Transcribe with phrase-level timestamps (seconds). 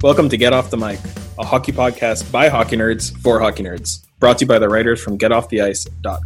[0.00, 1.00] Welcome to Get Off the Mic,
[1.40, 5.02] a hockey podcast by hockey nerds for hockey nerds, brought to you by the writers
[5.02, 6.20] from GetOffTheIce.com.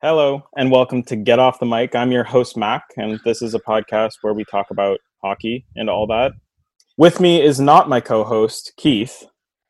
[0.00, 1.94] Hello, and welcome to Get Off the Mic.
[1.94, 5.90] I'm your host, Mac, and this is a podcast where we talk about hockey and
[5.90, 6.32] all that.
[6.96, 9.26] With me is not my co host, Keith,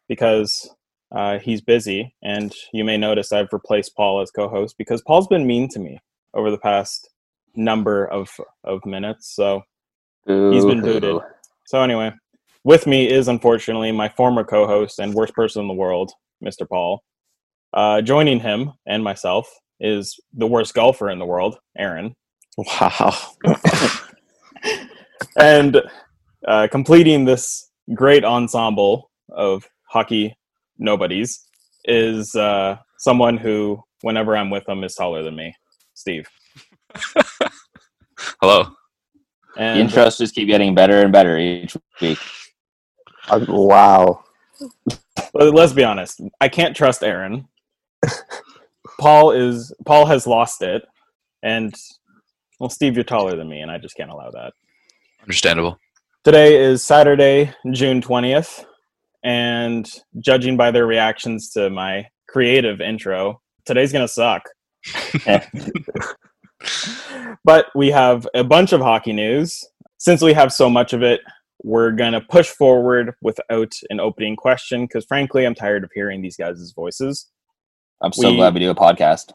[0.08, 0.70] because
[1.10, 5.26] uh, he's busy, and you may notice I've replaced Paul as co host because Paul's
[5.26, 5.98] been mean to me
[6.32, 7.10] over the past
[7.56, 8.30] number of,
[8.62, 9.34] of minutes.
[9.34, 9.62] So
[10.28, 11.16] He's been booted.
[11.66, 12.12] So anyway,
[12.64, 16.12] with me is unfortunately my former co-host and worst person in the world,
[16.44, 16.68] Mr.
[16.68, 17.02] Paul.
[17.72, 22.14] Uh, joining him and myself is the worst golfer in the world, Aaron.
[22.58, 23.16] Wow.
[25.40, 25.80] and
[26.46, 30.36] uh, completing this great ensemble of hockey
[30.78, 31.46] nobodies
[31.84, 35.54] is uh, someone who, whenever I'm with them, is taller than me,
[35.94, 36.26] Steve.
[38.42, 38.74] Hello.
[39.58, 42.18] And the intros just keep getting better and better each week.
[43.28, 44.24] Uh, wow.
[45.34, 46.20] Let's be honest.
[46.40, 47.48] I can't trust Aaron.
[49.00, 50.84] Paul is Paul has lost it,
[51.42, 51.74] and
[52.58, 54.52] well, Steve, you're taller than me, and I just can't allow that.
[55.22, 55.78] Understandable.
[56.24, 58.64] Today is Saturday, June twentieth,
[59.22, 59.88] and
[60.20, 64.42] judging by their reactions to my creative intro, today's gonna suck.
[67.44, 69.64] but we have a bunch of hockey news.
[69.98, 71.20] Since we have so much of it,
[71.62, 76.22] we're going to push forward without an opening question because, frankly, I'm tired of hearing
[76.22, 77.28] these guys' voices.
[78.00, 79.32] I'm so we, glad we do a podcast.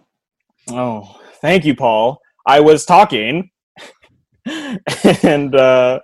[0.69, 2.21] Oh, thank you, Paul.
[2.47, 3.52] I was talking,
[5.23, 5.99] and uh,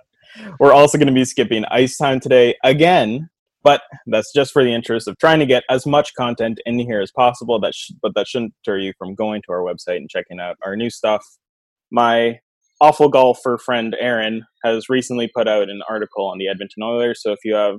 [0.58, 3.30] we're also going to be skipping ice time today again
[3.62, 7.00] but that's just for the interest of trying to get as much content in here
[7.00, 10.08] as possible that sh- but that shouldn't deter you from going to our website and
[10.10, 11.24] checking out our new stuff.
[11.90, 12.38] My
[12.80, 17.30] awful golfer friend aaron has recently put out an article on the edmonton oilers so
[17.30, 17.78] if you have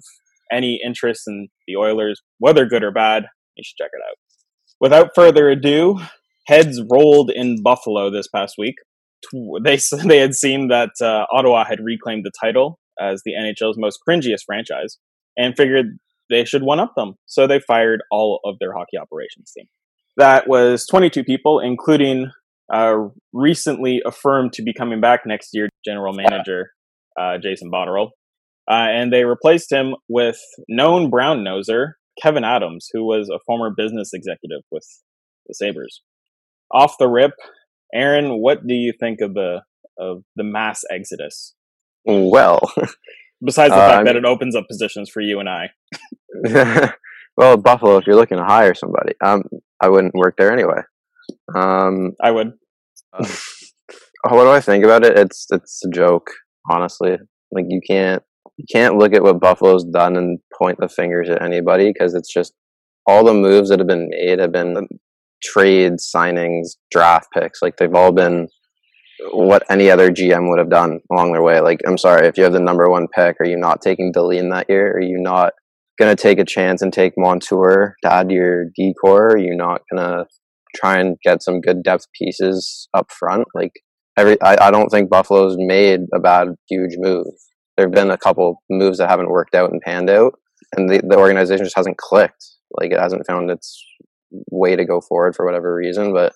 [0.51, 4.17] any interest in the oilers whether good or bad you should check it out.
[4.79, 5.99] Without further ado
[6.47, 8.75] heads rolled in buffalo this past week.
[9.63, 13.99] They they had seen that uh, ottawa had reclaimed the title as the nhl's most
[14.07, 14.97] cringiest franchise
[15.37, 15.97] and figured
[16.29, 17.15] they should one up them.
[17.25, 19.65] So they fired all of their hockey operations team.
[20.17, 22.31] That was 22 people, including
[22.73, 22.95] uh,
[23.33, 26.71] recently affirmed to be coming back next year general manager
[27.19, 28.09] uh, Jason Botterill.
[28.69, 33.69] Uh, and they replaced him with known brown noser Kevin Adams, who was a former
[33.75, 34.85] business executive with
[35.47, 36.01] the Sabres.
[36.71, 37.31] Off the rip,
[37.93, 39.61] Aaron, what do you think of the
[39.97, 41.53] of the mass exodus?
[42.05, 42.59] Well,
[43.43, 45.69] Besides the uh, fact that it opens up positions for you and I.
[47.37, 49.43] well, Buffalo, if you're looking to hire somebody, um,
[49.81, 50.81] I wouldn't work there anyway.
[51.55, 52.53] Um, I would.
[53.13, 53.25] Uh,
[54.29, 55.17] what do I think about it?
[55.17, 56.29] It's it's a joke,
[56.69, 57.17] honestly.
[57.51, 58.21] Like you can't
[58.57, 62.31] you can't look at what Buffalo's done and point the fingers at anybody because it's
[62.31, 62.53] just
[63.07, 64.87] all the moves that have been made have been
[65.43, 67.61] trades, signings, draft picks.
[67.61, 68.47] Like they've all been
[69.31, 71.59] what any other GM would have done along their way.
[71.59, 74.51] Like, I'm sorry, if you have the number one pick, are you not taking Dahlin
[74.51, 74.91] that year?
[74.93, 75.53] Are you not
[75.99, 79.29] going to take a chance and take Montour to add to your decor?
[79.29, 80.25] Are you not going to
[80.75, 83.47] try and get some good depth pieces up front?
[83.53, 83.73] Like,
[84.17, 87.27] every, I, I don't think Buffalo's made a bad, huge move.
[87.77, 90.33] There have been a couple moves that haven't worked out and panned out,
[90.75, 92.45] and the, the organization just hasn't clicked.
[92.71, 93.83] Like, it hasn't found its
[94.49, 96.33] way to go forward for whatever reason, but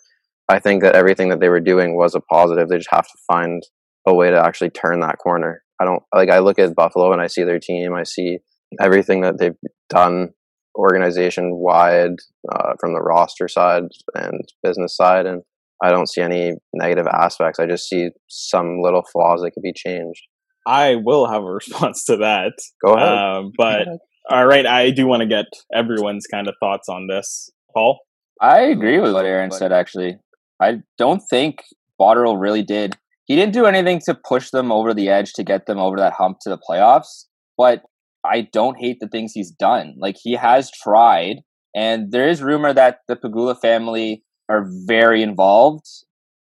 [0.50, 2.70] I think that everything that they were doing was a positive.
[2.70, 3.64] They just have to find
[4.08, 5.64] a way to actually turn that corner.
[5.80, 7.94] I don't like I look at Buffalo and I see their team.
[7.94, 8.40] I see
[8.80, 9.58] everything that they've
[9.90, 10.30] done
[10.78, 12.18] organization wide
[12.52, 13.84] uh, from the roster side
[14.14, 15.42] and business side, and
[15.84, 17.60] I don't see any negative aspects.
[17.60, 20.22] I just see some little flaws that could be changed.
[20.68, 22.54] I will have a response to that.
[22.86, 23.08] Go ahead.
[23.08, 23.88] Uh, but
[24.30, 27.50] all right, I do want to get everyone's kind of thoughts on this.
[27.74, 28.00] Paul,
[28.42, 29.72] I agree with what Aaron said.
[29.72, 30.18] Actually,
[30.62, 31.60] I don't think
[32.00, 32.96] Botterill really did.
[33.26, 36.14] He didn't do anything to push them over the edge to get them over that
[36.14, 37.26] hump to the playoffs.
[37.58, 37.84] But
[38.26, 39.96] I don't hate the things he's done.
[40.00, 41.38] Like he has tried,
[41.76, 45.86] and there is rumor that the Pegula family are very involved,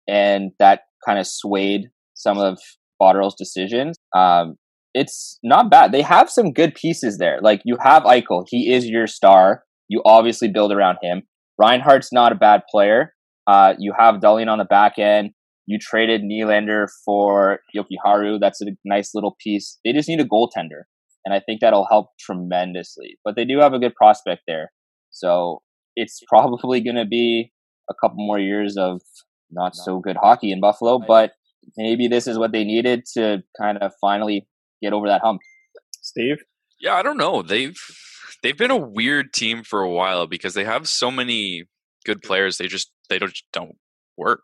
[0.07, 2.59] and that kind of swayed some of
[3.01, 3.97] Botterill's decisions.
[4.15, 4.55] Um,
[4.93, 5.91] it's not bad.
[5.91, 7.39] They have some good pieces there.
[7.41, 9.63] Like you have Eichel, he is your star.
[9.87, 11.23] You obviously build around him.
[11.57, 13.13] Reinhart's not a bad player.
[13.47, 15.31] Uh, you have Dahlin on the back end.
[15.65, 18.39] You traded Nylander for Jokiharju.
[18.39, 19.79] That's a nice little piece.
[19.85, 20.83] They just need a goaltender,
[21.25, 23.17] and I think that'll help tremendously.
[23.23, 24.71] But they do have a good prospect there,
[25.11, 25.61] so
[25.95, 27.51] it's probably going to be
[27.89, 29.01] a couple more years of
[29.49, 30.99] not so good hockey in Buffalo.
[30.99, 31.33] But
[31.77, 34.47] maybe this is what they needed to kind of finally
[34.81, 35.41] get over that hump.
[36.01, 36.37] Steve?
[36.79, 37.41] Yeah, I don't know.
[37.41, 37.77] They've
[38.41, 41.65] they've been a weird team for a while because they have so many
[42.05, 42.57] good players.
[42.57, 43.75] They just they don't don't
[44.17, 44.43] work.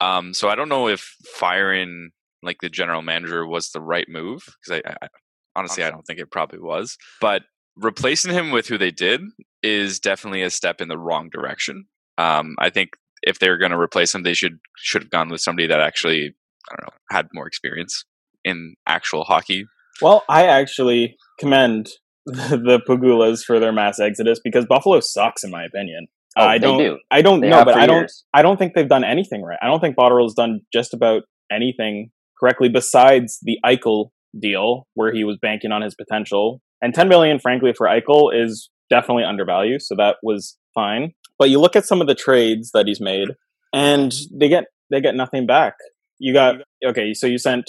[0.00, 2.10] Um, so I don't know if firing
[2.42, 5.08] like the general manager was the right move because I, I
[5.54, 6.96] honestly I don't think it probably was.
[7.20, 7.42] But
[7.76, 9.20] replacing him with who they did
[9.62, 11.86] is definitely a step in the wrong direction.
[12.18, 12.90] Um, I think
[13.22, 16.34] if they're going to replace him, they should should have gone with somebody that actually
[16.70, 18.04] I don't know had more experience
[18.44, 19.66] in actual hockey.
[20.02, 21.88] Well, I actually commend
[22.26, 26.08] the, Pegulas for their mass exodus because Buffalo sucks, in my opinion.
[26.36, 26.78] Oh, I don't.
[26.78, 26.98] do.
[27.10, 28.00] I don't They know, but I don't.
[28.00, 28.24] years.
[28.34, 29.58] I don't think they've done anything right.
[29.62, 35.24] I don't think Botterill's done just about anything correctly besides the Eichel deal, where he
[35.24, 36.60] was banking on his potential.
[36.82, 41.12] And ten million, frankly, for Eichel is definitely undervalued, so that was fine.
[41.38, 43.28] But you look at some of the trades that he's made,
[43.72, 45.74] and they get they get nothing back.
[46.18, 47.64] You got okay, so you sent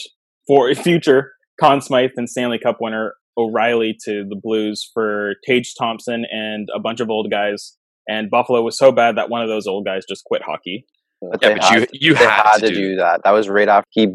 [0.48, 5.74] for a future Conn Smythe and Stanley Cup winner O'Reilly to the Blues for Tage
[5.78, 7.78] Thompson and a bunch of old guys.
[8.08, 10.86] And Buffalo was so bad that one of those old guys just quit hockey.
[11.20, 13.22] But Yeah, they but had, you you had, had to do that.
[13.24, 14.08] That was right after he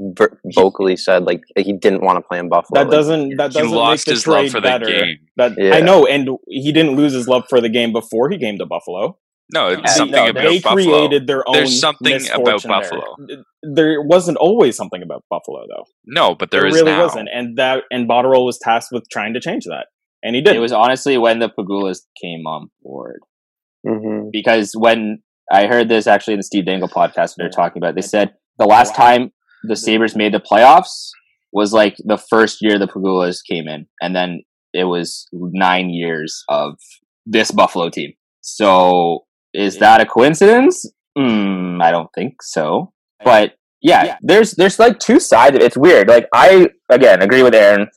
[0.54, 2.80] vocally said like he didn't want to play in Buffalo.
[2.80, 5.16] That Like, doesn't that doesn't lost make the his love trade for the game.
[5.36, 5.74] That Yeah.
[5.74, 8.66] I know, and he didn't lose his love for the game before he came to
[8.66, 9.18] Buffalo.
[9.52, 10.84] No, it's Yeah, something no, about they Buffalo.
[11.08, 11.54] created their own.
[11.54, 12.80] There's something about misfortune there.
[12.80, 13.16] Buffalo.
[13.74, 15.84] There wasn't always something about Buffalo, though.
[16.06, 17.02] No, but there is really now.
[17.02, 19.86] wasn't, and that and Botterill was tasked with trying to change that,
[20.22, 20.54] and he did.
[20.56, 23.20] It was honestly when the Pegulas came on board.
[23.86, 24.30] Mhm.
[24.32, 27.94] because when I heard this actually in the Steve Dangle podcast, they're talking about.
[27.94, 29.32] They said the last time
[29.64, 31.10] the Sabres made the playoffs
[31.52, 34.42] was like the first year the Pegulas came in, and then
[34.72, 36.74] it was nine years of
[37.26, 38.12] this Buffalo team.
[38.40, 40.84] So is that a coincidence?
[41.18, 42.92] Mm, I don't think so.
[43.24, 45.56] But yeah, there's there's like two sides.
[45.56, 45.66] of it.
[45.66, 46.08] It's weird.
[46.08, 47.88] Like I again agree with Aaron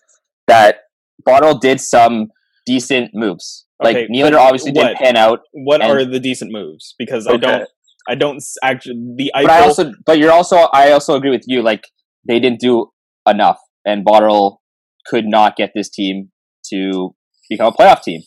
[0.48, 0.80] that
[1.26, 2.28] Bottle did some
[2.66, 3.66] decent moves.
[3.82, 4.88] Like Okay, Neander but obviously what?
[4.88, 6.96] did pan out, what and- are the decent moves?
[6.98, 7.68] Because I don't,
[8.08, 11.44] I don't actually the but I Eichel- also, but you're also, I also agree with
[11.48, 11.62] you.
[11.62, 11.84] Like
[12.28, 12.92] they didn't do
[13.28, 14.62] enough, and Bottle
[15.08, 16.32] could not get this team
[16.72, 17.16] to
[17.50, 18.22] become a playoff team.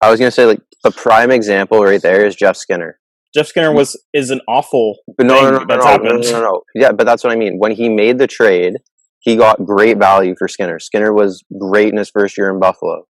[0.00, 2.98] I was gonna say like the prime example right there is Jeff Skinner.
[3.34, 4.96] Jeff Skinner was is an awful.
[5.16, 6.24] But no, thing no, no, no, that's no, no, happened.
[6.24, 6.60] no, no, no.
[6.76, 7.56] Yeah, but that's what I mean.
[7.58, 8.74] When he made the trade,
[9.20, 10.78] he got great value for Skinner.
[10.78, 13.06] Skinner was great in his first year in Buffalo.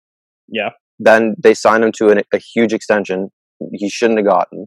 [0.49, 0.71] Yeah.
[0.99, 3.31] Then they signed him to an, a huge extension.
[3.73, 4.67] He shouldn't have gotten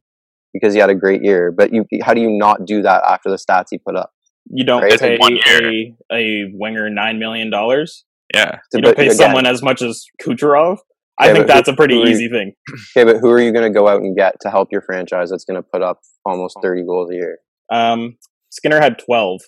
[0.54, 1.51] because he had a great year.
[1.51, 4.12] But you, how do you not do that after the stats he put up?
[4.50, 5.00] You don't Right.
[5.00, 8.06] pay One a, a winger nine million dollars.
[8.33, 8.60] Yeah.
[8.74, 10.78] You don't pay again, someone as much as Kucherov.
[11.19, 12.54] I Yeah, think but that's a pretty who- who- easy thing.
[12.98, 15.30] Okay, but who are you going to go out and get to help your franchise
[15.30, 17.38] that's going to put up almost 30 goals a year?
[17.72, 18.18] Um,
[18.50, 19.42] Skinner had twelve.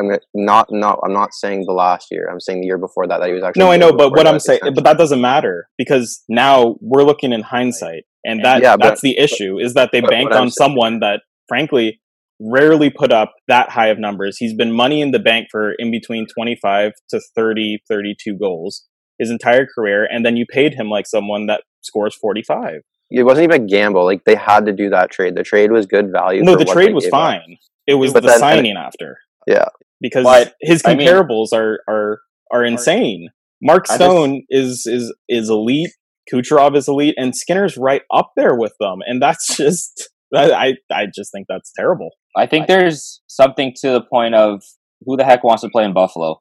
[0.00, 2.28] I'm not not I'm not saying the last year.
[2.30, 3.60] I'm saying the year before that that he was actually.
[3.60, 7.32] No, I know, but what I'm saying, but that doesn't matter because now we're looking
[7.32, 10.50] in hindsight, and that Yeah, but- that's the issue is that they banked on saying-
[10.52, 12.00] someone that, frankly,
[12.40, 14.38] rarely put up that high of numbers.
[14.38, 18.86] He's been money in the bank for in between 25 to 30, 32 goals
[19.18, 22.80] his entire career, and then you paid him like someone that scores 45.
[23.12, 24.04] it wasn't even a gamble.
[24.04, 25.34] Like they had to do that trade.
[25.34, 26.42] The trade was good value.
[26.44, 27.20] No, the trade was gave up.
[27.20, 27.56] fine.
[27.86, 29.18] It was But the then- signing after.
[29.48, 29.66] Yeah.
[30.00, 32.20] Because But, his I mean- comparables are are
[32.52, 33.28] are insane.
[33.62, 35.90] Mark I just- Stone is is is elite.
[36.32, 40.74] Kucherov is elite, and Skinner's right up there with them, and that's just that, I
[40.92, 42.10] I just think that's terrible.
[42.36, 44.62] I think there's something to the point of
[45.04, 46.40] who the heck wants to play in Buffalo.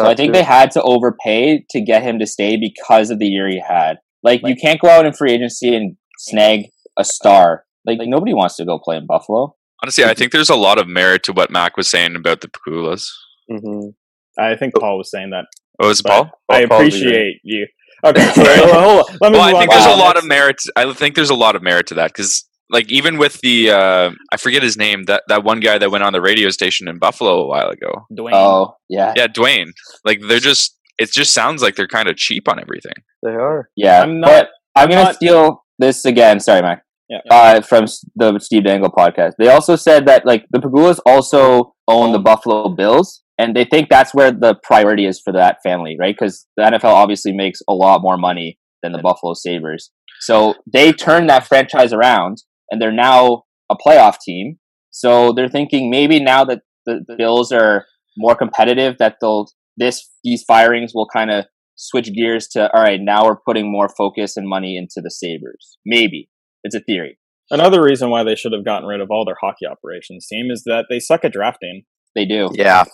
[0.00, 0.40] So I think true.
[0.40, 3.96] they had to overpay to get him to stay because of the year he had.
[4.22, 6.66] Like you can't go out in free agency and snag
[6.98, 7.64] a star.
[7.86, 9.54] Like nobody wants to go play in Buffalo.
[9.86, 12.48] Honestly, I think there's a lot of merit to what Mac was saying about the
[12.48, 13.06] Pegulas.
[13.48, 13.94] Mhm.
[14.36, 15.44] I think Paul was saying that.
[15.80, 16.30] Oh, is it but Paul?
[16.50, 17.68] I Paul- Paul's appreciate you.
[18.04, 19.16] Okay, so hold on.
[19.20, 20.62] let me Well, I think on there's to a the lot of next- merit.
[20.74, 24.10] I think there's a lot of merit to that because, like, even with the uh,
[24.32, 26.98] I forget his name that that one guy that went on the radio station in
[26.98, 28.06] Buffalo a while ago.
[28.12, 28.32] Dwayne.
[28.34, 29.68] Oh yeah, Yeah, Dwayne.
[30.04, 30.72] Like, they're just.
[30.98, 32.94] It just sounds like they're kind of cheap on everything.
[33.22, 33.68] They are.
[33.76, 34.02] yeah.
[34.02, 36.40] I'm not- but I'm, I'm gonna not- steal this again.
[36.40, 36.82] Sorry, Mac.
[37.08, 37.20] Yeah.
[37.30, 37.86] Uh, from
[38.16, 39.32] the Steve Dangle podcast.
[39.38, 43.88] They also said that like the Pegulas also own the Buffalo Bills, and they think
[43.88, 46.16] that's where the priority is for that family, right?
[46.18, 49.92] Because the NFL obviously makes a lot more money than the Buffalo Sabres.
[50.20, 52.38] So they turned that franchise around,
[52.70, 54.58] and they're now a playoff team.
[54.90, 57.84] So they're thinking maybe now that the, the Bills are
[58.16, 61.44] more competitive, that they'll this these firings will kind of
[61.76, 63.00] switch gears to all right.
[63.00, 65.76] Now we're putting more focus and money into the Sabres.
[65.84, 66.30] Maybe
[66.66, 67.18] it's a theory.
[67.50, 70.64] Another reason why they should have gotten rid of all their hockey operations team is
[70.66, 71.82] that they suck at drafting.
[72.16, 72.48] They do.
[72.54, 72.84] Yeah,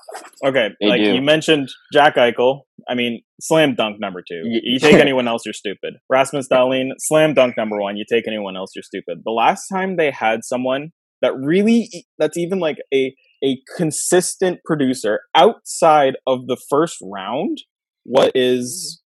[0.44, 1.14] Okay, They like do.
[1.14, 2.62] you mentioned Jack Eichel.
[2.88, 4.42] I mean, slam dunk number two.
[4.44, 5.94] Y- You take anyone else, you're stupid.
[6.10, 7.96] Rasmus Dahlin, slam dunk number one.
[7.96, 9.18] You take anyone else, you're stupid.
[9.24, 10.90] The last time they had someone
[11.22, 11.88] that really,
[12.18, 13.14] that's even like a
[13.44, 17.58] a consistent producer outside of the first round,
[18.04, 19.01] what is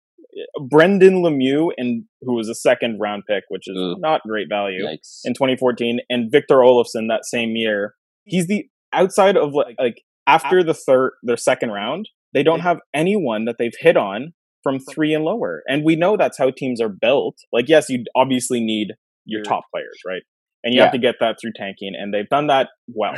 [0.69, 3.97] Brendan Lemieux, and who was a second round pick, which is Ugh.
[3.99, 5.21] not great value Yikes.
[5.23, 7.95] in 2014 and Victor Olofsson that same year.
[8.25, 12.79] He's the outside of like, like after the third their second round, they don't have
[12.93, 14.33] anyone that they've hit on
[14.63, 15.63] from 3 and lower.
[15.67, 17.37] And we know that's how teams are built.
[17.51, 18.93] Like yes, you obviously need
[19.25, 20.21] your top players, right?
[20.63, 23.15] And you have to get that through tanking and they've done that well.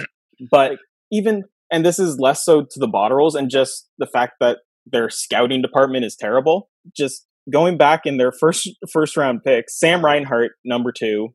[0.49, 0.77] But
[1.11, 5.09] even and this is less so to the Botterills and just the fact that their
[5.09, 6.69] scouting department is terrible.
[6.95, 11.29] Just going back in their first first round pick, Sam Reinhart, number two,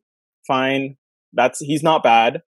[0.47, 0.97] fine.
[1.33, 2.41] That's he's not bad.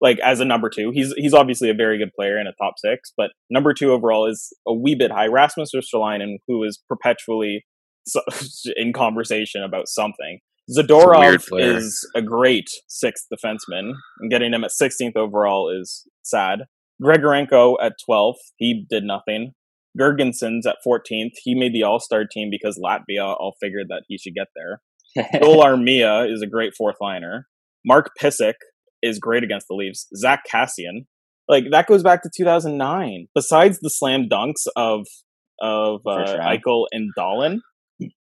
[0.00, 2.74] Like as a number two, he's he's obviously a very good player in a top
[2.78, 5.26] six, but number two overall is a wee bit high.
[5.26, 7.64] Rasmus Ristolainen, who is perpetually
[8.06, 8.20] so,
[8.76, 10.38] in conversation about something.
[10.70, 11.76] Zadorov player.
[11.76, 16.64] is a great sixth defenseman, and getting him at 16th overall is sad.
[17.02, 19.52] Grigorenko at 12th, he did nothing.
[19.98, 24.18] Girgensons at 14th, he made the All Star team because Latvia all figured that he
[24.18, 24.80] should get there.
[25.42, 27.46] Joel Armia is a great fourth liner.
[27.84, 28.54] Mark Pysyk
[29.02, 30.06] is great against the Leafs.
[30.16, 31.06] Zack Kassian,
[31.48, 33.28] like that goes back to 2009.
[33.34, 35.06] Besides the slam dunks of
[35.60, 36.40] of uh, round.
[36.40, 37.58] Eichel and Dahlin,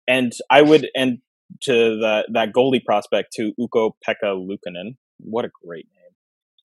[0.08, 1.20] and I would and
[1.64, 4.96] to that that goalie prospect to Uko Pekka Lukanen.
[5.20, 6.16] What a great name!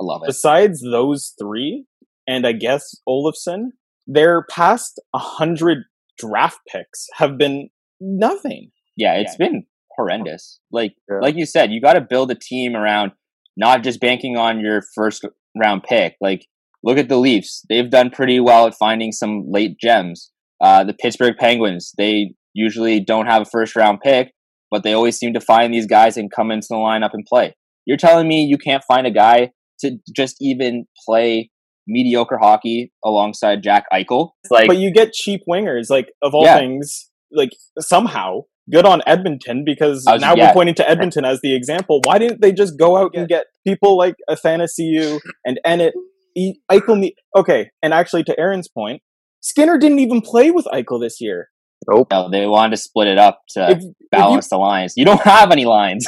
[0.00, 0.26] I love it.
[0.26, 1.86] Besides those three,
[2.26, 3.70] and I guess Olofsson,
[4.12, 5.84] their past a hundred
[6.18, 8.70] draft picks have been nothing.
[8.96, 9.64] Yeah, it's been
[9.96, 10.60] horrendous.
[10.72, 11.18] Like Yeah.
[11.20, 13.12] like you said, you got to build a team around
[13.56, 15.24] not just banking on your first
[15.60, 16.16] round pick.
[16.20, 16.46] Like
[16.82, 20.32] look at the Leafs; they've done pretty well at finding some late gems.
[20.60, 24.32] Uh, the Pittsburgh Penguins, they usually don't have a first round pick,
[24.70, 27.54] but they always seem to find these guys and come into the lineup and play.
[27.86, 31.49] You're telling me you can't find a guy to just even play
[31.86, 34.30] mediocre hockey alongside Jack Eichel?
[34.50, 36.58] Like but you get cheap wingers, like of all Yeah.
[36.58, 40.48] things, like somehow good on Edmonton because was- now yeah.
[40.48, 42.00] we're pointing to Edmonton as the example.
[42.04, 45.94] Why didn't they just go out and get people like a fantasy Athanasiu and Ennett?
[46.36, 49.02] E- Eichel, ne- okay, and actually to Aaron's point,
[49.40, 51.48] Skinner didn't even play with Eichel this year.
[51.90, 52.06] nope.
[52.12, 54.92] no, they wanted to split it up to If, if you, balance the lines.
[54.96, 56.06] You don't have any lines.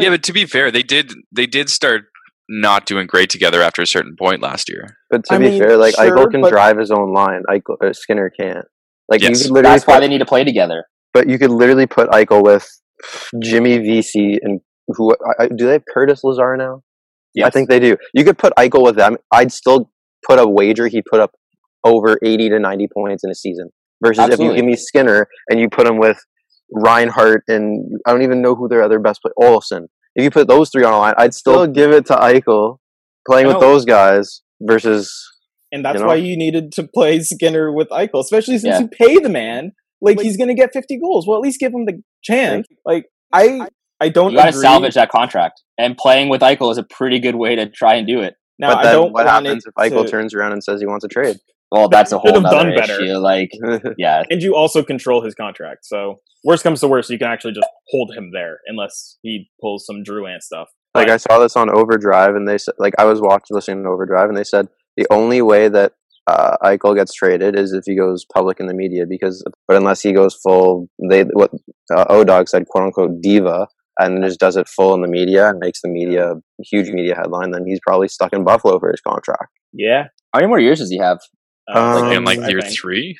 [0.00, 2.06] yeah, but to be fair, they did they did start
[2.48, 4.96] not doing great together after a certain point last year.
[5.10, 7.42] But to I be mean, fair, like sure, Eichel can but- drive his own line.
[7.48, 8.66] Eichel, uh, Skinner can't.
[9.08, 9.30] Like Yes.
[9.30, 10.84] you could literally, That's why they need to play together.
[11.14, 12.66] but you could literally put Eichel with
[13.40, 16.82] Jimmy Vesey and who I, I, do they have Curtis Lazar now?
[17.44, 17.96] I think they do.
[18.14, 19.16] You could put Eichel with them.
[19.32, 19.90] I'd still
[20.26, 21.32] put a wager he'd put up
[21.84, 23.70] over eighty to ninety points in a season.
[24.02, 26.18] Versus if you give me Skinner and you put him with
[26.72, 29.88] Reinhart and I don't even know who their other best player Olsen.
[30.16, 32.78] If you put those three on a line, I'd still give it to Eichel
[33.28, 35.14] playing with those guys versus
[35.70, 36.06] and that's you know?
[36.06, 38.80] why you needed to play Skinner with Eichel, especially since Yeah.
[38.80, 41.26] you pay the man like he's going to get 50 goals.
[41.26, 42.66] Well, at least give him the chance.
[42.84, 43.68] Like I,
[44.00, 47.18] I don't You got to salvage that contract, and playing with Eichel is a pretty
[47.18, 48.34] good way to try and do it.
[48.58, 50.86] Now, but I then don't what happens if Eichel to- turns around and says he
[50.86, 51.36] wants a trade?
[51.72, 53.02] Well, that's a Should whole have done other better.
[53.02, 53.14] issue.
[53.18, 53.50] Like,
[53.98, 55.84] yeah, and you also control his contract.
[55.84, 59.84] So worst comes to worst, you can actually just hold him there unless he pulls
[59.84, 60.68] some Drouin stuff.
[60.94, 63.82] like But- I saw this on Overdrive, and they said like I was watching listening
[63.84, 65.92] to Overdrive, and they said the only way that
[66.28, 70.00] uh, Eichel gets traded is if he goes public in the media, because but unless
[70.02, 71.50] he goes full, they what
[71.94, 73.66] uh, Odog said, quote unquote diva,
[73.98, 77.14] and just does it full in the media and makes the media a huge media
[77.14, 79.50] headline, then he's probably stuck in Buffalo for his contract.
[79.72, 81.18] yeah, how many more years does he have?
[81.74, 82.74] uh, Um, in like I year think.
[82.78, 83.16] three,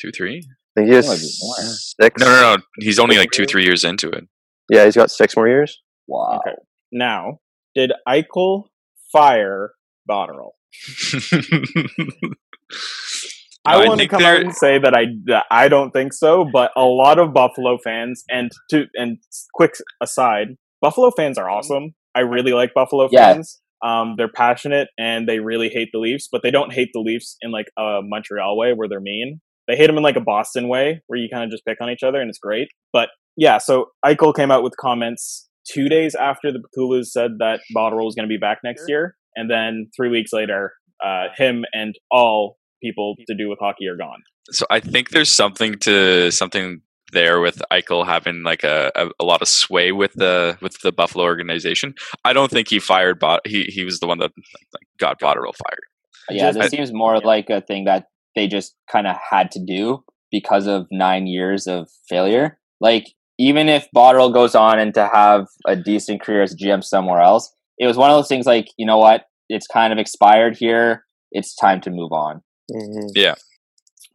[0.00, 0.38] two, three.
[0.76, 2.20] I think he has Might six.
[2.20, 2.62] No, no, no.
[2.80, 4.24] He's only like two, three years into it.
[4.70, 5.80] Yeah, he's got six more years.
[6.08, 6.40] Wow.
[6.44, 6.56] Okay.
[6.90, 7.38] Now,
[7.76, 8.64] did Eichel
[9.12, 9.72] fire
[10.10, 10.50] Botterill?
[13.66, 16.12] I, I want to come they're- out and say that I that I don't think
[16.12, 19.18] so, but a lot of Buffalo fans and to and
[19.54, 20.48] quick aside,
[20.80, 21.94] Buffalo fans are awesome.
[22.14, 23.34] I really like Buffalo Yeah.
[23.34, 23.60] fans.
[23.82, 27.36] Um, they're passionate and they really hate the Leafs, but they don't hate the Leafs
[27.42, 29.40] in like a Montreal way where they're mean.
[29.68, 31.90] They hate them in like a Boston way where you kind of just pick on
[31.90, 32.68] each other and it's great.
[32.92, 37.60] But yeah, so Eichel came out with comments two days after the Pegulas said that
[37.76, 40.72] Botterill was going to be back next year, and then three weeks later,
[41.04, 44.22] uh, him and all people to do with hockey are gone.
[44.50, 49.24] So I think there's something to something there with Eichel having like a, a, a
[49.24, 51.94] lot of sway with the with the Buffalo organization.
[52.24, 53.40] I don't think he fired Bot.
[53.46, 54.32] He he was the one that
[54.74, 55.84] like, got Botterill fired.
[56.30, 57.26] Yeah, Just- this seems more yeah.
[57.26, 61.66] like a thing that they just kind of had to do because of nine years
[61.66, 62.58] of failure.
[62.80, 63.06] Like,
[63.38, 67.54] even if Botterill goes on and to have a decent career as GM somewhere else,
[67.78, 69.26] it was one of those things like, you know what?
[69.48, 71.04] It's kind of expired here.
[71.30, 72.42] It's time to move on.
[72.70, 73.34] Mhm.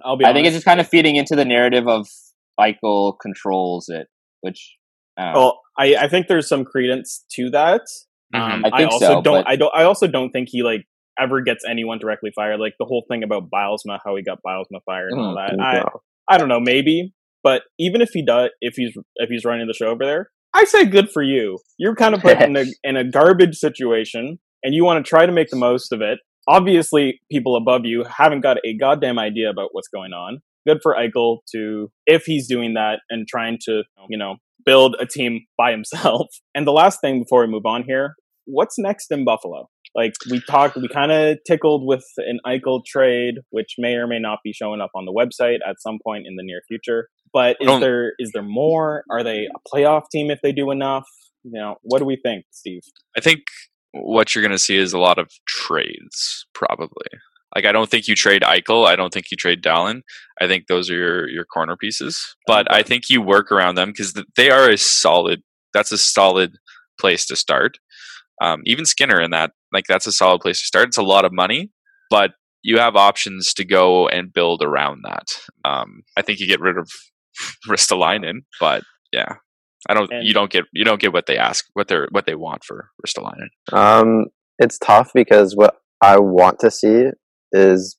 [0.04, 0.26] I'll be.
[0.26, 2.08] I think it's just kind of feeding into the narrative of
[2.60, 4.08] Eichel controls it,
[4.42, 4.76] which
[5.18, 5.34] I.
[5.34, 7.82] Well, I, I think there's some credence to that.
[8.34, 8.66] Um, Mhm.
[8.66, 9.44] I I, think also so, don't.
[9.44, 9.72] but- I don't.
[9.76, 10.86] I also don't think he like
[11.20, 12.60] ever gets anyone directly fired.
[12.60, 15.58] Like the whole thing about Bylsma, how he got Bylsma fired and all Mhm.
[15.58, 15.62] that.
[15.62, 15.84] I,
[16.34, 17.14] I don't know, maybe.
[17.44, 20.64] But even if he does, if he's if he's running the show over there, I
[20.66, 21.58] say good for you.
[21.78, 25.26] You're kind of put in a in a garbage situation, and you want to try
[25.26, 26.20] to make the most of it.
[26.50, 30.40] Obviously, people above you haven't got a goddamn idea about what's going on.
[30.68, 35.06] Good for Eichel to, if he's doing that and trying to, you know, build a
[35.06, 36.28] team by himself.
[36.56, 38.16] And the last thing before we move on here,
[38.46, 39.70] what's next in Buffalo?
[39.96, 44.20] Like we talked, we kind of tickled with an Eichel trade, which may or may
[44.20, 47.08] not be showing up on the website at some point in the near future.
[47.32, 49.04] But is there is there more?
[49.12, 51.08] Are they a playoff team if they do enough?
[51.44, 52.82] You know, what do we think, Steve?
[53.16, 53.42] I think
[53.94, 57.08] what you're going to see is a lot of trades, probably.
[57.56, 58.86] Like I don't think you trade Eichel.
[58.86, 60.02] I don't think you trade Dahlin.
[60.40, 62.36] I think those are your your corner pieces.
[62.46, 65.42] But I think you work around them because they are a solid.
[65.74, 66.58] That's a solid
[67.00, 67.80] place to start.
[68.42, 70.90] Um, even Skinner in that, like that's a solid place to start.
[70.90, 71.72] It's a lot of money,
[72.10, 72.32] but
[72.62, 75.28] you have options to go and build around that.
[75.66, 76.90] Um, I think you get rid of
[77.68, 79.36] Ristolainen, but yeah,
[79.88, 80.12] I don't.
[80.12, 82.64] And- you don't get you don't get what they ask, what they're what they want
[82.64, 83.50] for Ristolainen.
[83.72, 84.26] Um,
[84.58, 87.06] it's tough because what I want to see
[87.52, 87.98] is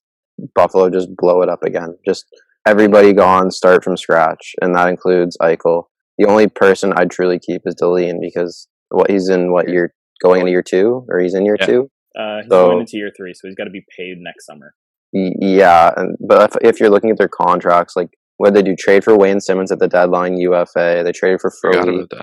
[0.55, 1.97] Buffalo just blow it up again.
[2.07, 2.27] Just
[2.67, 5.85] everybody gone, start from scratch, and that includes Eichel.
[6.19, 10.41] The only person I'd truly keep is Dahlin because what he's in what year going
[10.41, 11.67] into year two or he's in year Yeah.
[11.67, 11.91] two.
[12.19, 14.75] Uh, he's So- going into year three, so he's got to be paid next summer.
[15.13, 18.11] Yeah, and but if, if you're looking at their contracts, like
[18.41, 21.03] what they do, trade for Wayne Simmonds at the deadline, UFA.
[21.05, 21.53] They traded for.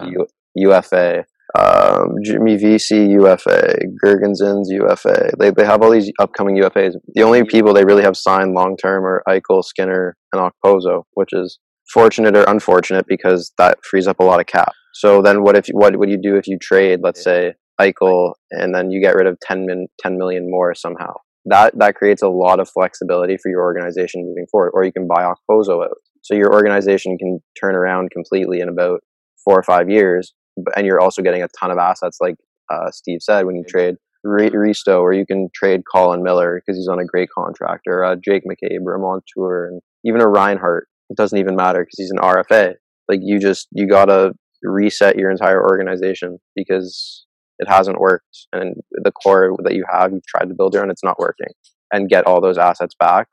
[0.07, 1.25] U, UFA.
[1.57, 3.77] Um, Jimmy Vesey, UFA.
[4.03, 5.29] Girgensons, UFA.
[5.37, 6.93] They they have all these upcoming UFAs.
[7.13, 11.29] The only people they really have signed long term are Eichel, Skinner, and Okposo, which
[11.33, 11.59] is
[11.93, 14.73] fortunate or unfortunate because that frees up a lot of cap.
[14.95, 18.73] So then, what if what would you do if you trade, let's say, Eichel, and
[18.73, 21.13] then you get rid of 10, min, 10 million more somehow?
[21.47, 24.71] that that creates a lot of flexibility for your organization moving forward.
[24.73, 28.99] Or you can buy Okposo out, so your organization can turn around completely in about
[29.45, 30.33] four or five years.
[30.75, 32.35] And you're also getting a ton of assets, like
[32.69, 36.77] uh, Steve said, when you trade Re- Risto, or you can trade Colin Miller because
[36.77, 40.27] he's on a great contract, or uh, Jake McCabe, or a Montour, and even a
[40.27, 40.89] Reinhart.
[41.09, 42.73] It doesn't even matter because he's an RFA.
[43.07, 47.25] Like you just you gotta reset your entire organization because
[47.59, 51.03] it hasn't worked and the core that you have you've tried to build around it's
[51.03, 51.53] not working
[51.93, 53.27] and get all those assets back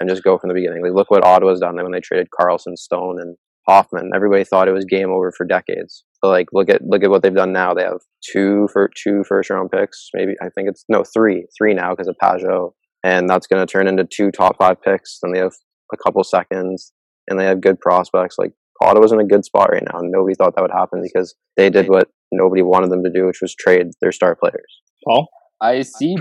[0.00, 0.82] and just go from the beginning.
[0.82, 3.36] Like look what ottawa's done when they traded karlsson stone and
[3.68, 4.10] hoffman.
[4.14, 6.04] Everybody thought it was game over for decades.
[6.20, 7.74] But like look at look at what they've done now.
[7.74, 8.00] They have
[8.32, 12.08] two for two first round picks maybe i think it's no three three now because
[12.08, 12.72] of pageau.
[13.04, 15.54] And that's going to turn into two top five picks then they have
[15.92, 16.92] a couple seconds
[17.28, 18.36] and they have good prospects.
[18.38, 21.70] Like Ottawa's in a good spot right now, nobody thought that would happen because they
[21.70, 24.80] did what nobody wanted them to do, which was trade their star players.
[25.06, 25.28] Paul,
[25.60, 26.16] I see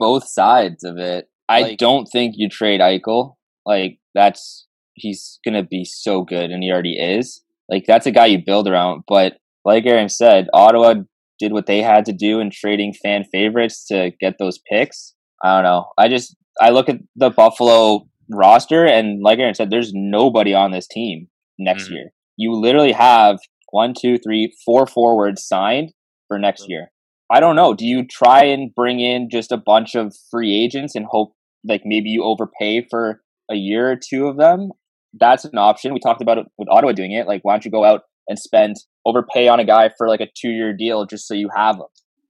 [0.00, 1.28] both sides of it.
[1.48, 3.34] I Like- don't think you trade Eichel.
[3.66, 7.42] Like that's he's gonna be so good, and he already is.
[7.68, 9.04] Like that's a guy you build around.
[9.08, 10.94] But like Aaron said, Ottawa
[11.38, 15.14] did what they had to do in trading fan favorites to get those picks.
[15.42, 15.86] I don't know.
[15.98, 20.70] I just I look at the Buffalo roster, and like Aaron said, there's nobody on
[20.70, 21.28] this team
[21.58, 21.92] next Mhm.
[21.92, 22.12] year.
[22.36, 23.38] You literally have
[23.70, 25.92] one, two, three, four forwards signed
[26.28, 26.92] for next year.
[27.34, 27.74] I don't know.
[27.74, 31.82] Do you try and bring in just a bunch of free agents and hope like
[31.84, 34.70] maybe you overpay for a year or two of them?
[35.12, 35.92] That's an option.
[35.92, 37.26] We talked about it with Ottawa doing it.
[37.26, 40.28] Like, why don't you go out and spend overpay on a guy for like a
[40.40, 41.86] two year deal just so you have him?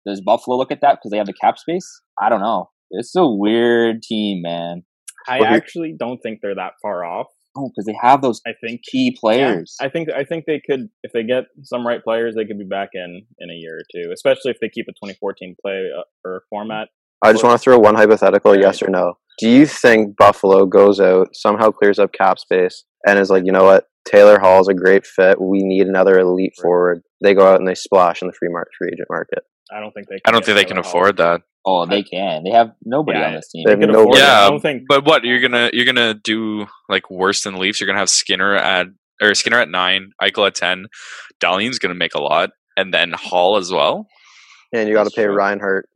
[0.06, 2.00] Does Buffalo look at that because they have the cap space?
[2.18, 2.70] I don't know.
[2.90, 4.84] It's a weird team, man.
[5.28, 7.26] I actually don't think they're that far off.
[7.56, 9.76] Oh, because they have those I think key players.
[9.80, 12.64] I think I think they could if they get some right players, they could be
[12.64, 16.02] back in in a year or two, especially if they keep a 2014 play uh,
[16.24, 16.88] or format.
[17.22, 19.14] I just want to throw one hypothetical, yes or no.
[19.38, 23.52] Do you think Buffalo goes out, somehow clears up cap space, and is like, you
[23.52, 25.40] know what, Taylor Hall is a great fit.
[25.40, 27.02] We need another elite forward.
[27.22, 29.44] They go out and they splash in the free market, free agent market.
[29.72, 30.16] I don't think they.
[30.26, 30.86] I don't get think they can Hall.
[30.86, 31.40] afford that.
[31.66, 32.44] Oh, they can.
[32.44, 33.64] They have nobody Yeah, on this team.
[33.66, 34.20] they They have can no- afford it.
[34.20, 34.82] Yeah, I don't think.
[34.88, 37.80] But what you're gonna you're gonna do like worse than the Leafs?
[37.80, 38.88] You're gonna have Skinner at
[39.22, 40.86] or Skinner at nine, Eichel at ten,
[41.42, 44.06] Dahlin's gonna make a lot, and then Hall as well.
[44.72, 45.34] And you got to pay true.
[45.34, 45.88] Reinhart.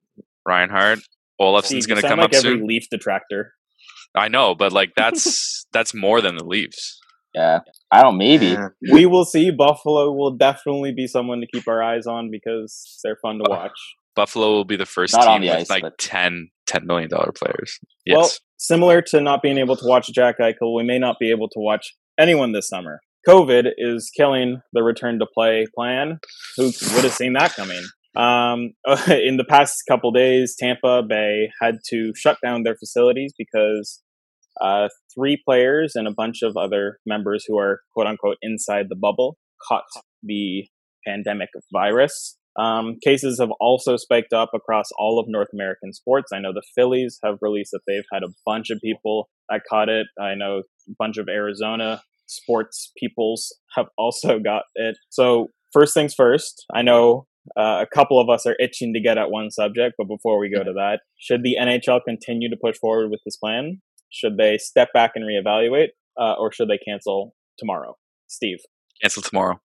[0.47, 1.01] Reinhart.
[1.41, 2.67] Olofsson's Steve, you going to sound come like up every soon.
[2.67, 3.55] Leaf detractor.
[4.15, 7.01] I know, but like that's that's more than the Leafs.
[7.35, 7.61] Yeah,
[7.93, 8.17] I don't.
[8.17, 8.57] Maybe
[8.93, 9.51] We will see.
[9.51, 13.73] Buffalo will definitely be someone to keep our eyes on because they're fun to watch.
[14.19, 16.87] Buffalo will be the first Not on team the with ice, like but- 10, 10
[16.87, 17.79] million dollar players.
[18.11, 21.49] Well, similar to not being able to watch Jack Eichel, we may not be able
[21.51, 22.99] to watch anyone this summer.
[23.29, 26.19] COVID is killing the return to play plan.
[26.57, 27.85] Who would have seen that coming?
[28.17, 28.73] Um,
[29.09, 34.03] in the past couple days, Tampa Bay had to shut down their facilities because
[34.61, 38.97] uh, three players and a bunch of other members who are quote unquote inside the
[38.97, 39.85] bubble caught
[40.25, 40.65] the
[41.07, 42.38] pandemic virus.
[42.59, 46.33] Um, cases have also spiked up across all of North American sports.
[46.33, 49.89] I know the Phillies have released that they've had a bunch of people that caught
[49.89, 50.09] it.
[50.21, 54.97] I know a bunch of Arizona sports peoples have also got it.
[55.09, 59.19] So first things first, I know uh, a couple of us are itching to get
[59.19, 62.77] at one subject, but before we go to that, should the NHL continue to push
[62.77, 63.81] forward with this plan?
[64.11, 67.97] Should they step back and reevaluate, uh, or should they cancel tomorrow?
[68.27, 68.59] Steve.
[69.03, 69.61] Cancel tomorrow.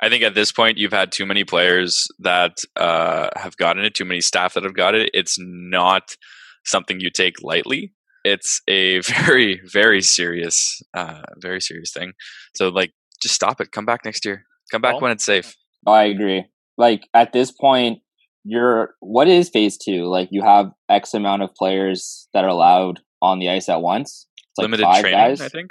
[0.00, 3.94] I think at this point you've had too many players that uh, have gotten it,
[3.94, 5.10] too many staff that have got it.
[5.14, 6.16] It's not
[6.64, 7.92] something you take lightly.
[8.24, 12.12] It's a very, very serious, uh, very serious thing.
[12.56, 13.72] So, like, just stop it.
[13.72, 14.44] Come back next year.
[14.70, 15.54] Come back Well, when it's safe.
[15.86, 16.44] I agree.
[16.76, 18.00] Like at this point,
[18.44, 20.06] you're what is phase two?
[20.06, 24.26] Like you have X amount of players that are allowed on the ice at once.
[24.36, 25.40] It's like Limited five training, guys.
[25.40, 25.70] I think.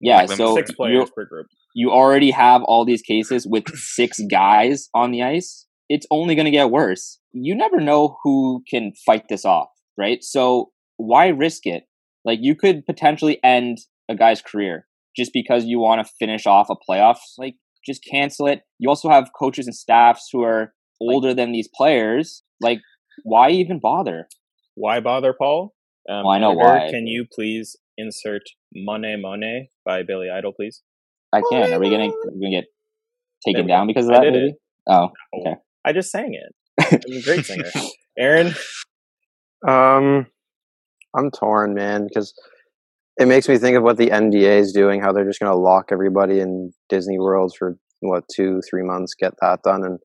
[0.00, 1.46] Yeah, Like so Six players per group.
[1.74, 5.66] You already have all these cases with six guys on the ice.
[5.88, 7.18] It's only going to get worse.
[7.32, 10.22] You never know who can fight this off, right?
[10.22, 11.84] So why risk it?
[12.24, 16.70] Like you could potentially end a guy's career just because you want to finish off
[16.70, 17.36] a playoffs.
[17.36, 18.62] Like just cancel it.
[18.78, 22.42] You also have coaches and staffs who are older than these players.
[22.60, 22.80] Like
[23.24, 24.28] why even bother?
[24.74, 25.74] Why bother, Paul?
[26.08, 26.88] Um, Well, I know why.
[26.90, 28.42] Can you please insert
[28.74, 30.82] "Money Money" by Billy Idol, please?
[31.34, 31.72] I can.
[31.72, 32.64] Are we gonna are we gonna get
[33.46, 34.24] taken down because of I that?
[34.24, 34.46] did maybe?
[34.50, 34.54] it.
[34.88, 35.54] Oh, Oh, Okay.
[35.84, 36.54] I just sang it.
[37.08, 37.70] I'm a great singer.
[38.18, 38.54] Aaron,
[39.66, 40.26] Um,
[41.16, 42.34] I'm torn, man, because
[43.18, 45.00] it makes me think of what the NBA is doing.
[45.00, 49.14] How they're just going to lock everybody in Disney World for what two, three months,
[49.14, 49.98] get that done, and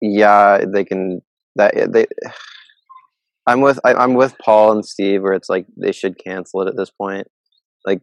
[0.00, 1.20] yeah, they can.
[1.56, 2.06] That they.
[3.46, 6.68] I'm with I, I'm with Paul and Steve, where it's like they should cancel it
[6.68, 7.26] at this point.
[7.86, 8.00] Like,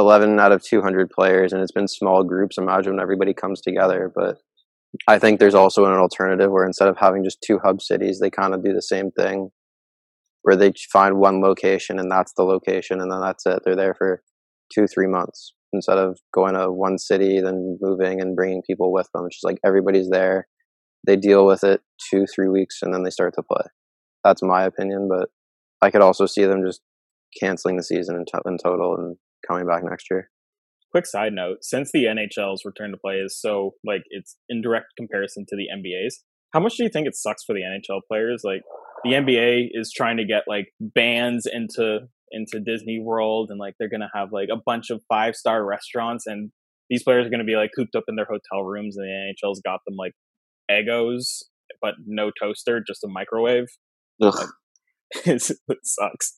[0.00, 2.58] eleven out of two hundred players, and it's been small groups.
[2.58, 4.38] Imagine when everybody comes together, but.
[5.06, 8.28] I think there's also an alternative where instead of having just two hub cities, they
[8.28, 9.50] kind of do the same thing
[10.42, 13.60] where they find one location and that's the location and then that's it.
[13.64, 14.22] They're there for
[14.72, 19.08] two, three months instead of going to one city, then moving and bringing people with
[19.14, 19.26] them.
[19.26, 20.48] It's just like everybody's there.
[21.06, 23.64] They deal with it two, three weeks and then they start to play.
[24.24, 25.28] That's my opinion, but
[25.82, 26.80] I could also see them just
[27.38, 30.30] canceling the season in, in total and coming back next year.
[30.92, 34.86] quick side note: since the NHL's return to play is so like it's in direct
[34.96, 36.22] comparison to the NBA's,
[36.52, 38.42] how much do you think it sucks for the NHL players?
[38.44, 38.62] Like
[39.04, 42.00] the NBA is trying to get like bands into
[42.32, 46.26] into Disney World, and like they're gonna have like a bunch of five star restaurants,
[46.26, 46.50] and
[46.88, 49.60] these players are gonna be like cooped up in their hotel rooms, and the NHL's
[49.64, 50.12] got them like
[50.70, 51.44] egos,
[51.80, 53.66] but no toaster, just a microwave.
[54.22, 54.48] Ugh.
[55.26, 56.36] It's- it sucks.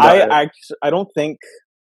[0.00, 1.38] I actually, I don't think,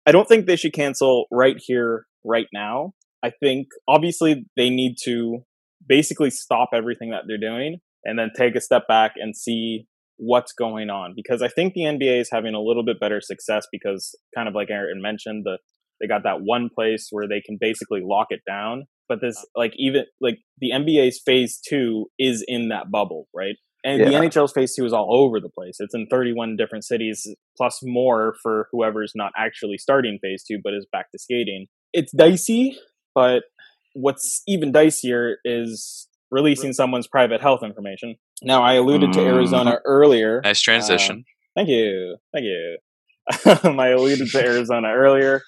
[0.06, 2.94] I don't think they should cancel right here, right now.
[3.24, 5.44] I think obviously they need to
[5.88, 9.86] basically stop everything that they're doing and then take a step back and see
[10.18, 13.68] what's going on because I think the NBA is having a little bit better success
[13.72, 15.58] because kind of like Aaron mentioned, the
[16.00, 18.86] they got that one place where they can basically lock it down.
[19.08, 23.56] But this like even like the NBA's phase two is in that bubble, right?
[23.84, 24.20] And the Yeah.
[24.20, 25.78] NHL's phase two is all over the place.
[25.80, 30.74] It's in 31 different cities, plus more for whoever's not actually starting phase two but
[30.74, 31.68] is back to skating.
[31.94, 32.78] It's dicey,
[33.16, 33.44] but
[33.94, 38.16] what's even dicier is releasing someone's private health information.
[38.44, 39.28] Now, I alluded to Mhm.
[39.34, 40.42] Arizona earlier.
[40.44, 41.26] Nice transition.
[41.56, 42.18] Thank you.
[42.34, 42.78] Thank you.
[43.70, 45.42] Um, I alluded to Arizona earlier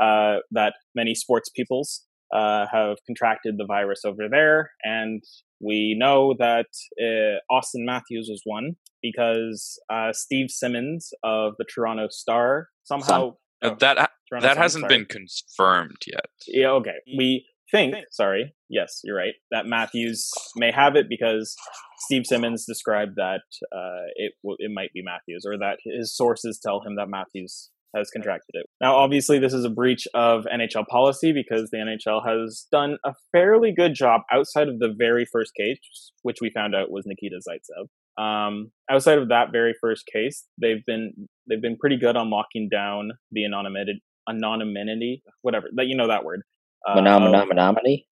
[0.00, 4.70] uh, that many sports peoples uh, have contracted the virus over there.
[4.84, 5.22] And
[5.60, 6.66] we know that
[7.02, 13.30] uh, Austin Matthews was one because uh, Steve Simmons of the Toronto Star somehow.
[13.62, 14.98] Uh, oh, that ha- Toronto that Sun, hasn't sorry.
[14.98, 16.30] been confirmed yet.
[16.46, 16.96] Yeah, okay.
[17.16, 21.54] We think, sorry, yes, you're right, that Matthews may have it because
[21.98, 23.42] Steve Simmons described that
[23.74, 27.70] uh, it w- it might be Matthews, or that his sources tell him that Matthews
[27.94, 28.66] has contracted it.
[28.80, 33.14] Now, obviously, this is a breach of NHL policy because the NHL has done a
[33.32, 35.78] fairly good job outside of the very first case,
[36.22, 37.88] which we found out was Nikita Zaitsev.
[38.22, 42.68] Um, outside of that very first case, they've been they've been pretty good on locking
[42.68, 46.42] down the anonymity, anonymity, whatever that you know that word.
[46.86, 48.06] Uh, Anonymity.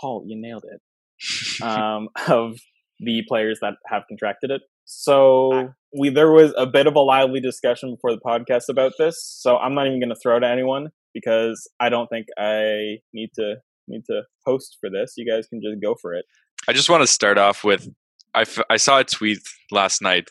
[0.00, 0.80] Paul, you nailed it.
[1.62, 2.58] Um, of
[3.00, 4.60] the players that have contracted it.
[4.84, 9.22] So we there was a bit of a lively discussion before the podcast about this.
[9.22, 13.30] So I'm not even going to throw to anyone because I don't think I need
[13.36, 13.56] to
[13.88, 15.14] need to host for this.
[15.16, 16.24] You guys can just go for it.
[16.68, 17.88] I just want to start off with
[18.34, 19.38] I, f- I saw a tweet
[19.70, 20.28] last night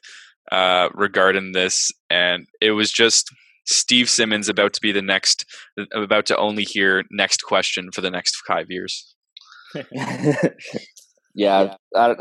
[0.51, 3.31] uh, regarding this, and it was just
[3.65, 5.45] Steve Simmons about to be the next,
[5.93, 9.15] about to only hear next question for the next five years.
[11.33, 12.15] yeah, uh,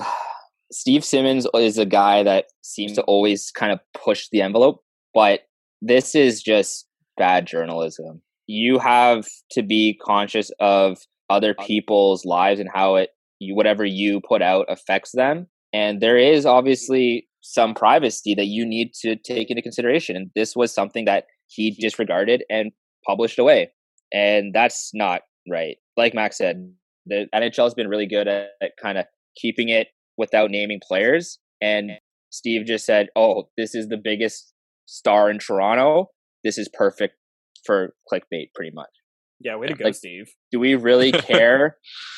[0.75, 4.83] Steve Simmons is a guy that seems to always kind of push the envelope,
[5.15, 5.43] but
[5.81, 8.23] this is just bad journalism.
[8.49, 10.99] You have to be conscious of
[11.31, 13.11] other people's lives and how it
[13.41, 15.47] whatever you put out affects them.
[15.73, 20.17] And there is obviously some privacy that you need to take into consideration.
[20.17, 22.73] And this was something that he disregarded and
[23.07, 23.71] published away.
[24.13, 25.77] And that's not right.
[25.97, 26.69] Like max said
[27.07, 29.05] the nhl has been really good at, at kind of
[29.37, 31.93] keeping it without naming players and
[32.31, 34.53] steve just said oh this is the biggest
[34.87, 36.09] star in toronto
[36.43, 37.15] this is perfect
[37.65, 38.91] for clickbait pretty much
[39.41, 41.77] yeah way to go like, steve do we really care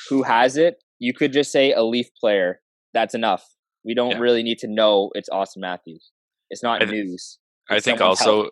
[0.08, 2.60] who has it you could just say a Leaf player.
[2.94, 3.44] That's enough.
[3.84, 4.18] We don't yeah.
[4.18, 6.10] really need to know it's Austin Matthews.
[6.50, 7.38] It's not I news.
[7.68, 8.50] It's I think also health.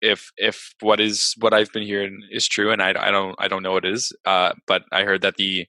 [0.00, 3.48] if if what is what I've been hearing is true, and I, I don't I
[3.48, 5.66] don't know what it is, uh, but I heard that the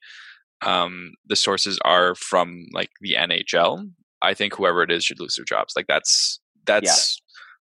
[0.66, 3.90] um the sources are from like the NHL.
[4.22, 5.74] I think whoever it is should lose their jobs.
[5.76, 7.22] Like that's that's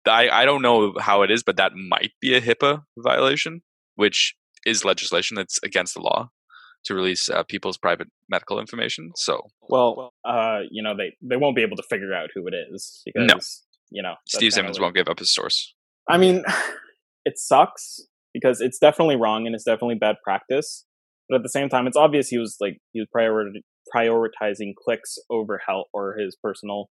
[0.06, 0.12] yeah.
[0.12, 3.62] I I don't know how it is, but that might be a HIPAA violation,
[3.96, 4.34] which
[4.66, 6.30] is legislation that's against the law
[6.84, 9.12] to release uh, people's private medical information.
[9.16, 12.54] So, well, uh, you know, they they won't be able to figure out who it
[12.54, 13.38] is because no.
[13.90, 15.74] you know Steve Simmons like, won't give up his source.
[16.08, 16.44] I mean,
[17.24, 18.00] it sucks
[18.32, 20.84] because it's definitely wrong and it's definitely bad practice.
[21.30, 23.62] But at the same time, it's obvious he was like he was priori-
[23.94, 26.90] prioritizing clicks over health or his personal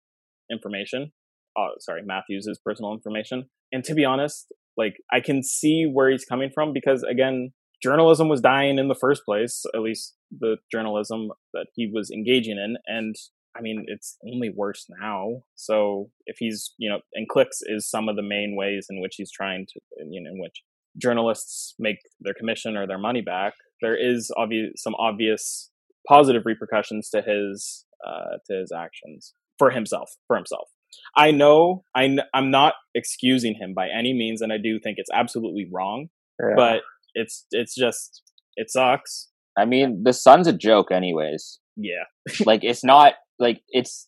[0.50, 1.12] information.
[1.58, 3.50] Oh, sorry, Matthews' personal information.
[3.74, 7.52] And to be honest, like I can see where he's coming from because again,
[7.84, 12.58] journalism was dying in the first place, at least the journalism that he was engaging
[12.58, 12.78] in.
[12.88, 13.16] And
[13.56, 15.42] I mean, it's only worse now.
[15.56, 19.16] So if he's, you know, and clicks is some of the main ways in which
[19.18, 20.62] he's trying to, you know, in which
[20.98, 23.54] journalists make their commission or their money back.
[23.82, 25.70] There is obvious some obvious
[26.08, 30.70] positive repercussions to his uh, to his actions for himself for himself.
[31.16, 35.12] I know I, I'm not excusing him by any means, and I do think it's
[35.14, 36.08] absolutely wrong.
[36.40, 36.56] Yeah.
[36.56, 36.82] But
[37.14, 38.22] it's it's just
[38.56, 39.30] it sucks.
[39.58, 41.60] I mean, the sun's a joke, anyways.
[41.76, 42.04] Yeah,
[42.46, 44.08] like it's not like it's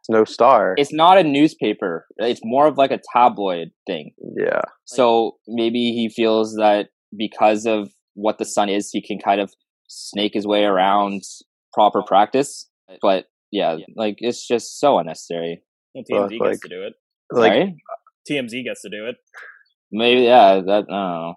[0.00, 0.74] it's no star.
[0.76, 2.06] It's not a newspaper.
[2.18, 4.12] It's more of like a tabloid thing.
[4.36, 4.62] Yeah.
[4.84, 9.52] So maybe he feels that because of what the sun is, he can kind of
[9.88, 11.22] snake his way around
[11.72, 12.68] proper practice.
[13.00, 15.62] But yeah, like it's just so unnecessary.
[15.94, 16.94] Well, TMZ like, gets to do it.
[17.30, 17.76] Like Sorry?
[18.30, 19.16] TMZ gets to do it.
[19.90, 20.60] Maybe yeah.
[20.60, 21.34] That I don't know.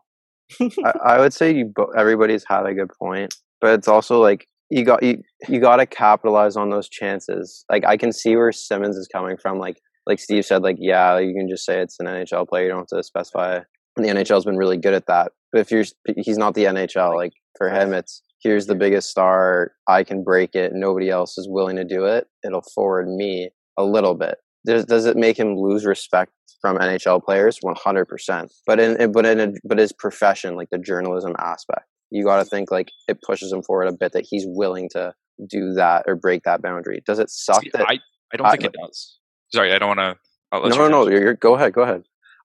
[0.86, 4.84] I, I, would say you everybody's had a good point, but it's also like you
[4.84, 7.66] got you you got to capitalize on those chances.
[7.70, 9.60] Like I can see where Simmons is coming from.
[9.60, 12.66] Like like Steve said, like yeah, you can just say it's an NHL player.
[12.66, 13.60] You don't have to specify.
[13.96, 15.32] The NHL's been really good at that.
[15.52, 15.86] But if you're
[16.18, 17.16] he's not the NHL.
[17.16, 19.72] Like for him, it's here's the biggest star.
[19.88, 20.72] I can break it.
[20.74, 22.28] Nobody else is willing to do it.
[22.44, 24.36] It'll forward me a little bit.
[24.66, 26.32] Does does it make him lose respect
[26.62, 28.52] from NHL players, one hundred percent.
[28.66, 32.46] But in but in a, but his profession, like the journalism aspect, you got to
[32.46, 35.14] think like it pushes him forward a bit that he's willing to
[35.48, 37.04] do that or break that boundary.
[37.06, 37.62] Does it suck?
[37.62, 38.00] See, that I
[38.34, 39.20] I don't I, think it does.
[39.54, 40.70] Sorry, I don't want to.
[40.70, 41.08] No, no, no.
[41.10, 41.74] You're, you're, go ahead.
[41.74, 42.04] Go ahead.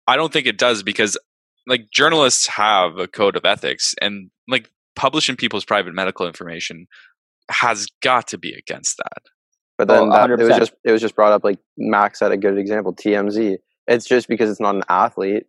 [0.08, 1.18] I don't think it does because
[1.70, 6.88] like journalists have a code of ethics and like publishing people's private medical information
[7.50, 9.24] has got to be against that.
[9.78, 12.32] But oh, then that, it was just it was just brought up like Max had
[12.32, 12.94] a good example.
[12.94, 13.58] TMZ.
[13.88, 15.44] It's just because it's not an athlete,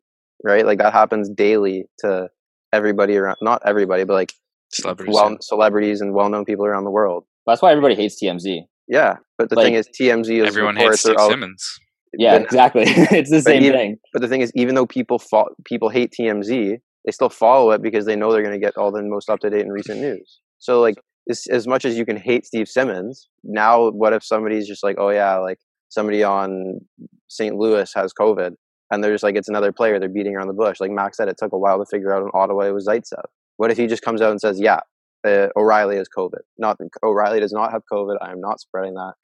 [0.45, 0.65] right?
[0.65, 2.29] Like that happens daily to
[2.73, 3.37] everybody around.
[3.43, 4.33] Not everybody, but like
[4.71, 7.25] celebrities, well, celebrities and well-known people around the world.
[7.47, 8.61] That's why everybody hates TMZ.
[8.89, 11.79] Yeah, but the like, thing is, TMZ is everyone hates Steve Simmons.
[12.17, 12.83] Yeah, but, exactly.
[12.87, 13.97] it's the same even, thing.
[14.13, 17.83] But the thing is, even though people fo- people hate TMZ, they still follow it
[17.83, 20.01] because they know they're going to get all the most up to date and recent
[20.01, 20.41] news.
[20.59, 20.97] So, like,
[21.29, 24.97] as, as much as you can hate Steve Simmons, now what if somebody's just like,
[24.99, 26.81] oh yeah, like somebody on
[27.29, 27.57] St.
[27.57, 28.55] Louis has COVID,
[28.91, 29.99] and they're just like, it's another player.
[29.99, 30.81] They're beating around the bush.
[30.81, 33.25] Like Max said, it took a while to figure out in Ottawa it was Zaitsev.
[33.57, 34.81] What if he just comes out and says, yeah,
[35.27, 36.41] uh, O'Reilly has COVID?
[36.59, 38.17] Not O'Reilly does not have COVID.
[38.21, 39.15] I am not spreading that.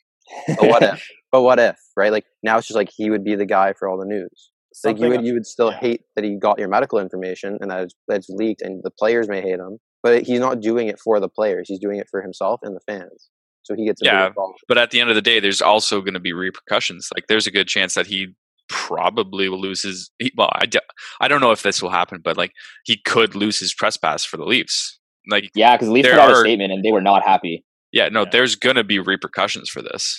[0.49, 1.07] But what if?
[1.33, 1.77] But what if?
[1.97, 2.13] Right?
[2.13, 4.51] Like now it's just like he would be the guy for all the news.
[4.85, 5.79] Like you would you would still yeah.
[5.81, 8.91] hate that he got your medical information and that it's, that it's leaked and the
[8.91, 11.69] players may hate him, but he's not doing it for the players.
[11.69, 13.29] He's doing it for himself and the fans.
[13.65, 14.37] So he gets a Yeah, big.
[14.69, 17.09] But at the end of the day, there's also going to be repercussions.
[17.15, 18.29] Like there's a good chance that he
[18.69, 20.11] probably will lose his.
[20.19, 20.79] He, well, I, d-
[21.21, 22.53] I don't know if this will happen, but like
[22.85, 24.99] he could lose his press pass for the Leafs.
[25.29, 27.65] Like Yeah, because Leafs put out are- a statement and they were not happy.
[27.93, 28.31] Yeah, no, Yeah.
[28.33, 30.19] there's going to be repercussions for this.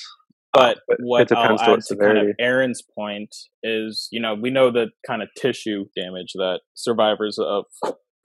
[0.53, 2.35] But But what it depends I'll to add to kind of.
[2.39, 7.65] Aaron's point is, you know, we know the kind of tissue damage that survivors of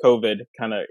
[0.04, 0.86] COVID kind of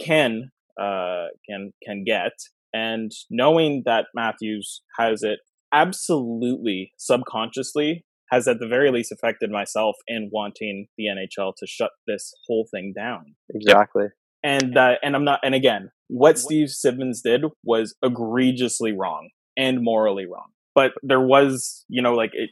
[0.00, 2.32] can uh, can can get,
[2.72, 5.40] and knowing that Matthews has it
[5.74, 11.90] absolutely subconsciously has at the very least affected myself in wanting the NHL to shut
[12.06, 14.06] this whole thing down Exactly.
[14.44, 15.40] and uh, and I'm not.
[15.42, 20.48] And again, what Steve Simmons did was egregiously wrong and morally wrong.
[20.74, 22.50] But there was, you know, like it.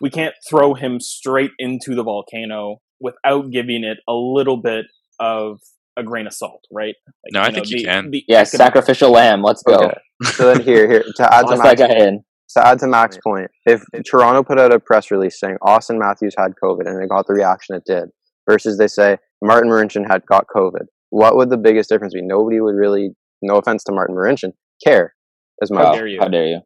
[0.00, 4.86] We can't throw him straight into the volcano without giving it a little bit
[5.20, 5.60] of
[5.96, 6.94] a grain of salt, right?
[7.24, 8.10] Like, No, I think you can.
[8.10, 9.42] the Yeah, economic- sacrificial lamb.
[9.42, 9.74] Let's go.
[9.76, 9.98] Okay.
[10.32, 12.24] So then here, here to add to Toss Max, in.
[12.56, 16.34] to add to Max's point, if Toronto put out a press release saying Auston Matthews
[16.36, 18.08] had COVID and it got the reaction it did,
[18.48, 22.22] versus they say Martin Marincin had got COVID, what would the biggest difference be?
[22.22, 24.52] Nobody would really, no offense to Martin Marincin,
[24.84, 25.14] care
[25.62, 25.94] as How much.
[25.94, 26.18] dare you.
[26.20, 26.60] How dare you?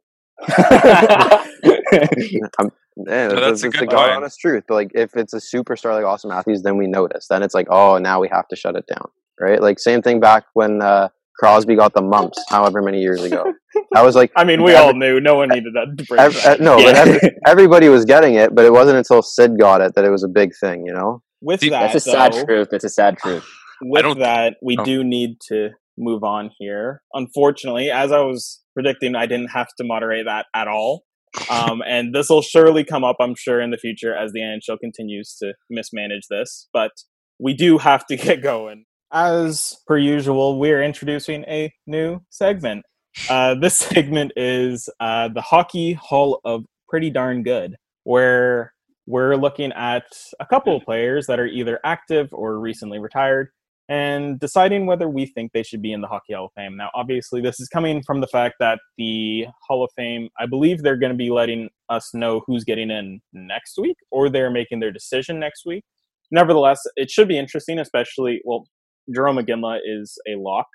[0.47, 1.45] I'm,
[2.97, 4.63] yeah, No, that's, that's a that's good the God honest truth.
[4.67, 7.27] But like, if it's a superstar like Auston Matthews, then we notice.
[7.29, 9.05] Then it's like, oh, now we have to shut it down,
[9.39, 9.61] right?
[9.61, 13.53] Like same thing back when uh, Crosby got the mumps, however many years ago.
[13.95, 15.19] I was like, I mean, we every- all knew.
[15.19, 15.95] No one needed that.
[15.97, 16.59] To break ev- that.
[16.59, 16.85] uh, no, Yeah.
[16.85, 20.09] but every, everybody was getting it, but it wasn't until Sid got it that it
[20.09, 21.21] was a big thing, you know?
[21.41, 22.67] With that, That's a sad though, truth.
[22.71, 23.47] That's a sad truth.
[23.81, 24.83] With that, we oh.
[24.83, 27.01] do need to move on here.
[27.13, 31.03] Unfortunately, as I was predicting, I didn't have to moderate that at all.
[31.49, 34.79] Um, and this will surely come up, I'm sure, in the future as the NHL
[34.79, 36.67] continues to mismanage this.
[36.73, 36.91] But
[37.39, 38.85] we do have to get going.
[39.11, 42.85] As per usual, we're introducing a new segment.
[43.29, 48.73] Uh, this segment is uh, the Hockey Hall of Pretty Darn Good, where
[49.07, 50.03] we're looking at
[50.39, 53.49] a couple of players that are either active or recently retired
[53.89, 56.77] and deciding whether we think they should be in the Hockey Hall of Fame.
[56.77, 60.83] Now, obviously, this is coming from the fact that the Hall of Fame, I believe
[60.83, 64.79] they're going to be letting us know who's getting in next week, or they're making
[64.79, 65.83] their decision next week.
[66.31, 68.67] Nevertheless, it should be interesting, especially, well,
[69.09, 70.67] Jarome Iginla is a lock,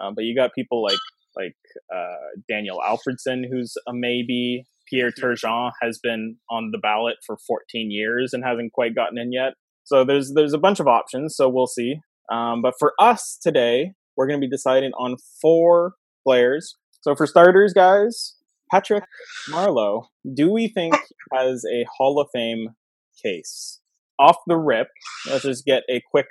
[0.00, 0.98] uh, but you got people like
[1.36, 1.56] like
[1.94, 4.64] uh, Daniel Alfredsson, who's a maybe.
[4.88, 9.32] Pierre Turgeon has been on the ballot for 14 years and hasn't quite gotten in
[9.32, 9.52] yet.
[9.84, 11.36] So there's there's a bunch of options.
[11.36, 12.00] So we'll see.
[12.30, 15.94] Um, but for us today, we're going to be deciding on four
[16.26, 16.76] players.
[17.00, 18.36] So for starters, guys,
[18.70, 19.04] Patrick
[19.50, 20.94] Marleau, do we think
[21.32, 22.68] has a Hall of Fame
[23.22, 23.80] case?
[24.18, 24.88] Off the rip,
[25.26, 26.26] let's just get a quick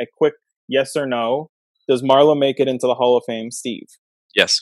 [0.00, 0.34] a quick
[0.68, 1.50] yes or no.
[1.88, 3.86] Does Marleau make it into the Hall of Fame, Steve?
[4.34, 4.60] Yes.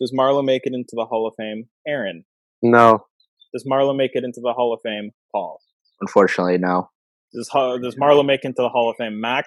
[0.00, 2.24] Does Marleau make it into the Hall of Fame, Aaron?
[2.60, 3.06] No.
[3.54, 5.60] Does Marleau make it into the Hall of Fame, Paul?
[6.00, 6.90] Unfortunately, no.
[7.32, 9.46] Does Ho- does Marleau make it into the Hall of Fame, Mac?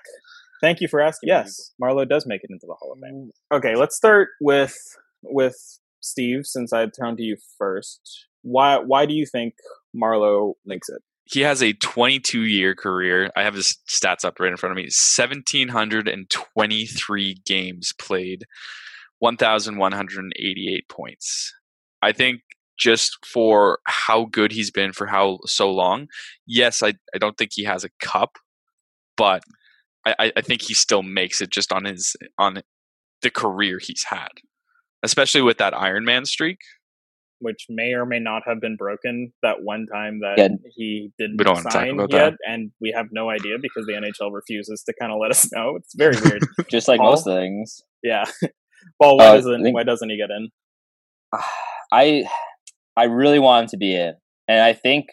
[0.61, 1.27] Thank you for asking.
[1.27, 3.31] Yes, Marleau does make it into the Hall of Fame.
[3.51, 3.57] Mm.
[3.57, 4.77] Okay, let's start with
[5.23, 8.27] with Steve, since I turned to you first.
[8.43, 9.55] Why why do you think
[9.95, 11.01] Marleau makes it?
[11.25, 13.29] He has a 22 year career.
[13.35, 14.83] I have his stats up right in front of me.
[14.83, 18.45] 1,723 games played,
[19.19, 21.53] 1,188 points.
[22.01, 22.41] I think
[22.77, 26.07] just for how good he's been for how so long,
[26.47, 28.37] yes, I, I don't think he has a cup,
[29.15, 29.43] but
[30.05, 32.61] I, I- I think he still makes it just on his on
[33.21, 34.29] the career he's had.
[35.03, 36.57] Especially with that Iron Man streak.
[37.39, 40.47] Which may or may not have been broken that one time that Yeah.
[40.75, 42.33] he didn't We don't sign yet, that.
[42.47, 45.75] and we have no idea because the NHL refuses to kind of let us know.
[45.77, 46.43] It's very weird.
[46.69, 47.11] Just like Paul?
[47.11, 47.81] most things.
[48.03, 48.25] yeah.
[49.01, 50.49] Paul, why Uh, doesn't think- why doesn't he get in?
[51.91, 52.23] I
[52.95, 54.13] I really want him to be in,
[54.47, 55.05] and I think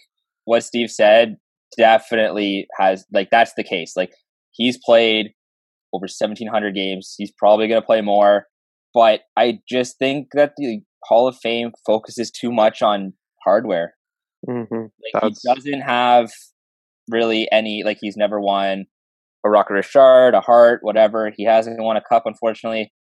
[0.44, 1.36] what Steve said
[1.76, 3.94] definitely has like that's the case.
[3.96, 4.12] Like
[4.58, 5.32] he's played
[5.94, 7.14] over seventeen hundred games.
[7.16, 8.46] He's probably going to play more,
[8.92, 13.94] but I just think that the Hall of Fame focuses too much on hardware.
[14.46, 16.30] hmm Like That's- he doesn't have
[17.10, 18.84] really any like he's never won
[19.46, 21.32] a Rocket Richard, a Hart, whatever.
[21.34, 22.92] He hasn't won a cup, unfortunately.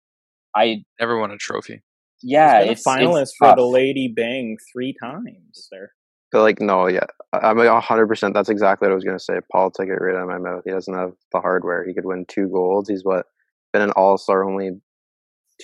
[0.55, 1.82] I Never won a trophy.
[2.24, 3.58] yeah, He's been a it's finalist it's for tough.
[3.58, 5.68] the Lady Byng three times.
[5.72, 5.91] There.
[6.38, 8.35] But like, no, yeah, I'm a hundred percent.
[8.35, 9.39] That's exactly what I was gonna say.
[9.51, 10.61] Paul took it right out of my mouth.
[10.65, 11.83] He doesn't have the hardware.
[11.83, 12.88] He could win two golds.
[12.88, 13.25] He's what
[13.73, 14.79] been an All Star only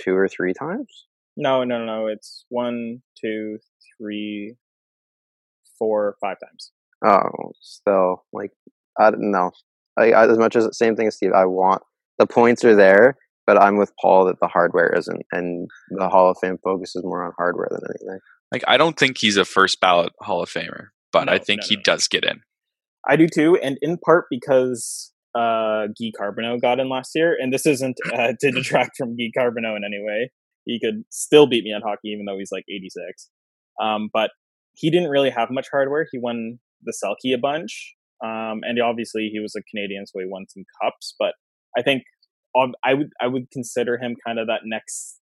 [0.04, 1.06] two or three times.
[1.38, 2.08] No, no, no.
[2.08, 3.60] It's one, two,
[3.96, 4.56] three,
[5.78, 6.72] four, five times.
[7.06, 8.50] Oh, still like
[9.00, 9.52] I don't know.
[9.96, 11.84] I, I, as much as same thing as Steve, I want
[12.18, 13.16] the points are there,
[13.46, 17.24] but I'm with Paul that the hardware isn't, and the Hall of Fame focuses more
[17.24, 18.20] on hardware than anything.
[18.54, 21.62] Like I don't think he's a first ballot Hall of Famer, but No, I think
[21.62, 22.42] no, he no, does get in.
[23.10, 27.52] I do too, and in part because uh, Guy Carbonneau got in last year, and
[27.52, 30.32] this isn't uh, to detract from Guy Carbonneau in any way.
[30.66, 33.30] He could still beat me on hockey, even though he's like 86.
[33.82, 34.32] Um, but
[34.76, 36.08] he didn't really have much hardware.
[36.10, 40.26] He won the Selke a bunch, um, and obviously he was a Canadian, so he
[40.28, 41.16] won some cups.
[41.20, 41.34] But
[41.78, 42.04] I think
[42.86, 45.20] I would I would consider him kind of that next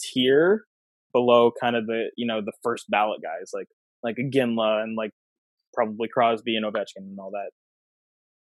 [0.00, 0.64] tier
[1.12, 3.66] below kind of the you know the first ballot guys like
[4.02, 5.10] like Iginla and like
[5.74, 7.50] probably Crosby and Ovechkin and all that.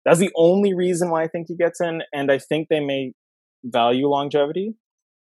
[0.05, 3.13] That's the only reason why I think he gets in, and I think they may
[3.65, 4.75] value longevity.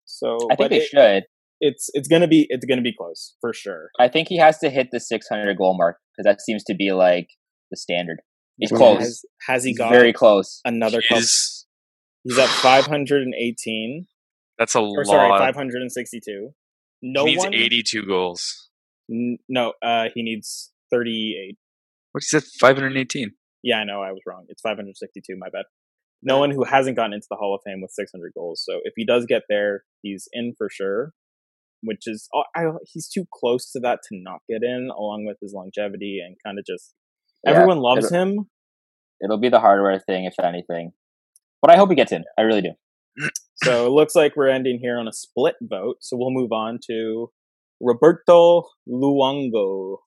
[0.04, 1.24] So I think but they it- should.
[1.58, 3.88] It's it's gonna be it's gonna be close for sure.
[3.98, 6.92] I think he has to hit the 600 goal mark because that seems to be
[6.92, 7.28] like
[7.70, 8.18] the standard.
[8.58, 8.98] He's close.
[9.00, 10.60] Has, has he He's got very close.
[10.66, 11.16] another cup?
[11.18, 11.66] Is
[12.24, 14.06] He's at 518.
[14.58, 15.06] that's a Or lot.
[15.06, 16.50] sorry, 562.
[17.02, 17.54] No he needs one.
[17.54, 18.68] 82 goals.
[19.10, 21.56] N- no, uh, he needs 38.
[22.12, 22.44] What is it?
[22.60, 23.32] 518.
[23.62, 24.46] Yeah, I know I was wrong.
[24.48, 25.36] It's 562.
[25.36, 25.64] My bad.
[26.22, 28.62] No one who hasn't gotten into the Hall of Fame with 600 goals.
[28.64, 31.12] So if he does get there, he's in for sure.
[31.82, 35.36] Which is, oh, I, he's too close to that to not get in, along with
[35.42, 36.94] his longevity and kind of just
[37.44, 38.50] Yeah, everyone loves it'll, him.
[39.22, 40.92] It'll be the hardware thing, if anything.
[41.60, 42.24] But I hope he gets in.
[42.38, 42.70] I really do.
[43.64, 45.96] So it looks like we're ending here on a split vote.
[46.00, 47.30] So we'll move on to
[47.80, 49.98] Roberto Luongo,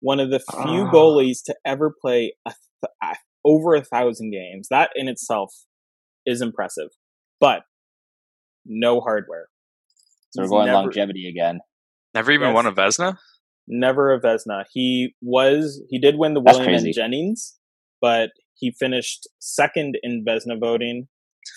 [0.00, 0.90] one of the few Ah.
[0.92, 2.52] goalies to ever play a
[3.02, 4.68] th- over a thousand games.
[4.70, 5.52] That in itself
[6.26, 6.88] is impressive,
[7.40, 7.62] but
[8.66, 9.48] no hardware.
[10.30, 11.60] So we're going never- longevity again.
[12.14, 12.54] Never even Yes.
[12.54, 13.18] won a Vezina?
[13.66, 14.64] Never a Vezina.
[14.72, 16.94] He was he did win the That's William and.
[16.94, 17.58] Jennings,
[18.00, 21.08] but he finished second in Vezina voting,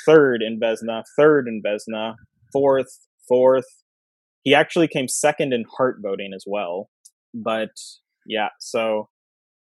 [0.06, 2.16] third in Vezina, third in Vezina,
[2.52, 2.88] fourth,
[3.28, 3.66] fourth.
[4.44, 6.90] He actually came second in Hart voting as well.
[7.34, 7.70] But
[8.26, 9.10] yeah, so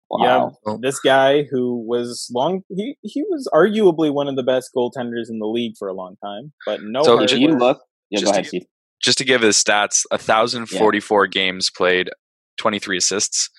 [0.10, 0.54] Wow.
[0.66, 5.30] Well- this guy who was long he he was arguably one of the best goaltenders
[5.30, 8.26] in the league for a long time, but no So If you look, yeah, Just
[8.26, 8.64] go to ahead, get- Steve.
[9.02, 12.10] Just to give his stats, 1,044 games played,
[12.58, 13.50] 23 assists.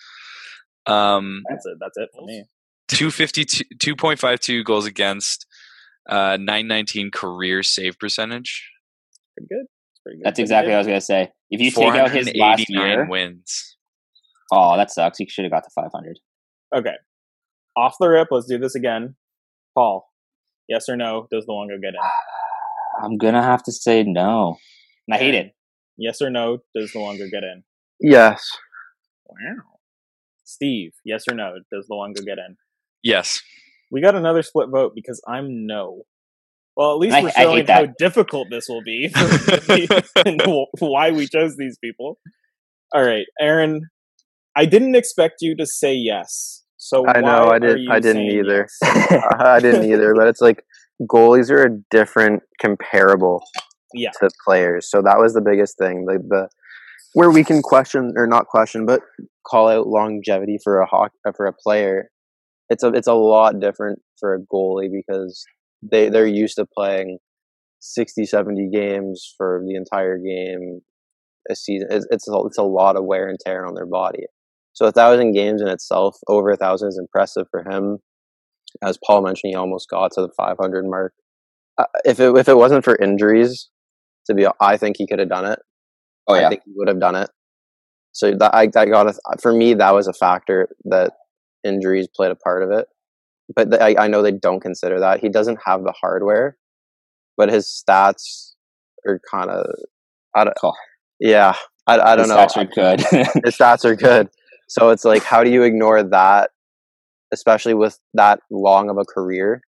[0.87, 1.77] Um, that's it.
[1.81, 2.45] That's it for me.
[2.89, 5.47] 252, 2.52 goals against,
[6.09, 8.71] uh, 919 career save percentage,
[9.37, 9.67] Pretty good.
[10.05, 10.25] Pretty good.
[10.27, 10.73] That's exactly good.
[10.73, 11.31] what I was gonna say.
[11.51, 13.77] If you take out his last year, wins.
[14.53, 15.19] oh, that sucks.
[15.19, 16.19] He should have got to 500.
[16.77, 16.95] Okay.
[17.77, 19.15] Off the rip, let's do this again.
[19.75, 20.09] Paul,
[20.69, 21.27] yes or no?
[21.31, 22.01] Does the Luongo get in?
[23.05, 24.57] I'm gonna have to say no.
[25.07, 25.53] And I hate it.
[25.97, 26.59] Yes or no?
[26.75, 27.63] Does the Luongo get in?
[28.01, 28.49] Yes,
[29.27, 29.63] Wow.
[30.45, 31.57] Steve, yes or no?
[31.73, 32.57] Does the Luongo get in?
[33.03, 33.41] Yes.
[33.91, 36.03] We got another split vote because I'm no.
[36.77, 39.11] Well, at least I- we're showing how difficult this will be
[40.27, 40.41] and
[40.79, 42.19] why we chose these people.
[42.95, 43.83] All right, Aaron,
[44.57, 46.65] I didn't expect you to say yes.
[46.77, 47.51] So I know.
[47.51, 47.81] I did.
[47.81, 48.67] you I didn't either.
[48.83, 49.13] yes?
[49.41, 50.15] I didn't either.
[50.15, 50.63] But it's like
[51.03, 53.43] goalies are a different comparable
[53.95, 54.11] Yeah.
[54.21, 54.89] to players.
[54.89, 56.07] So that was the biggest thing.
[56.07, 56.49] Like the
[57.15, 59.01] where we can question or not question, but
[59.47, 62.11] call out longevity for a hawk for a player.
[62.71, 65.45] It's a it's a lot different for a goalie because
[65.83, 67.19] they they're used to playing
[67.81, 70.81] 60 70 games for the entire game
[71.51, 71.89] a season.
[71.91, 74.25] It's it's a, it's a lot of wear and tear on their body.
[74.73, 77.99] So a thousand games in itself over a thousand is impressive for him.
[78.83, 81.15] As paul mentioned he almost got to the 500 mark.
[81.79, 83.71] Uh, if it if it wasn't for injuries
[84.27, 85.59] to be i think he could have done it.
[86.27, 86.49] Oh I yeah.
[86.51, 87.31] think he would have done it.
[88.13, 91.13] So that I, I got a, for me that was a factor that
[91.69, 92.87] injuries played a part of it.
[93.55, 96.57] But the, I, I know they don't consider that he doesn't have the hardware,
[97.37, 98.55] but his stats
[99.07, 99.67] are kind of
[100.37, 100.75] I don't Cool.
[101.21, 101.55] yeah
[101.87, 103.01] I, I don't His know Stats are good.
[103.45, 104.29] his stats are good.
[104.69, 106.51] So it's like, how do you ignore that,
[107.33, 109.63] especially with that long of a career?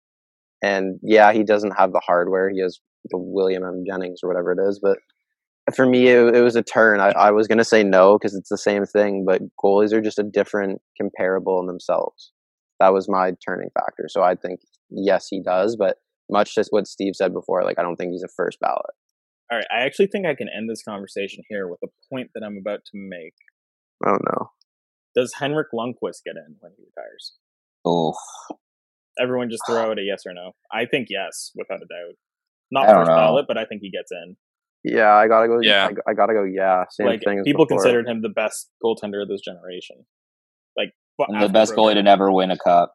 [0.62, 2.50] And yeah, he doesn't have the hardware.
[2.50, 2.80] He has
[3.10, 3.84] the William M.
[3.88, 4.78] Jennings or whatever it is.
[4.82, 4.98] But
[5.74, 7.00] for me, it, it was a turn.
[7.00, 10.00] I, I was going to say no because it's the same thing, but goalies are
[10.00, 12.32] just a different comparable in themselves.
[12.78, 14.06] That was my turning factor.
[14.08, 14.60] So I think,
[14.90, 15.76] yes, he does.
[15.76, 15.98] But
[16.30, 18.94] much as what Steve said before, like, I don't think he's a first ballot.
[19.50, 22.44] All right, I actually think I can end this conversation here with a point that
[22.44, 23.34] I'm about to make.
[24.06, 24.50] Oh, no.
[25.16, 27.34] Does Henrik Lundqvist get in when he retires?
[27.84, 28.14] oh,
[29.20, 30.52] Everyone just throw out a yes or no.
[30.72, 32.14] I think yes, without a doubt.
[32.70, 33.16] Not I don't first know.
[33.16, 34.36] ballot, but I think he gets in.
[34.84, 35.60] Yeah, I gotta go.
[35.60, 35.88] Yeah.
[36.06, 36.44] I, I gotta go.
[36.44, 37.38] Yeah, same like thing.
[37.40, 37.78] as people before.
[37.78, 39.96] considered him the best goaltender of this generation.
[40.76, 40.92] Like
[41.28, 42.04] And the best goalie to Brogan.
[42.06, 42.94] never win a cup.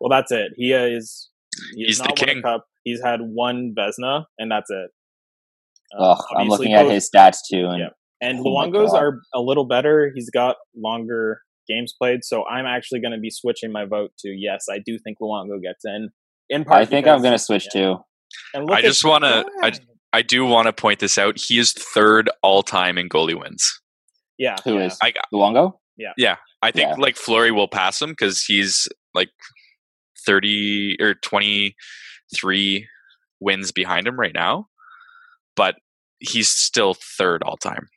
[0.00, 0.52] Well, that's it.
[0.56, 1.30] He is.
[1.74, 2.42] He He's has the not won a king.
[2.42, 2.66] cup.
[2.84, 4.90] He's had one Vezina, and that's it.
[5.98, 7.88] Uh, Ugh, I'm obviously looking at his stats too, and Yeah.
[8.20, 10.12] And Oh Luongo's are a little better.
[10.14, 14.28] He's got longer games played, so I'm actually going to be switching my vote to
[14.28, 14.66] yes.
[14.70, 16.10] I do think Luongo gets in.
[16.50, 17.80] In part, I think I'm gonna switch yeah.
[17.94, 17.96] too.
[18.54, 19.78] And look I just wanna- I- Yeah.
[20.12, 21.38] I do want to point this out.
[21.38, 23.80] He is third all time in goalie wins.
[24.38, 24.86] yeah, Who yeah.
[24.86, 25.72] is I uh, Luongo?
[26.62, 26.94] I think Yeah.
[26.98, 29.30] like Fleury will pass him because he's like
[30.26, 31.74] thirty or twenty
[32.34, 32.86] three
[33.40, 34.66] wins behind him right now,
[35.56, 35.76] but
[36.20, 37.88] he's still third all time.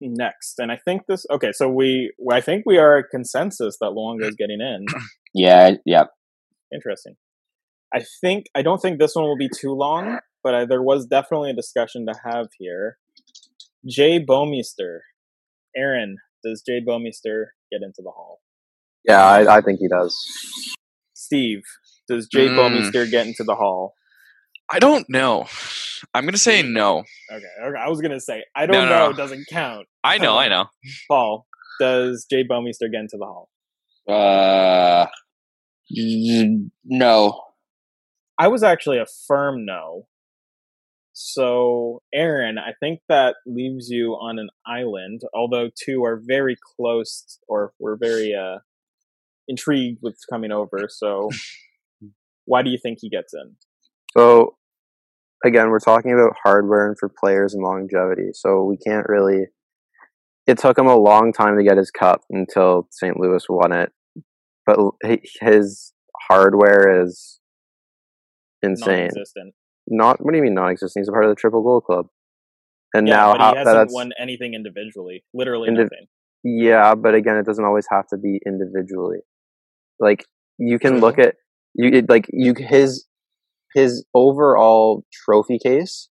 [0.00, 0.54] next?
[0.58, 1.26] And I think this.
[1.30, 2.12] Okay, so we.
[2.30, 4.86] I think we are a consensus that Luongo is getting in.
[5.34, 6.04] Yeah, yeah.
[6.74, 7.14] Interesting.
[7.94, 11.06] I think I don't think this one will be too long, but I, there was
[11.06, 12.98] definitely a discussion to have here.
[13.86, 15.00] Jay Bouwmeester,
[15.76, 18.40] Aaron, does Jay Bouwmeester get into the hall?
[19.06, 20.16] Yeah, I, I think he does.
[21.14, 21.62] Steve,
[22.08, 22.56] does Jay Mm.
[22.56, 23.94] Bouwmeester get into the hall?
[24.70, 25.46] I don't know.
[26.14, 26.98] I'm gonna say no.
[27.32, 27.78] Okay, okay.
[27.78, 29.04] I was gonna say I don't No, no, know.
[29.06, 29.10] no.
[29.10, 29.86] It doesn't count.
[30.04, 30.66] I know, I know.
[31.08, 31.46] Paul,
[31.80, 33.48] does Jay Bouwmeester get into the hall?
[34.08, 35.06] Uh,
[36.84, 37.40] no.
[38.38, 40.06] I was actually a firm no.
[41.32, 47.38] So, Aaron, I think that leaves you on an island, although two are very close
[47.48, 48.58] or we're very uh,
[49.46, 50.88] intrigued with coming over.
[50.88, 51.28] So,
[52.46, 53.56] why do you think he gets in?
[54.16, 54.56] So
[55.44, 58.30] again, we're talking about hardware and for players and longevity.
[58.32, 59.46] So we can't really.
[60.46, 63.20] It took him a long time to get his cup until St.
[63.20, 63.92] Louis won it,
[64.64, 64.78] but
[65.42, 65.92] his
[66.26, 67.38] hardware is
[68.62, 69.10] insane.
[69.90, 71.02] Not what do you mean non-existent?
[71.02, 72.06] He's a part of the Triple Gold Club,
[72.94, 75.24] and Yeah, now how, he hasn't that's won anything individually.
[75.32, 76.06] Literally Indiv- nothing.
[76.44, 79.18] Yeah, but again, it doesn't always have to be individually.
[79.98, 80.24] Like
[80.58, 81.34] you can look at
[81.74, 83.06] you it, like you his
[83.74, 86.08] his overall trophy case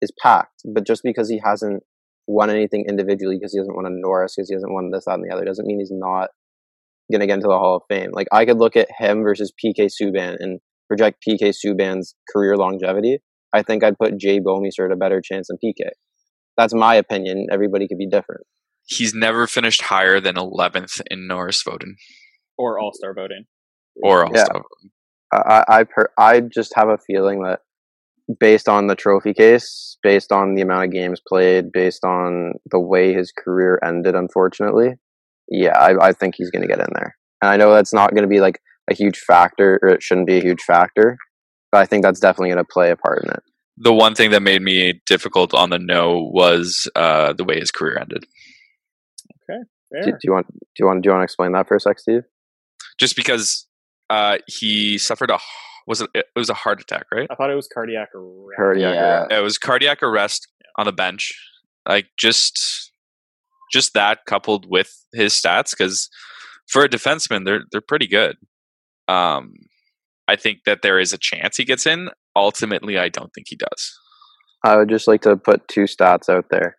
[0.00, 1.82] is packed, but just because he hasn't
[2.26, 5.14] won anything individually, because he hasn't won a Norris, because he hasn't won this, that,
[5.14, 6.30] and the other, doesn't mean he's not
[7.12, 8.10] gonna get into the Hall of Fame.
[8.12, 13.18] Like I could look at him versus PK Subban and project PK Subban's career longevity.
[13.54, 15.90] I think I'd put Jay Bouwmeester at a better chance than PK.
[16.56, 17.46] That's my opinion.
[17.52, 18.42] Everybody could be different.
[18.86, 21.94] He's never finished higher than 11th in Norris voting
[22.58, 23.44] Or All Star voting.
[24.02, 24.44] or All Yeah.
[24.44, 24.62] Star.
[25.32, 27.60] I I per, I just have a feeling that
[28.40, 32.80] based on the trophy case, based on the amount of games played, based on the
[32.80, 34.94] way his career ended, unfortunately,
[35.48, 37.16] yeah, I, I think he's going to get in there.
[37.42, 38.60] And I know that's not going to be like
[38.90, 41.16] a huge factor, or it shouldn't be a huge factor,
[41.72, 43.42] but I think that's definitely going to play a part in it.
[43.78, 47.70] The one thing that made me difficult on the no was uh, the way his
[47.70, 48.24] career ended.
[49.46, 50.02] Fair.
[50.02, 51.80] Do, do you want do you want do you want to explain that for a
[51.80, 52.22] sec, Steve?
[52.98, 53.66] Just because
[54.08, 55.38] uh, he suffered a
[55.86, 57.26] was it it was a heart attack, right?
[57.30, 58.56] I thought it was cardiac arrest.
[58.56, 59.18] Cardiac Yeah.
[59.20, 59.32] arrest.
[59.32, 61.32] It was cardiac arrest on the bench.
[61.88, 62.92] Like just
[63.72, 66.08] just that coupled with his stats because
[66.68, 68.36] for a defenseman they're they're pretty good.
[69.10, 69.54] Um
[70.28, 72.10] I think that there is a chance he gets in.
[72.36, 73.82] Ultimately I don't think he does.
[74.64, 76.76] I would just like to put two stats out there.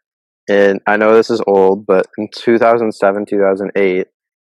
[0.49, 4.07] And I know this is old, but in 2007, 2008,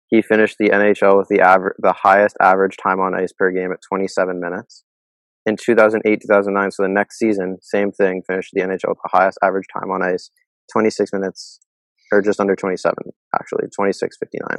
[0.08, 3.72] he finished the NHL with the aver- the highest average time on ice per game
[3.72, 4.84] at 27 minutes.
[5.46, 9.38] In 2008, 2009, so the next season, same thing, finished the NHL with the highest
[9.42, 10.30] average time on ice,
[10.72, 11.60] 26 minutes,
[12.12, 12.94] or just under 27,
[13.34, 14.58] actually, 26.59.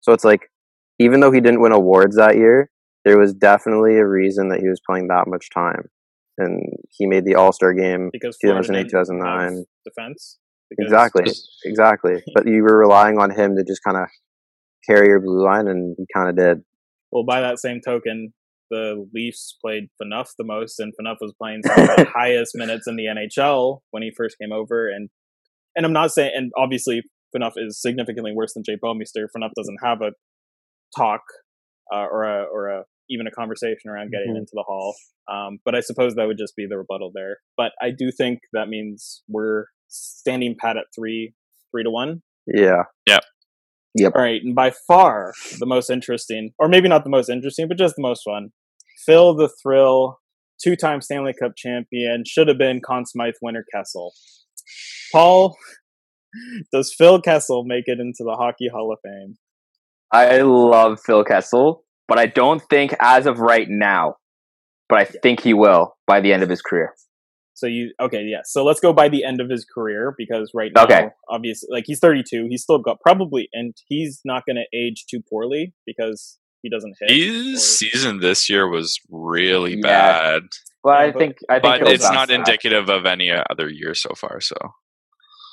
[0.00, 0.50] So it's like,
[0.98, 2.70] even though he didn't win awards that year,
[3.04, 5.88] there was definitely a reason that he was playing that much time.
[6.36, 9.64] And he made the All Star game Because 2008, 2009.
[9.84, 10.38] defense.
[10.78, 11.24] Exactly,
[11.64, 12.22] exactly.
[12.34, 14.06] But you were relying on him to just kind of
[14.88, 16.62] carry your blue line, and he kind of did.
[17.10, 18.34] Well, by that same token,
[18.70, 22.86] the Leafs played Phaneuf the most, and Phaneuf was playing some of the highest minutes
[22.86, 24.88] in the NHL when he first came over.
[24.88, 25.08] And
[25.74, 27.02] and I'm not saying, and obviously
[27.34, 29.26] Phaneuf is significantly worse than Jay Bouwmeester.
[29.34, 30.12] Phaneuf doesn't have a
[30.96, 31.22] talk
[31.92, 34.38] uh, or a or a even a conversation around getting Mhm.
[34.38, 34.94] into the hall.
[35.30, 37.38] Um, but I suppose that would just be the rebuttal there.
[37.56, 41.34] But I do think that means we're standing pat at three
[41.70, 42.22] three to one.
[42.46, 43.18] Yeah, Yeah.
[43.94, 44.12] Yep.
[44.14, 47.78] All right, and by far the most interesting, or maybe not the most interesting, but
[47.78, 48.52] just the most fun.
[49.06, 50.18] Phil the Thrill,
[50.62, 54.12] two-time Stanley Cup champion, should have been Conn Smythe winner Kessel.
[55.12, 55.56] Paul,
[56.72, 59.36] does Phil Kessel make it into the Hockey Hall of Fame?
[60.12, 64.14] I love Phil Kessel, but I don't think as of right now.
[64.88, 66.94] But I think he will by the end of his career.
[67.52, 68.22] So you okay?
[68.22, 68.40] Yeah.
[68.44, 71.08] So let's go by the end of his career because right now, Okay.
[71.28, 72.46] obviously, like he's 32.
[72.48, 76.94] He's still got probably, and he's not going to age too poorly because he doesn't
[77.00, 77.10] hit.
[77.10, 79.80] His or- season this year was really Yeah.
[79.82, 80.42] bad,
[80.84, 82.38] Well, I but- think I think but it's not back.
[82.38, 84.40] indicative of any other year so far.
[84.40, 84.54] So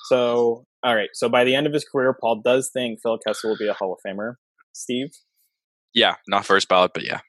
[0.06, 1.10] So all right.
[1.14, 3.74] So by the end of his career, Paul does think Phil Kessel will be a
[3.74, 4.36] Hall of Famer.
[4.76, 5.10] Steve,
[5.94, 7.20] yeah, not first ballot, but yeah.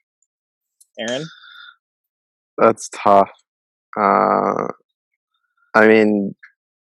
[0.99, 1.25] Aaron,
[2.57, 3.29] That's tough.
[3.97, 4.67] Uh,
[5.75, 6.35] I mean,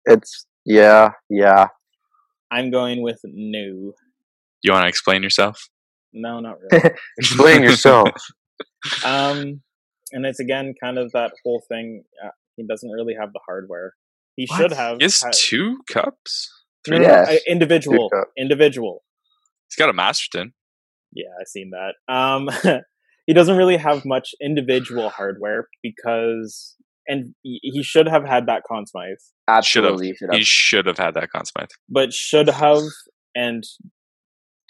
[0.07, 1.69] it's yeah, yeah.
[2.51, 3.95] I'm going with new.
[4.63, 5.69] You want to explain yourself?
[6.13, 6.91] No, not really.
[7.19, 8.11] Explain yourself.
[9.05, 9.61] um,
[10.13, 12.05] and it's again kind of that whole thing.
[12.25, 13.95] Uh, he doesn't really have the hardware.
[14.37, 14.57] He What?
[14.59, 14.99] should have.
[15.01, 16.49] Is has had- two cups.
[16.87, 16.99] Three.
[17.01, 17.29] no, no, Yes.
[17.29, 18.29] uh, individual, Good cup.
[18.39, 19.03] individual.
[19.69, 20.53] He's got a Masterton.
[21.13, 21.95] Yeah, I've seen that.
[22.13, 22.49] Um,
[23.27, 28.63] he doesn't really have much individual hardware because, and he he should have had that
[28.69, 29.17] Conn Smythe,
[29.47, 30.47] Absolutely, should He have.
[30.47, 31.69] should have had that Conn Smythe.
[31.89, 32.83] but should have,
[33.35, 33.65] and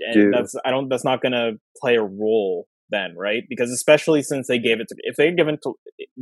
[0.01, 0.35] and Dude.
[0.35, 3.43] that's I don't that's not gonna play a role then, right?
[3.49, 5.75] Because especially since they gave it to if they had given to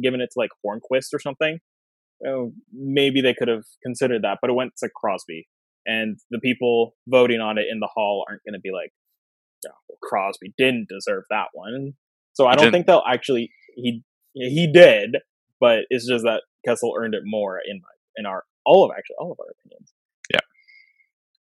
[0.03, 1.59] given it to like Hornqvist or something,
[2.27, 5.47] oh, maybe they could have considered that, but it went to Crosby,
[5.87, 8.93] and the people voting on it in the hall aren't going to be like,
[9.65, 11.95] "Yeah, well, Crosby didn't deserve that one.
[12.35, 12.73] So I He don't didn't.
[12.73, 14.03] think they'll actually he
[14.35, 15.17] he did,
[15.61, 19.17] but it's just that Kessel earned it more in my in our all of actually
[19.19, 19.93] all of our opinions.
[20.33, 20.41] Yeah.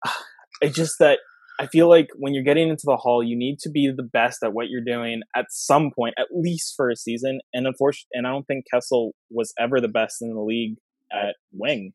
[0.61, 1.19] It's just that
[1.59, 4.43] I feel like when you're getting into the hall, you need to be the best
[4.45, 7.41] at what you're doing at some point, at least for a season.
[7.53, 10.77] And unfortunately, and I don't think Kessel was ever the best in the league
[11.13, 11.93] at wing,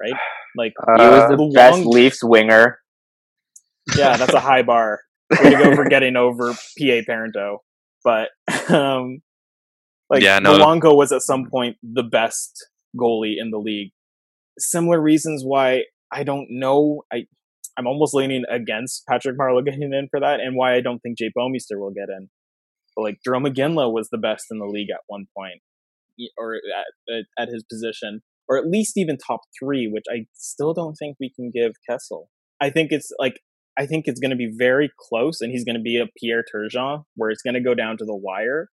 [0.00, 0.12] right?
[0.56, 2.78] Like, He was Uh, the the best long- Leafs winger.
[3.96, 5.00] yeah, that's a high bar.
[5.42, 7.58] Way to go for getting over PA Parenteau.
[8.02, 8.28] But
[8.72, 9.18] um
[10.08, 10.56] like Yeah, no.
[10.56, 12.52] Luongo was at some point the best
[12.96, 13.90] goalie in the league.
[14.58, 17.02] Similar reasons why I don't know.
[17.12, 17.26] I
[17.76, 21.18] I'm almost leaning against Patrick Marleau getting in for that, and why I don't think
[21.18, 22.30] Jay Bouwmeester will get in.
[22.94, 25.60] But like Jarome Iginla was the best in the league at one point,
[26.38, 30.72] or at, at, at his position, or at least even top three, which I still
[30.72, 32.30] don't think we can give Kessel.
[32.60, 33.40] I think it's like
[33.78, 36.42] I think it's going to be very close, and he's going to be a Pierre
[36.42, 38.70] Turgeon, where it's going to go down to the wire.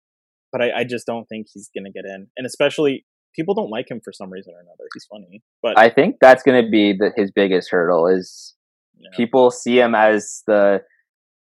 [0.52, 3.06] But I, I just don't think he's going to get in, and especially
[3.36, 4.88] people don't like him for some reason or another.
[4.94, 8.08] He's funny, but I think that's going to be the, his biggest hurdle.
[8.08, 8.54] Is
[8.98, 10.82] you know, people see him as the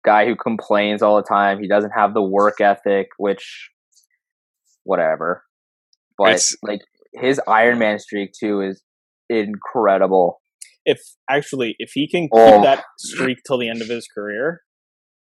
[0.05, 1.61] guy who complains all the time.
[1.61, 3.71] He doesn't have the work ethic, which
[4.85, 5.43] whatever.
[6.17, 6.81] But It's- like
[7.15, 8.83] his Iron Man streak too is
[9.29, 10.41] incredible.
[10.87, 11.01] if
[11.31, 12.63] actually if he can keep Oh.
[12.63, 14.61] that streak till the end of his career,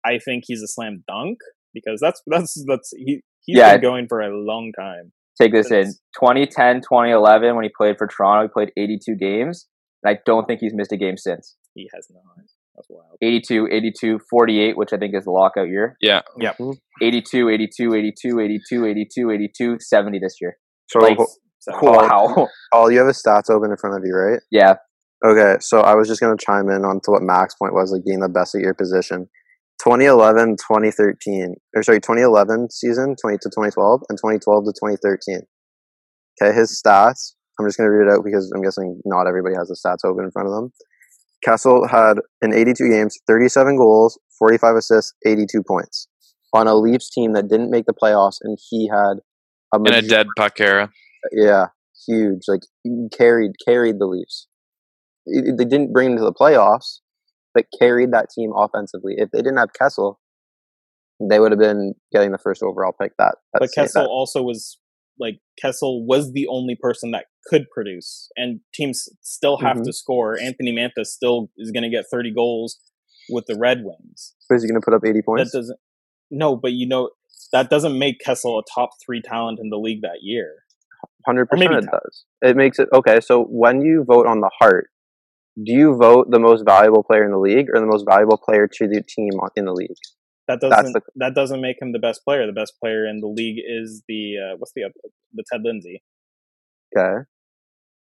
[0.04, 1.38] I think he's a slam dunk
[1.74, 3.72] because that's that's that's he he's Yeah.
[3.74, 5.12] been going for a long time.
[5.40, 9.68] Take this in Since- 2010, 2011 when he played for Toronto, he played 82 games.
[10.02, 11.54] And I don't think he's missed a game since.
[11.74, 12.22] He has not.
[12.74, 13.18] That's wild.
[13.22, 15.96] 82, 82, 48, which I think is the lockout year.
[16.00, 16.22] Yeah.
[16.40, 16.54] Yeah.
[17.02, 20.56] 82, 82, 82, 82, 82, 82, 70 this year.
[20.90, 21.18] So, Like,
[21.62, 22.48] So, Wow.
[22.72, 24.40] Paul, you have his stats open in front of you, right?
[24.50, 24.74] yeah.
[25.24, 27.92] Okay, so I was just going to chime in on to what Mac's point was,
[27.92, 29.28] like being the best at your position.
[29.78, 35.42] 2011, 2013, or sorry, 2011 season, 20 to 2012, and 2012 to 2013.
[36.42, 39.54] Okay, his stats, I'm just going to read it out because I'm guessing not everybody
[39.54, 40.72] has the stats open in front of them.
[41.44, 46.08] Kessel had in 82 games, 37 goals, 45 assists, 82 points
[46.52, 49.18] on a Leafs team that didn't make the playoffs, and he had
[49.72, 50.90] a, In a dead puck era.
[51.30, 51.66] Yeah,
[52.08, 52.42] huge.
[52.48, 54.48] Like he carried carried the Leafs.
[55.26, 57.00] It- They didn't bring them to the playoffs,
[57.54, 59.14] but carried that team offensively.
[59.18, 60.20] If they didn't have Kessel,
[61.20, 63.12] they would have been getting the first overall pick.
[63.18, 64.78] That, that but Kessel that- also was
[65.20, 69.84] like Kessel was the only person that could produce, and teams still have Mhm.
[69.84, 70.38] to score.
[70.40, 72.78] Anthony Mantha still is going to get 30 goals
[73.28, 74.34] with the Red Wings.
[74.40, 75.52] so is he going to put up eighty That points?
[75.52, 75.78] doesn't.
[76.30, 77.10] No, but you know
[77.52, 80.61] that doesn't make Kessel a top three talent in the league that year.
[81.26, 82.24] Hundred percent, it does.
[82.42, 83.20] It makes it okay.
[83.20, 84.88] So when you vote on the Hart,
[85.56, 88.66] do you vote the most valuable player in the league or the most valuable player
[88.66, 89.96] to the team in the league?
[90.48, 92.46] That doesn't the- that doesn't make him the best player.
[92.46, 94.90] The best player in the league is the uh, what's the
[95.32, 96.02] the Ted Lindsay.
[96.96, 97.24] Okay.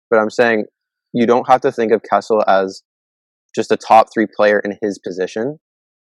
[0.09, 0.65] But I'm saying
[1.13, 2.81] you don't have to think of Kessel as
[3.55, 5.59] just a top three player in his position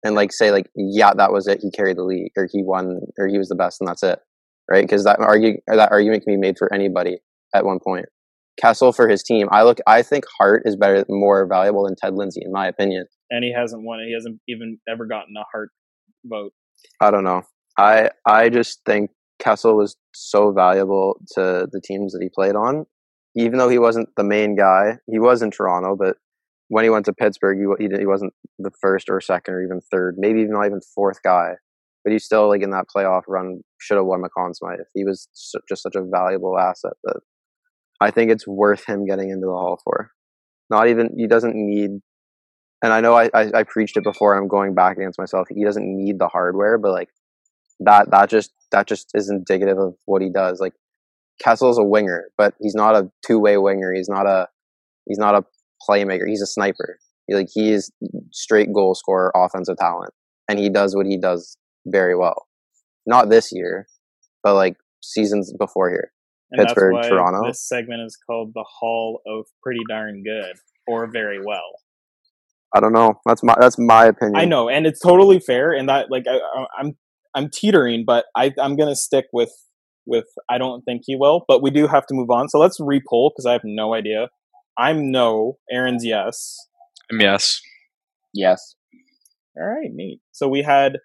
[0.03, 1.59] and like say like, yeah, that was it.
[1.61, 4.19] He carried the league or he won or he was the best and that's it.
[4.69, 4.83] Right.
[4.83, 7.19] Because that argue that argument can be made for anybody
[7.53, 8.05] at one point.
[8.59, 9.47] Kessel for his team.
[9.51, 13.05] I look, I think Hart is better, more valuable than Ted Lindsay in my opinion.
[13.29, 14.07] and he hasn't won it.
[14.07, 15.69] He hasn't even ever gotten a Hart
[16.25, 16.53] vote.
[17.01, 17.43] I don't know.
[17.77, 22.85] I, I just think Kessel was so valuable to the teams that he played on,
[23.35, 24.99] even though he wasn't the main guy.
[25.07, 26.17] He was in Toronto, but
[26.69, 29.81] when he went to Pittsburgh, he he, he wasn't the first or second or even
[29.91, 31.55] third, maybe even not even fourth guy.
[32.03, 34.79] But he's still like in that playoff run should have won the Conn Smythe.
[34.93, 35.29] He was
[35.69, 37.19] just such a valuable asset that
[38.01, 40.11] I think it's worth him getting into the Hall for.
[40.69, 41.91] Not even he doesn't need.
[42.83, 44.35] And I know I, I, I preached it before.
[44.35, 45.47] I'm going back against myself.
[45.49, 47.09] He doesn't need the hardware, but like
[47.79, 50.59] that that just that just is indicative of what he does.
[50.59, 50.73] Like
[51.43, 53.93] Kessel's a winger, but he's not a two way winger.
[53.93, 54.47] He's not a
[55.05, 55.43] he's not a
[55.87, 56.27] playmaker.
[56.27, 56.97] He's a sniper.
[57.27, 57.91] He, like he is
[58.31, 60.13] straight goal scorer, offensive talent,
[60.49, 62.47] and he does what he does very well.
[63.05, 63.87] Not this year,
[64.43, 66.11] but like seasons before here.
[66.51, 67.47] And Pittsburgh, that's why Toronto.
[67.47, 70.53] This segment is called the Hall of Pretty Darn Good
[70.87, 71.79] or Very Well.
[72.75, 73.13] I don't know.
[73.25, 74.35] That's my that's my opinion.
[74.35, 75.71] I know, and it's totally fair.
[75.71, 76.97] And that, like, I, I- I'm
[77.33, 79.51] I'm teetering, but I I'm gonna stick with
[80.05, 81.45] with I don't think he will.
[81.47, 82.49] But we do have to move on.
[82.49, 84.29] So let's repoll because I have no idea.
[84.77, 85.57] I'm no.
[85.71, 86.55] Aaron's yes.
[87.11, 87.61] I'm yes.
[88.33, 88.75] Yes.
[89.57, 90.19] All right, neat.
[90.33, 90.97] So we had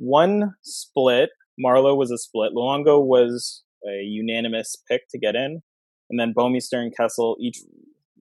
[0.00, 1.28] one split.
[1.62, 2.52] Marleau was a split.
[2.54, 5.62] Luongo was a unanimous pick to get in,
[6.08, 7.58] and then Bouwmeester and Kessel each.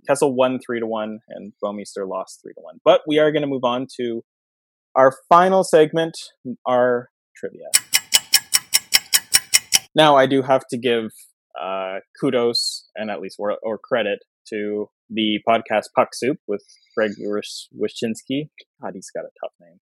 [0.08, 2.80] Kessel won three to one, and Bouwmeester lost three to one.
[2.84, 4.24] But we are going to move on to
[4.96, 6.16] our final segment,
[6.66, 7.70] our trivia.
[9.96, 11.12] Now, I do have to give
[11.60, 14.20] uh, kudos and at least or, or credit
[14.50, 16.64] to the podcast Puck Soup with
[16.96, 18.50] Greg Wyshynski.
[18.82, 19.80] God, he's got a tough name.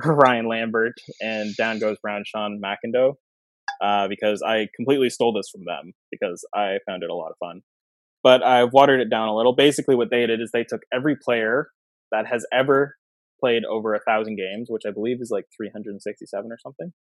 [0.04, 3.14] Ryan Lambert and Down Goes Brown Sean McIndoe.
[3.82, 7.36] Uh, because I completely stole this from them because I found it a lot of
[7.38, 7.62] fun.
[8.22, 9.54] But I've watered it down a little.
[9.54, 11.68] Basically, what they did is they took every player
[12.12, 12.96] that has ever
[13.42, 16.92] played over a thousand games, which I believe is like 367 or something.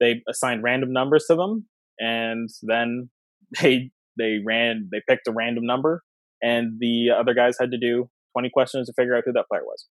[0.00, 1.66] They assigned random numbers to them,
[1.98, 3.08] and then
[3.62, 6.02] they they ran they picked a random number,
[6.42, 9.64] and the other guys had to do 20 questions to figure out who that player
[9.64, 9.86] was.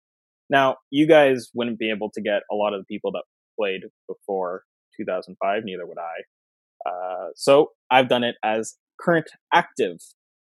[0.53, 3.23] Now, you guys wouldn't be able to get a lot of the people that
[3.59, 4.65] played before
[4.99, 6.89] 2005, neither would I.
[6.89, 9.97] Uh, so I've done it as current active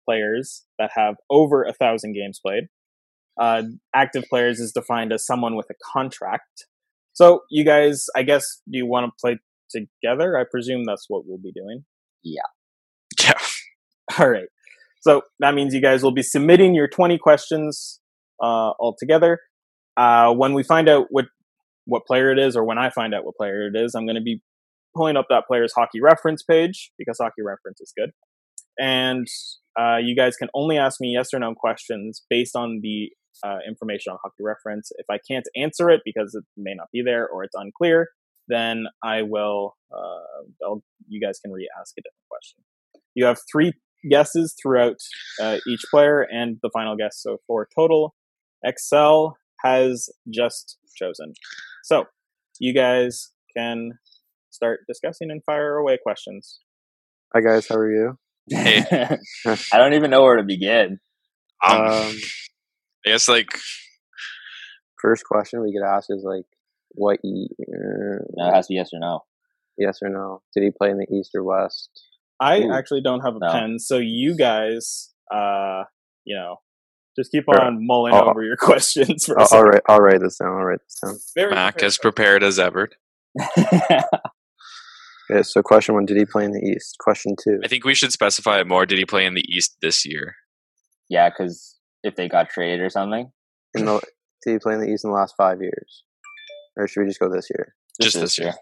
[0.07, 2.65] players that have over a thousand games played.
[3.41, 3.63] Uh,
[3.95, 6.67] active players is defined as someone with a contract.
[7.13, 9.39] So you guys, I guess, do you want to play
[9.71, 10.37] together?
[10.37, 11.83] I presume that's what we'll be doing.
[12.23, 12.41] Yeah.
[13.23, 13.39] Yeah.
[14.19, 14.49] All right.
[15.01, 17.99] So that means you guys will be submitting your 20 questions
[18.41, 19.39] uh, all together.
[19.97, 21.25] Uh, when we find out what
[21.85, 24.15] what player it is, or when I find out what player it is, I'm going
[24.15, 24.41] to be
[24.95, 28.11] pulling up that player's hockey reference page because hockey reference is good.
[28.79, 29.27] And
[29.79, 33.09] uh, you guys can only ask me yes or no questions based on the
[33.45, 34.91] uh, information on hockey reference.
[34.97, 38.07] If I can't answer it because it may not be there or it's unclear,
[38.47, 39.75] then I will.
[39.95, 40.75] Uh,
[41.07, 42.63] you guys can re-ask a different question.
[43.13, 43.73] You have three
[44.09, 44.97] guesses throughout
[45.41, 47.21] uh, each player, and the final guess.
[47.21, 48.15] So for total,
[48.63, 51.33] Excel has just chosen.
[51.83, 52.05] So
[52.59, 53.91] you guys can
[54.51, 56.59] start discussing and fire away questions.
[57.33, 58.17] Hi guys, how are you?
[58.49, 58.83] Hey.
[59.73, 60.99] I don't even know where to begin.
[61.67, 62.15] Um, Um,
[63.05, 63.49] I guess like
[65.01, 66.45] first question we could ask is like,
[66.91, 67.19] what?
[67.23, 69.21] ye- Uh, No, it has to be yes or no.
[69.77, 70.41] yes or no?
[70.53, 71.89] Did he play in the East or West?
[72.39, 72.71] I Ooh.
[72.73, 73.51] actually don't have a No.
[73.51, 75.83] pen, so you guys, uh,
[76.25, 76.57] you know,
[77.17, 77.61] just keep Sure.
[77.61, 79.81] on mulling I'll- over your questions for a I'll, I'll write.
[79.87, 80.49] I'll write this down.
[80.49, 81.17] I'll write this down.
[81.35, 81.87] Very Mac prepared.
[81.87, 82.89] as prepared as ever.
[85.31, 86.97] Okay, so question one: Did he play in the East?
[86.99, 88.85] Question two: I think we should specify it more.
[88.85, 90.35] Did he play in the East this year?
[91.09, 93.31] yeah, because if they got traded or something,
[93.73, 93.99] in the,
[94.45, 96.03] Did he play in the East in the last five years,
[96.77, 97.73] or should we just go this year?
[97.99, 98.51] Just this year.
[98.51, 98.57] So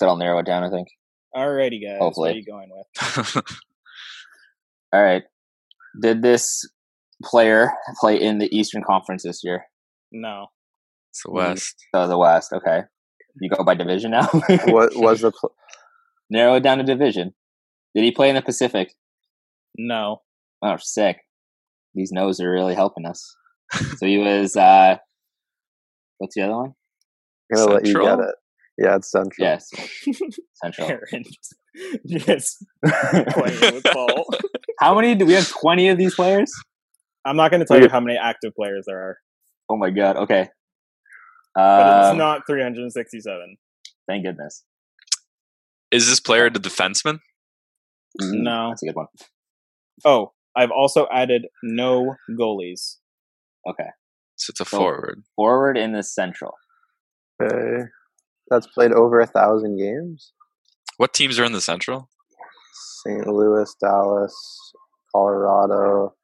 [0.00, 0.88] that'll narrow it down, I think.
[1.36, 1.98] Alrighty, guys.
[2.00, 2.30] Hopefully.
[2.30, 3.36] What are you going with?
[4.92, 5.22] All right.
[6.02, 6.68] Did this
[7.24, 9.64] player play in the Eastern Conference this year?
[10.12, 10.46] No.
[11.10, 11.74] it's the West.
[11.94, 12.52] So the West.
[12.52, 12.82] Okay.
[13.40, 14.26] You go by division now.
[14.66, 15.30] What was the?
[15.32, 15.54] Pl-
[16.30, 17.34] narrow it down to division?
[17.94, 18.94] Did he play in the Pacific?
[19.76, 20.22] No.
[20.62, 21.18] Oh, sick.
[21.94, 23.34] These no's are really helping us.
[23.72, 24.56] so he was.
[24.56, 24.96] uh
[26.18, 26.72] What's the other one?
[27.52, 28.34] I'm gonna let you get it.
[28.76, 29.46] Yeah, it's Central.
[29.46, 29.68] Yes,
[30.54, 30.88] Central.
[30.88, 31.24] Aaron.
[32.04, 32.56] Yes.
[32.84, 34.26] Playing with Paul.
[34.78, 35.48] How many do we have?
[35.48, 36.50] Twenty of these players?
[37.28, 39.18] I'm not going to tell you how many active players there are,
[39.70, 40.16] Oh my god.
[40.16, 40.48] Okay.
[41.54, 43.56] but Uh, it's not 367.
[44.08, 44.64] thank goodness.
[45.90, 47.20] Is this player a defenseman?
[48.20, 48.68] Mm, No.
[48.70, 49.06] that's a good one.
[50.04, 52.96] Oh, I've also added no goalies.
[53.68, 53.88] Okay,
[54.36, 55.22] So it's a So- forward.
[55.36, 56.54] forward in the Central.
[57.42, 57.84] Okay.
[58.50, 60.32] That's played over a thousand games.
[60.96, 62.08] What teams are in the Central?
[63.04, 63.26] St.
[63.26, 64.34] Louis, Dallas,
[65.14, 66.14] Colorado,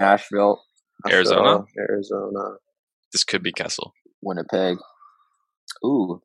[0.00, 0.62] Nashville,
[1.10, 1.64] Arizona?
[1.78, 2.56] Arizona.
[3.12, 3.92] This could be Kessel.
[4.22, 4.78] Winnipeg.
[5.84, 6.20] Ooh.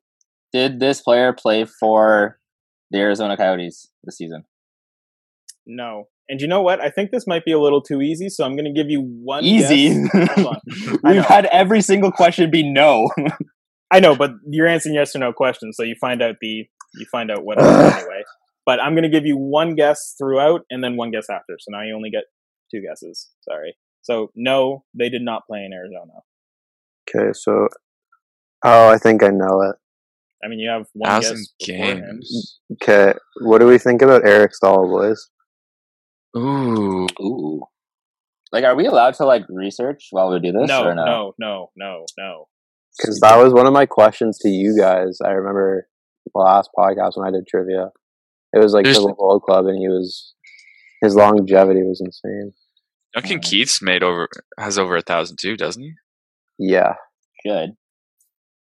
[0.52, 2.38] Did this player play for
[2.90, 4.44] the Arizona Coyotes this season?
[5.66, 6.08] No.
[6.28, 6.80] And you know what?
[6.80, 9.00] I think this might be a little too easy, so I'm going to give you
[9.02, 10.06] one Easy.
[10.12, 10.38] guess.
[10.46, 10.60] On.
[11.02, 13.08] We've had every single question be no.
[13.90, 17.06] I know, but you're answering yes or no questions, so you find out the you
[17.10, 18.22] find out what anyway.
[18.64, 21.56] But I'm going to give you one guess throughout, and then one guess after.
[21.58, 22.24] So now you only get
[22.70, 23.30] two guesses.
[23.48, 23.74] Sorry.
[24.02, 26.12] So no, they did not play in Arizona.
[27.08, 27.68] Okay, so
[28.64, 29.76] oh, I think I know it.
[30.42, 32.60] I mean, you have one Thousand guess games.
[32.74, 33.12] Okay,
[33.42, 35.28] what do we think about Eric Staal, boys?
[36.36, 37.06] Ooh.
[37.20, 37.62] Ooh.
[38.52, 40.68] Like, are we allowed to like research while we do this?
[40.68, 42.48] No, or no, no, no, no, no.
[42.96, 45.18] Because that was one of my questions to you guys.
[45.24, 45.88] I remember
[46.32, 47.90] the last podcast when I did trivia.
[48.52, 50.34] It was like There's- the World Club, and he was
[51.02, 52.52] his longevity was insane.
[53.14, 53.42] Duncan Mm.
[53.42, 55.92] Keith's made over has over a thousand too, doesn't he?
[56.58, 56.94] Yeah,
[57.44, 57.70] Good.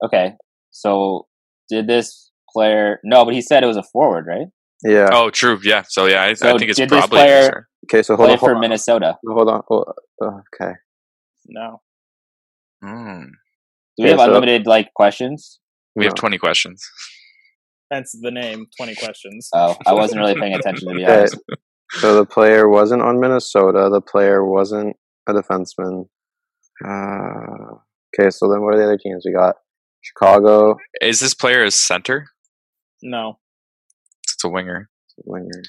[0.04, 0.34] Okay,
[0.70, 1.26] so
[1.68, 2.98] did this player?
[3.04, 4.46] No, but he said it was a forward, right?
[4.84, 5.08] yeah.
[5.12, 5.58] Oh, true.
[5.62, 5.82] Yeah.
[5.88, 8.38] So yeah, I, I think it's did this probably player- Okay, so hold Play on,
[8.38, 9.18] hold for on, Minnesota.
[9.26, 9.62] hold on.
[9.68, 9.88] hold
[10.20, 10.42] on.
[10.54, 10.72] Okay,
[11.48, 11.80] No.
[12.84, 13.24] Mm.
[13.26, 13.30] Do
[13.98, 15.58] we Yeah, have so- unlimited like questions?
[15.96, 16.82] We have twenty questions.
[17.92, 19.50] Hence the name, 20 questions.
[19.54, 21.12] Oh, I wasn't really paying attention to be Okay.
[21.18, 21.36] honest.
[22.00, 23.88] So the player wasn't on Minnesota.
[23.92, 24.96] The player wasn't
[25.28, 26.06] a defenseman.
[26.84, 27.76] Uh,
[28.18, 29.24] okay, so then what are the other teams?
[29.26, 29.56] We got
[30.00, 32.26] Chicago Is this player a center?
[33.02, 33.38] No.
[34.24, 34.88] It's a winger.
[35.24, 35.62] winger.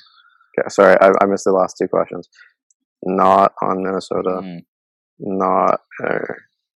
[0.59, 2.27] Okay, sorry, I, I missed the last two questions.
[3.03, 4.39] Not on Minnesota.
[4.41, 4.57] Hmm.
[5.19, 5.81] Not.
[6.03, 6.19] Uh,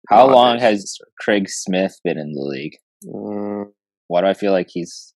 [0.09, 2.77] How Not long very- has Craig Smith been in the league?
[3.05, 3.65] mm,
[4.07, 5.13] Why do I feel like he's?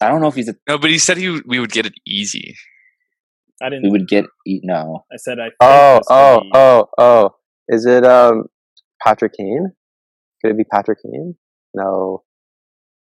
[0.00, 0.48] I don't know if he's.
[0.48, 2.54] A, No, but he said he we would get it easy.
[3.62, 3.90] I we didn't.
[3.92, 4.62] would get eat.
[4.64, 5.50] No, I said I.
[5.60, 7.30] oh, oh, oh, oh.
[7.68, 8.44] Is it um
[9.02, 9.72] Patrick Kane?
[10.42, 11.36] Could it be Patrick Kane?
[11.74, 12.22] No.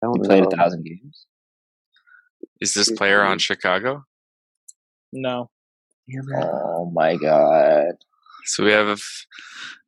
[0.03, 0.49] I he don't played know.
[0.49, 1.25] a thousand games.
[2.61, 4.03] Is this player on Chicago?
[5.13, 5.49] No.
[6.35, 7.95] Oh my god!
[8.45, 9.01] So we have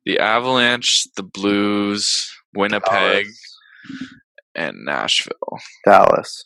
[0.04, 3.26] the Avalanche, the Blues, Winnipeg,
[4.54, 5.58] and Nashville.
[5.86, 6.44] Dallas.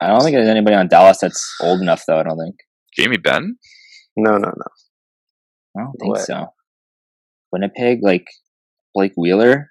[0.00, 2.18] I don't think there's anybody on Dallas that's old enough, though.
[2.20, 2.56] I don't think.
[2.96, 3.56] Jamie Benn?
[4.16, 4.64] No, no, no.
[5.76, 6.20] I don't think What?
[6.26, 6.46] so.
[7.52, 8.26] Winnipeg, like
[8.94, 9.70] Blake Wheeler.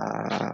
[0.00, 0.50] Uh,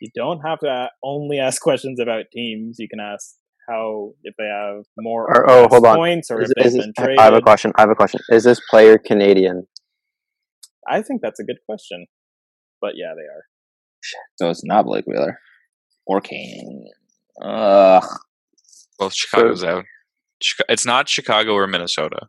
[0.00, 2.76] You don't have to only ask questions about teams.
[2.78, 3.36] You can ask
[3.68, 5.96] how if they have more Or- or oh, hold on.
[5.96, 7.18] points or is, if they've is, been traded.
[7.20, 7.72] I have a question.
[7.76, 8.20] I have a question.
[8.30, 9.66] Is this player Canadian?
[10.88, 12.06] I think that's a good question.
[12.80, 13.44] But yeah, they are.
[14.36, 15.38] So it's not Blake Wheeler
[16.06, 16.84] or Kane.
[17.40, 18.02] Ugh.
[18.98, 19.84] Well, Chicago's out.
[20.42, 22.28] Chica- it's not Chicago or Minnesota.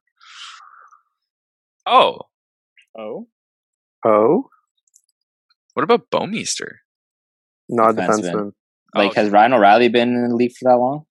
[1.86, 2.20] Oh,
[2.98, 3.28] Oh,
[4.06, 4.50] Oh,
[5.74, 6.70] what about Bouwmeester?
[7.70, 8.22] not Defenseman.
[8.22, 8.52] defenseman.
[8.96, 11.06] Like, Oh, has Ryan O'Reilly been in the league for that long?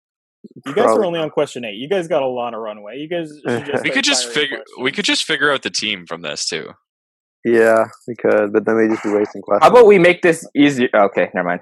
[0.67, 1.75] you guys Probably are only on question eight.
[1.77, 2.99] You guys got a lot of runway.
[2.99, 3.31] You guys
[3.67, 4.65] just we could just firing figure.
[4.81, 6.71] We could just figure out the team from this too.
[7.45, 9.63] Yeah, we could, but then we'd just be wasting questions.
[9.65, 10.89] How about we make this easier?
[10.95, 11.61] Okay, never mind.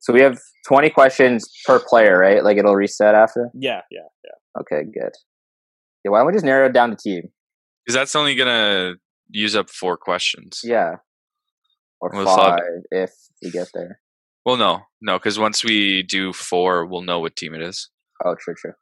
[0.00, 2.42] So we have 20 questions per player, right?
[2.42, 3.50] Like it'll reset after?
[3.54, 4.30] Yeah, yeah, yeah.
[4.60, 5.12] Okay, good.
[6.04, 7.22] Yeah, why don't we just narrow it down to team?
[7.84, 8.94] Because that's only gonna
[9.28, 10.60] use up four questions.
[10.64, 10.96] Yeah.
[12.00, 13.10] Or Well, it's not- five if
[13.42, 14.00] we get there.
[14.44, 17.90] Well, no, no, because once we do four, we'll know what team it is.
[18.24, 18.74] Oh, true, true.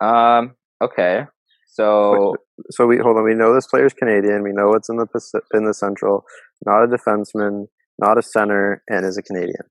[0.00, 1.26] Um, okay.
[1.68, 2.34] So
[2.72, 3.24] So we hold on.
[3.24, 4.42] We know this player's Canadian.
[4.42, 6.24] We know it's in the Paci- in the Central.
[6.66, 7.66] Not a defenseman.
[8.00, 9.70] Not a center, and is a Canadian.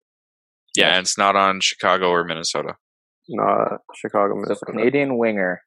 [0.75, 2.75] Yeah, and it's not on Chicago or Minnesota.
[3.29, 5.61] Not Chicago, so Canadian winger.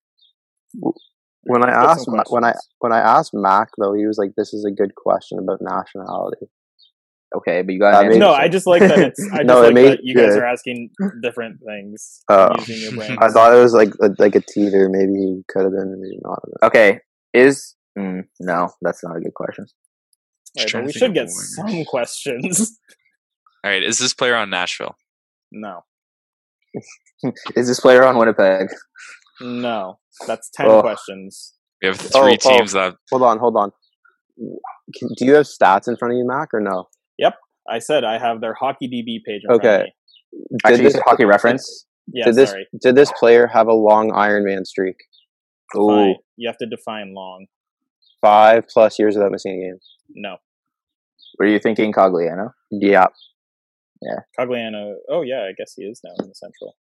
[1.43, 4.53] when I asked Ma- when I when I asked Mac though, he was like, "This
[4.55, 6.47] is a good question about nationality."
[7.37, 8.19] Okay, but you got That an.
[8.19, 8.99] No, I just like that.
[8.99, 10.41] It's I just No, it like made- that you guys yeah.
[10.43, 10.91] are asking
[11.23, 12.51] different things Oh.
[12.59, 13.19] using your brain.
[13.21, 14.89] I thought it was like a, like a teeter.
[14.89, 16.43] Maybe he could have been, maybe not.
[16.63, 17.01] Okay,
[17.33, 19.67] is mm, no, that's not a good question.
[20.59, 21.31] Right, but we should get wingers.
[21.55, 22.79] some questions.
[23.65, 24.97] All right, is this player on Nashville?
[25.53, 25.85] No,
[27.57, 28.69] Is this player on Winnipeg?
[29.41, 30.81] no, that's ten Oh.
[30.83, 31.55] questions.
[31.83, 32.57] We have Oh, three oh.
[32.57, 32.95] teams that.
[33.11, 33.73] Hold on, hold on.
[34.97, 36.89] Can, do you have stats in front of you, Mac, or no?
[37.19, 37.35] Yep,
[37.69, 39.43] I said I have their hockey DB page.
[39.45, 39.77] In front Okay.
[39.77, 39.93] of me.
[40.33, 41.87] Did Actually, this, hockey reference.
[42.13, 42.69] Yeah, did this sorry.
[42.81, 44.97] did this player have a long Ironman streak?
[45.75, 46.17] Define.
[46.37, 47.47] You have to define long.
[48.21, 49.79] Five plus years without missing a game.
[50.15, 50.37] No,
[51.39, 52.51] Were you thinking Cogliano?
[52.71, 53.07] Yeah.
[54.03, 54.19] Yeah.
[54.39, 54.95] Cogliano.
[55.09, 56.77] Oh yeah, I guess he is now in the Central.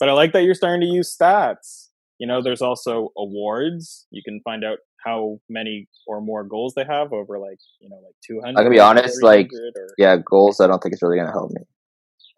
[0.00, 1.88] But I like that you're starting to use stats.
[2.18, 4.06] You know, there's also awards.
[4.10, 7.96] You can find out how many or more goals they have over like you know
[8.04, 8.58] like 200.
[8.58, 10.60] I can be honest, like, or Yeah, goals.
[10.60, 11.62] I don't think it's really gonna help me.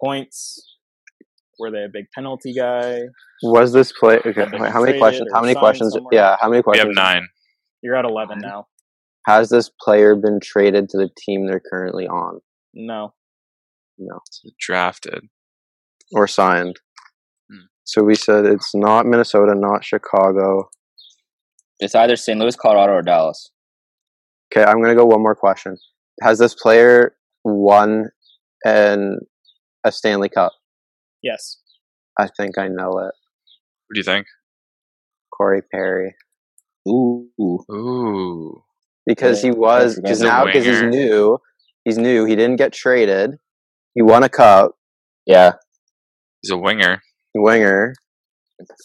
[0.02, 0.68] points.
[1.58, 3.02] Were they a big penalty guy?
[3.42, 4.18] Was this play?
[4.24, 5.28] Okay, wait, how many questions?
[5.32, 5.92] How many questions?
[5.92, 6.10] somewhere?
[6.12, 6.88] Yeah, how many We questions?
[6.88, 7.28] have nine.
[7.82, 8.66] You're at 11 now.
[9.26, 12.40] Has this player been traded to the team they're currently on?
[12.74, 13.14] No.
[13.98, 14.20] No,
[14.58, 15.28] Drafted.
[16.12, 16.80] or signed?
[17.84, 20.68] So we said it's not Minnesota, not Chicago.
[21.80, 22.38] It's either St.
[22.38, 23.50] Louis, Colorado, or Dallas.
[24.54, 25.76] Okay, I'm gonna go one more question.
[26.22, 28.06] Has this player won
[28.64, 29.18] an
[29.84, 30.52] a Stanley Cup?
[31.22, 31.58] Yes.
[32.18, 33.12] I think I know it.
[33.86, 34.26] What do you think?
[35.36, 36.14] Corey Perry,
[36.86, 38.62] Ooh, Ooh.
[39.06, 41.38] because he was because now because he's new,
[41.84, 42.26] he's new.
[42.26, 43.38] He didn't get traded.
[43.94, 44.72] He won a cup.
[45.26, 45.52] yeah.
[46.42, 47.00] He's a winger.
[47.34, 47.94] Winger.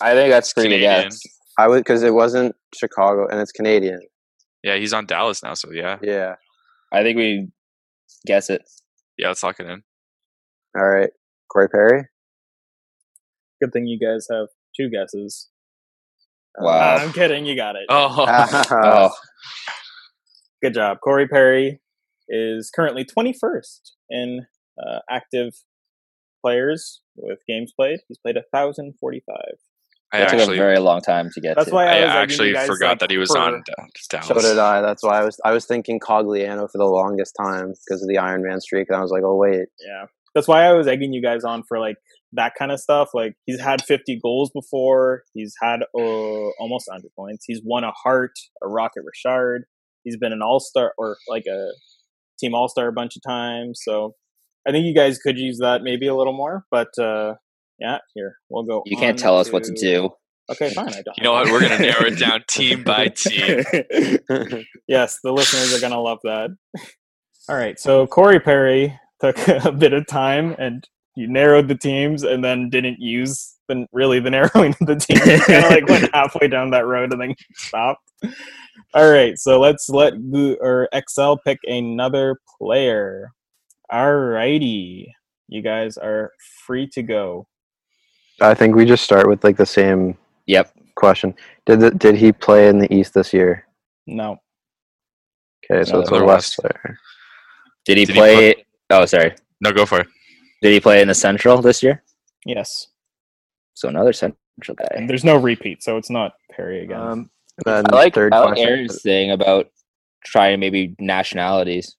[0.02, 0.76] I think that's pretty good.
[0.80, 1.04] Canadian.
[1.10, 1.22] guess.
[1.60, 4.00] I would because it wasn't Chicago and it's Canadian.
[4.64, 5.98] Yeah, he's on Dallas now, so yeah.
[6.02, 6.36] Yeah.
[6.92, 7.50] I think we
[8.26, 8.64] guess it.
[9.18, 9.84] Yeah, let's lock it in.
[10.78, 11.10] All right.
[11.52, 12.06] Corey Perry.
[13.62, 15.50] Good thing you guys have two guesses.
[16.60, 16.96] Wow.
[16.98, 17.46] I'm kidding.
[17.46, 17.86] You got it.
[17.90, 18.26] Oh,
[18.72, 19.12] Oh,
[20.64, 20.98] Good job.
[21.04, 21.80] Corey Perry
[22.30, 23.80] is currently 21st
[24.10, 24.46] in
[24.80, 25.54] uh, active
[26.44, 28.00] players with games played.
[28.08, 29.36] He's played 1,045.
[30.14, 31.76] I it took a very long time to get That's to.
[31.76, 33.74] why I I, was egging actually guys, forgot like, that he was for- on Da-
[34.10, 34.28] Dallas.
[34.28, 34.82] So did I.
[34.82, 38.18] That's why I was I was thinking Cogliano for the longest time because of the
[38.18, 38.88] Iron Man streak.
[38.90, 39.68] And I was like, oh wait.
[39.86, 40.06] Yeah.
[40.34, 41.98] That's why I was egging you guys on for like
[42.34, 43.10] that kind of stuff.
[43.14, 45.24] Like he's had 50 goals before.
[45.34, 45.98] He's had uh,
[46.60, 47.44] almost 100 points.
[47.46, 48.34] He's won a Hart,
[48.64, 49.64] a Rocket Richard.
[50.04, 51.72] He's been an All Star or like a
[52.40, 53.82] Team All Star a bunch of times.
[53.84, 54.16] So
[54.68, 56.66] I think you guys could use that maybe a little more.
[56.70, 57.36] But uh,
[57.80, 58.84] yeah, here we'll go.
[58.86, 60.10] you can't on tell us what to do.
[60.50, 60.90] Okay, fine.
[60.90, 61.18] I don't.
[61.18, 61.48] You know what?
[61.52, 63.64] We're gonna narrow it down team by team.
[64.88, 66.50] yes, the listeners are gonna love that.
[67.50, 72.24] All right, so Corey Perry took a bit of time and you narrowed the teams,
[72.24, 75.46] and then didn't use the really the narrowing of the teams.
[75.46, 78.04] kind of like went halfway down that road and then stopped.
[78.94, 83.32] All right, so let's let Gu- or Excel pick another player.
[83.92, 85.16] All righty,
[85.48, 86.32] you guys are
[86.66, 87.48] free to go.
[88.42, 90.72] I think we just start with like the same Yep.
[90.96, 91.34] question.
[91.66, 93.66] Did the, did he play in the East this year?
[94.06, 94.38] No,
[95.70, 96.60] Okay, so No, it's a West West.
[96.60, 96.98] player.
[97.86, 98.66] Did he Did he play?
[98.92, 99.36] oh, sorry.
[99.62, 100.08] No, go for it.
[100.62, 102.04] Did he play in the Central this year?
[102.46, 102.88] yes,
[103.74, 104.88] So another Central guy.
[104.96, 107.00] and there's no repeat, so it's not Perry again.
[107.00, 107.30] Um,
[107.66, 108.58] then I like, third I like.
[108.60, 109.70] Aaron's thing about
[110.26, 111.96] trying maybe nationalities.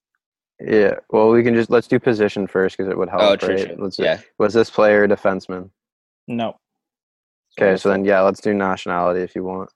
[0.60, 3.22] Yeah, well, we can just let's do position first because it would help.
[3.22, 3.54] oh, true.
[3.54, 3.66] right?
[3.66, 3.76] true.
[3.78, 4.20] Let's do- Yeah.
[4.38, 5.70] Was this player a defenseman?
[6.26, 6.58] no,
[7.58, 9.70] Okay, so then yeah, let's do nationality if you want.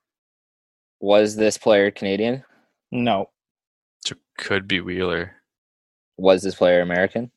[1.00, 2.44] Was this player Canadian?
[2.90, 3.30] no,
[4.04, 5.36] So could be Wheeler.
[6.16, 7.30] Was this player American?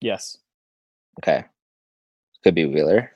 [0.00, 0.38] yes.
[1.22, 1.44] Okay.
[2.44, 3.12] Could be Wheeler.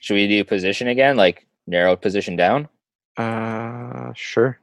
[0.00, 1.16] Should we do position again?
[1.16, 2.68] Like narrowed position down?
[3.16, 4.60] Uh, sure.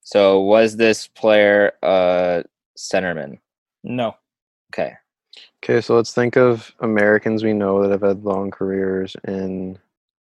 [0.00, 2.44] So was this player a
[2.76, 3.38] centerman?
[3.84, 4.16] No.
[4.72, 4.94] Okay.
[5.62, 9.78] Okay, so let's think of Americans we know that have had long careers in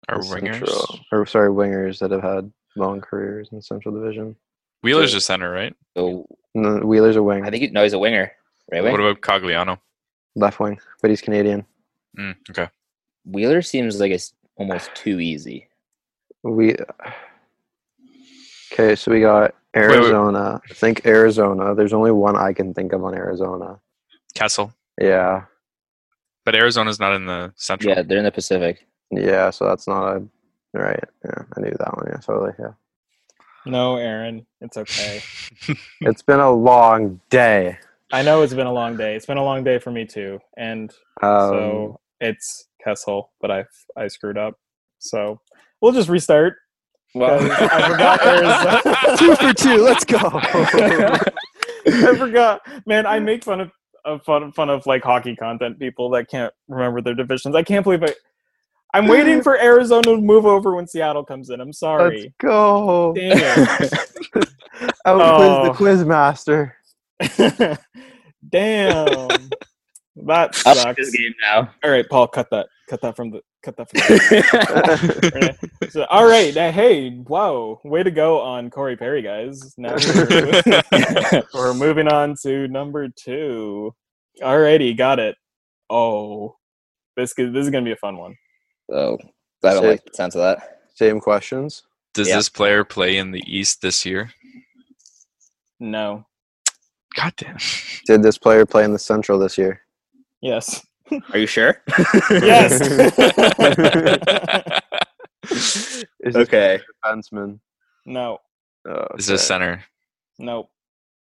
[0.07, 0.51] Our the wingers.
[0.51, 4.35] Central, or sorry, wingers that have had long careers in Central Division.
[4.83, 5.75] Wheeler's a center, right?
[5.97, 8.31] So No, Wheeler's a wing, I think he, no, he's a winger.
[8.71, 8.91] Right wing.
[8.91, 9.79] What about Cogliano?
[10.35, 11.65] left wing, but he's Canadian.
[12.17, 12.69] Mm, okay.
[13.25, 15.67] Wheeler seems like it's almost too easy.
[16.43, 16.75] We
[18.71, 19.83] okay, so we got wait.
[19.83, 20.61] Arizona.
[20.71, 21.75] Think Arizona.
[21.75, 23.79] There's only one I can think of on Arizona.
[24.35, 24.73] Kessel.
[25.01, 25.45] Yeah,
[26.45, 27.93] But Arizona's not in the central.
[27.95, 28.85] Yeah, they're in the Pacific.
[29.11, 29.49] yeah.
[29.49, 30.23] So that's not a
[30.73, 31.03] right.
[31.23, 32.07] Yeah, I knew that one.
[32.09, 32.51] Yeah, totally.
[32.59, 32.73] Yeah.
[33.65, 35.21] No, Aaron, it's okay.
[36.01, 37.77] It's been a long day.
[38.11, 39.15] I know it's been a long day.
[39.15, 40.91] It's been a long day for me too, and
[41.21, 43.65] Um, so it's Kessel, but I
[43.95, 44.55] I screwed up.
[44.99, 45.39] So
[45.81, 46.55] we'll just restart.
[47.15, 49.77] Well, 'cause I forgot there's two for two.
[49.83, 50.19] Let's go.
[51.85, 53.05] I forgot, man.
[53.05, 53.71] I make fun of,
[54.05, 57.55] of fun fun of like hockey content people that can't remember their divisions.
[57.55, 58.13] I can't believe I.
[58.93, 61.61] I'm waiting for Arizona to move over when Seattle comes in.
[61.61, 62.21] I'm sorry.
[62.21, 63.13] Let's go.
[63.13, 63.93] Dang it.
[65.05, 65.63] Out Oh.
[65.65, 66.75] the quiz master.
[68.49, 69.29] Damn.
[70.25, 70.95] That I'll skip sucks.
[70.97, 71.69] this game now.
[71.83, 72.67] All right, Paul, cut that.
[72.89, 76.53] Cut that from the cut that from the so, all right.
[76.55, 79.73] Now, hey, wow, way to go on Corey Perry, guys.
[79.77, 83.93] Now we're, we're moving on to number two.
[84.41, 85.35] Alrighty, got it.
[85.89, 86.55] Oh,
[87.17, 88.35] this is- this is gonna be a fun one.
[88.89, 89.17] So
[89.63, 90.79] I don't Say- like the sense of that.
[90.95, 91.83] Same questions.
[92.13, 92.35] Does Yeah.
[92.37, 94.31] this player play in the East this year?
[95.79, 96.25] No.
[97.15, 97.57] God damn.
[98.05, 99.81] Did this player play in the Central this year?
[100.41, 100.85] Yes.
[101.33, 101.81] Are you sure?
[102.31, 102.79] Yes.
[106.21, 106.79] Is okay.
[107.03, 107.59] defenseman?
[108.05, 108.37] no.
[108.87, 109.83] Oh, Is this center?
[110.37, 110.69] Nope.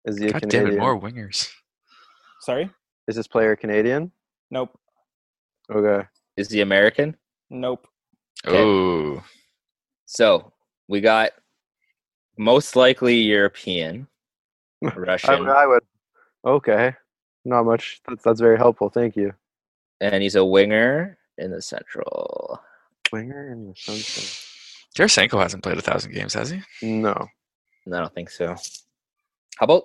[0.06, 1.50] Is he a God damn it, more wingers.
[2.42, 2.70] Sorry.
[3.08, 4.12] Is this player Canadian?
[4.52, 4.78] Nope.
[5.74, 6.06] Okay.
[6.38, 7.16] Is he American?
[7.50, 7.88] Nope.
[8.46, 8.58] Okay.
[8.62, 9.24] Oh,
[10.06, 10.52] So
[10.88, 11.32] we got
[12.38, 14.08] most likely European,
[14.84, 15.84] I, Russian, I would.
[16.46, 16.94] Okay.
[17.46, 18.02] Not much.
[18.08, 18.90] That's that's very helpful.
[18.90, 19.34] Thank you.
[20.02, 22.60] And he's a winger in the Central.
[23.12, 24.26] Winger in the Central.
[24.96, 26.62] Tarasenko hasn't played a thousand games, has he?
[26.82, 27.28] No.
[27.86, 28.56] No, I don't think so.
[29.58, 29.84] How about?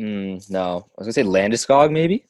[0.00, 2.26] Mm, no, I was gonna say Landeskog maybe.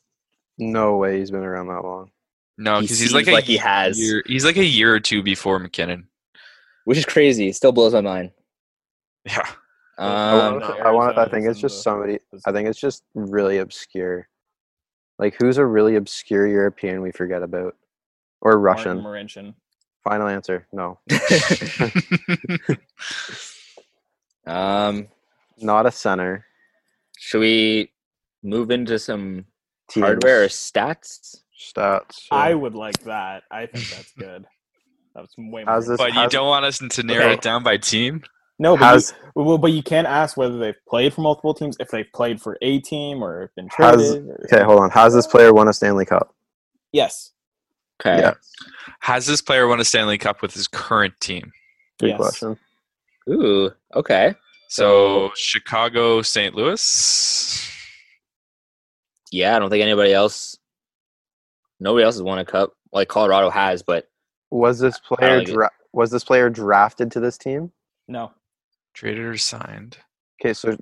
[0.59, 1.18] No way.
[1.18, 2.11] He's been around that long.
[2.59, 3.99] No, He because he's like seems a like he has.
[4.01, 6.09] Year, he's like a year or two before MacKinnon.
[6.85, 7.49] which is crazy.
[7.49, 8.30] It still blows my mind.
[9.24, 9.49] Yeah.
[9.99, 10.64] I Um, want.
[10.80, 11.18] I want.
[11.18, 12.18] I think it's just somebody.
[12.45, 14.28] I think it's just really obscure.
[15.23, 17.77] Like who's a really obscure European we forget about,
[18.41, 19.01] or Russian?
[19.03, 19.55] Martin Marincin.
[20.03, 20.66] Final answer.
[20.73, 20.99] No.
[24.47, 25.07] um,
[25.59, 26.45] Not a center.
[27.18, 27.93] should we
[28.43, 29.45] move into some
[29.89, 30.05] Teams.
[30.07, 31.37] hardware or stats?
[31.57, 32.25] stats.
[32.33, 33.45] I would like that.
[33.49, 34.45] I think that's good.
[35.14, 35.81] That's way more.
[35.81, 37.35] This- but you don't want us to narrow Okay.
[37.35, 38.25] it down by team?
[38.62, 41.76] No, but Has you, well, but you can't ask whether they've played for multiple teams,
[41.80, 44.28] if they've played for a team or been Has- traded.
[44.28, 44.62] or- okay.
[44.64, 44.90] Hold on.
[44.90, 46.32] Has this player won a Stanley Cup?
[46.92, 47.32] Yes.
[48.00, 48.18] Okay.
[48.20, 48.34] Yeah.
[49.00, 51.50] Has this player won a Stanley Cup with his current team?
[51.98, 52.18] Good Yes.
[52.18, 52.56] question.
[53.28, 53.70] Ooh.
[53.96, 54.34] Okay.
[54.68, 56.54] So Chicago, St.
[56.54, 57.68] Louis.
[59.32, 60.56] Yeah, I don't think anybody else.
[61.80, 62.74] Nobody else has won a cup.
[62.92, 64.08] Like Colorado has, but
[64.50, 67.72] Was this player dra- was this player drafted to this team?
[68.06, 68.32] No.
[68.95, 69.99] Traded or signed?
[70.40, 70.76] Okay, so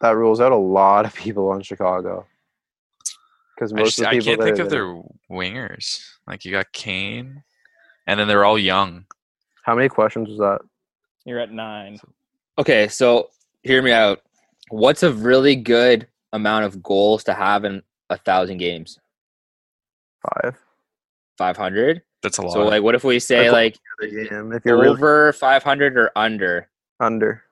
[0.00, 2.26] that rules out a lot of people on Chicago.
[3.54, 6.04] Because I, most just, of the I can't think of there- their wingers.
[6.26, 7.42] Like you got Kane,
[8.06, 9.04] and then they're all young.
[9.64, 10.60] How many questions was that?
[11.24, 11.98] You're at nine.
[12.58, 12.88] okay.
[12.88, 13.30] So
[13.62, 14.22] hear me out.
[14.70, 18.98] What's a really good amount of goals to have in a thousand games?
[20.22, 20.56] Five.
[21.38, 22.02] Five hundred.
[22.22, 22.52] That's a lot.
[22.52, 25.96] So like, what if we say Like, like Damn, if you're really over five hundred
[25.96, 26.68] or under?
[27.02, 27.42] Under,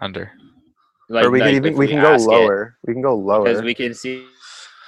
[0.00, 0.30] under.
[1.08, 2.76] Like, or we like, can even if we can go ask it, lower.
[2.86, 3.44] We can go lower.
[3.44, 4.26] because we can see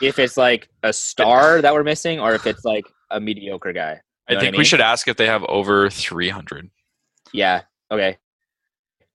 [0.03, 4.01] if it's like a star that we're missing or if it's like a mediocre guy.
[4.29, 4.65] I know I think we mean?
[4.67, 6.71] should ask if they have over 300.
[7.33, 7.63] Yeah.
[7.91, 8.19] Okay.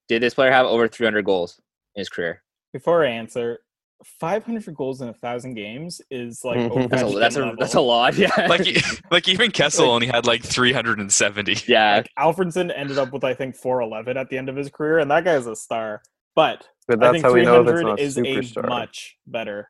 [0.08, 1.62] Did this player have over 300 goals
[1.96, 2.42] in his career?
[2.74, 3.60] Before I answer,
[4.04, 6.72] 500 goals in a thousand games is like.
[6.90, 8.18] That's a, that's a that's a lot.
[8.18, 8.30] Yeah.
[8.48, 8.68] Like,
[9.12, 11.58] like even Kessel only had like 370.
[11.68, 11.98] yeah.
[11.98, 15.10] Like Alfredsson ended up with I think 411 at the end of his career, and
[15.12, 16.02] that guy's a star.
[16.36, 18.68] But but I think how we know if 300 not a is a superstar.
[18.68, 19.70] much better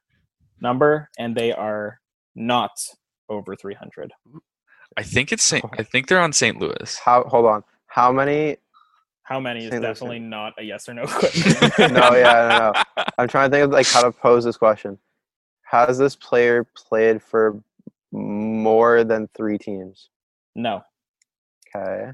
[0.59, 1.99] number, and they are
[2.35, 2.71] not
[3.29, 4.11] over 300.
[4.97, 5.65] I think it's Saint.
[5.77, 6.59] I think they're on St.
[6.59, 6.99] Louis.
[7.03, 7.23] How?
[7.25, 7.63] Hold on.
[7.87, 8.57] How many?
[9.25, 9.81] How many is St.
[9.81, 10.27] Definitely yeah.
[10.27, 11.51] not a yes or no question.
[11.93, 13.03] No, yeah, no, no.
[13.17, 14.99] I'm trying to think of like how to pose this question.
[15.63, 17.59] Has this player played for
[18.11, 20.09] more than three teams?
[20.55, 20.83] no.
[21.75, 22.11] Okay.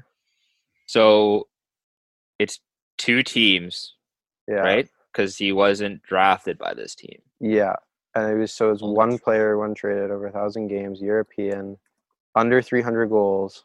[0.86, 1.46] So
[2.40, 2.58] it's
[2.98, 3.94] two teams,
[4.48, 4.56] Yeah.
[4.56, 4.88] right?
[5.12, 7.22] Because he wasn't drafted by this team.
[7.40, 7.76] Yeah.
[8.16, 8.90] And it was so it's Oh.
[8.90, 11.78] one player, one traded over a thousand games, European,
[12.34, 13.64] under 300 goals.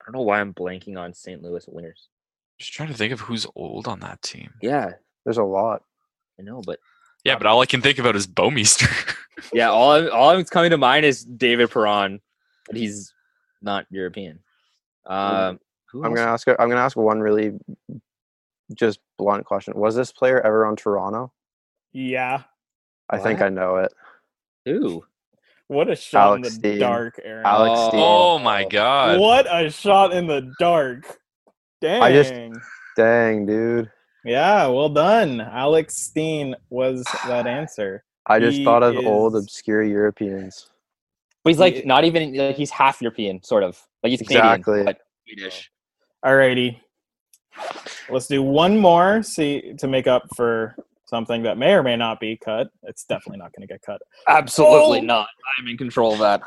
[0.00, 1.42] I don't know why I'm blanking on St.
[1.42, 2.08] Louis winners.
[2.58, 4.52] Just trying to think of who's old on that team.
[4.62, 4.92] Yeah,
[5.24, 5.82] There's a lot.
[6.38, 6.78] I know, but
[7.24, 9.16] Yeah, but all I can think about is Bouwmeester.
[9.52, 12.20] yeah, all I'm, all that's coming to mind is David Perron,
[12.66, 13.12] but he's
[13.62, 14.40] not European.
[15.06, 15.58] Um,
[15.94, 16.46] I'm gonna ask.
[16.48, 17.52] I'm gonna ask one really
[18.74, 19.74] just blunt question.
[19.76, 21.32] Was this player ever on Toronto?
[21.92, 22.42] Yeah.
[23.10, 23.92] I think I know it.
[24.64, 25.04] Who?
[25.68, 26.78] What a shot Alex in the Steen.
[26.78, 27.44] dark, Aaron.
[27.46, 27.88] Alex Oh.
[27.90, 28.00] Steen.
[28.02, 29.18] oh my god!
[29.20, 31.18] What a shot in the dark.
[31.84, 32.02] Dang.
[32.02, 32.32] I just-
[32.96, 33.90] Dang, dude.
[34.24, 35.40] yeah, well done.
[35.40, 38.04] Alex Steen was that answer.
[38.26, 40.70] I just He thought of old obscure Europeans.
[41.42, 43.78] But he's like He- not even like he's half European, sort of.
[44.02, 44.62] Like he's Exactly.
[44.80, 45.70] Canadian, but Swedish.
[46.24, 46.28] Oh.
[46.30, 46.80] Alrighty.
[48.08, 50.74] Let's do one more see to make up for
[51.04, 52.68] something that may or may not be cut.
[52.84, 54.00] It's definitely not going to get cut.
[54.26, 55.02] Absolutely Oh!
[55.02, 55.28] not.
[55.58, 56.40] I'm in control of that.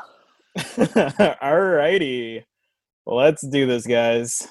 [1.42, 2.42] Alrighty.
[3.06, 4.48] Let's do this, guys.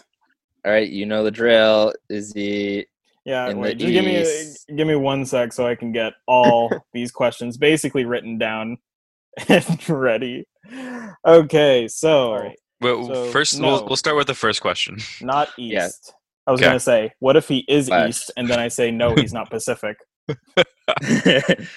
[0.67, 1.93] All right, you know the drill.
[2.09, 2.85] Is he
[3.23, 6.11] Yeah, In the wait, just give me give me one sec so I can get
[6.27, 8.77] all these questions basically written down
[9.47, 10.45] and ready.
[11.25, 12.59] Okay, so All right.
[12.81, 13.67] Well, So, first no.
[13.67, 14.97] we'll we'll start with the first question.
[15.21, 15.73] Not east.
[15.73, 15.87] Yeah.
[16.47, 16.67] I was Okay.
[16.69, 18.09] gonna say, what if he is West.
[18.09, 19.97] east, and then I say no, he's not Pacific.
[20.27, 20.35] so
[21.01, 21.67] Good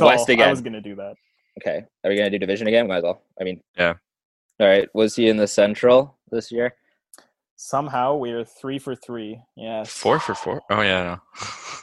[0.00, 0.08] call.
[0.08, 0.50] West I again.
[0.50, 1.14] was gonna do that.
[1.62, 1.84] Okay.
[2.04, 2.88] Are we gonna do division again?
[2.88, 3.22] Might as well.
[3.40, 3.60] I mean.
[3.76, 3.94] Yeah.
[4.60, 4.88] All right.
[4.92, 6.74] Was he in the Central this year?
[7.60, 9.40] Somehow we are three for three.
[9.56, 9.90] Yes.
[9.90, 10.62] Four for four.
[10.70, 11.18] Oh yeah.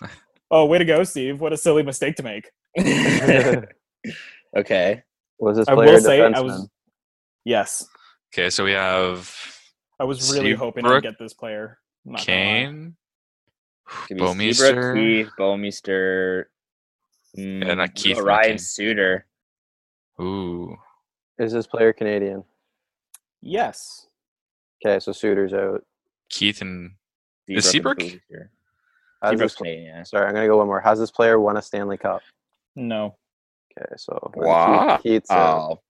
[0.02, 0.07] No.
[0.52, 1.41] Oh, way to go, Steve!
[1.41, 2.52] What a silly mistake to make.
[4.56, 5.02] okay.
[5.39, 6.43] Was this I player will a say, I defenseman?
[6.43, 6.69] was.
[7.45, 7.88] Yes,
[8.34, 9.35] okay, so we have
[9.99, 11.80] I was really hoping I'd Seabrook, get this player.
[12.06, 12.45] I'm not gonna lie.
[12.45, 12.95] Kane,
[14.07, 14.95] Could be Seabrook, Bouwmeester.
[14.95, 16.43] Keith, Bouwmeester.
[17.34, 18.57] Yeah, not mm, Keith, Ryan Kane.
[18.60, 19.26] Suter.
[20.22, 20.77] Ooh.
[21.39, 22.43] Is this player Canadian?
[23.41, 24.07] Yes.
[24.84, 25.84] Okay, so Suter's out.
[26.30, 26.91] Keith and
[27.47, 27.97] Seabrook Is and Seabrook?
[27.99, 28.49] Bouwmeester.
[29.22, 29.95] Has Seabrook's this, Canadian.
[29.97, 30.03] Yeah.
[30.03, 30.81] sorry, I'm gonna go one more.
[30.81, 32.22] Has this player won a Stanley Cup?
[32.76, 33.15] No.
[33.77, 34.97] Okay, so Wow.
[34.97, 35.60] Keith, Keith's out.
[35.72, 35.81] Oh,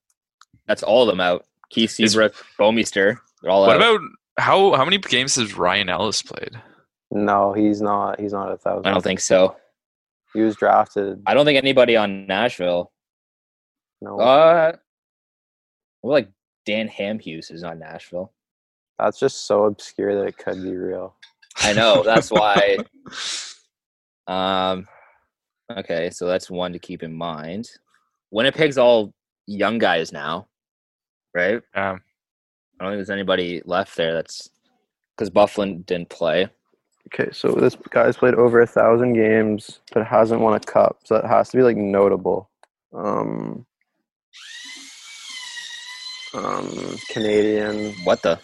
[0.67, 1.45] that's all of them out.
[1.69, 3.17] Keith Is- Seabrook, Bouwmeester.
[3.41, 3.95] They're all what out.
[3.95, 4.01] about
[4.37, 6.59] how how many games has Ryan Ellis played?
[7.11, 8.19] No, he's not.
[8.19, 8.87] He's not a thousand.
[8.87, 9.55] I don't think so.
[10.33, 11.21] he was drafted.
[11.25, 12.91] I don't think anybody on Nashville.
[14.01, 14.73] No, Uh,
[16.01, 16.29] well, like
[16.65, 18.33] Dan Hamhuis is on Nashville.
[18.99, 21.15] That's just so obscure that it could be real.
[21.57, 22.03] I know.
[22.03, 22.77] That's why.
[24.27, 24.87] Um.
[25.71, 27.69] Okay, so that's one to keep in mind.
[28.31, 29.13] Winnipeg's all
[29.45, 30.47] young guys now,
[31.35, 31.61] right?
[31.75, 32.01] Um,
[32.79, 34.49] I don't think there's anybody left there that's
[35.15, 36.49] because Byfuglien didn't play.
[37.13, 40.97] Okay, so this guy's played over a thousand games, but hasn't won a cup.
[41.03, 42.49] So that has to be like notable.
[42.93, 43.65] Um,
[46.33, 47.93] um, Canadian.
[48.03, 48.39] What the?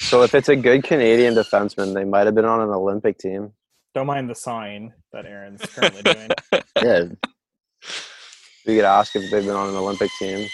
[0.00, 3.52] So if it's a good Canadian defenseman, they might have been on an Olympic team.
[3.94, 6.30] Don't mind the sign that Aaron's currently doing.
[6.82, 7.04] Yeah,
[8.66, 10.48] We could ask if they've been on an Olympic team.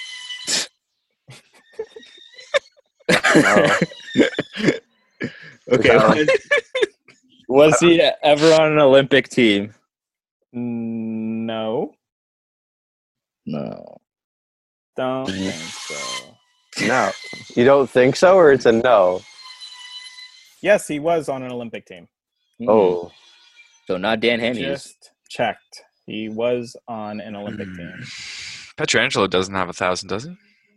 [5.70, 5.96] okay.
[5.96, 6.28] Was,
[7.48, 9.72] was he ever on an Olympic team?
[10.52, 11.94] no.
[13.46, 13.98] No.
[14.96, 16.36] Don't think so.
[16.86, 17.10] No,
[17.54, 19.20] you don't think so, or it's a no.
[20.62, 22.08] Yes, he was on an Olympic team.
[22.66, 23.10] Oh,
[23.86, 24.58] so not Dan Hamhuis.
[24.58, 25.82] Just checked.
[26.06, 27.92] He was on an Olympic team.
[28.78, 30.36] Pietrangelo doesn't have a thousand, does he?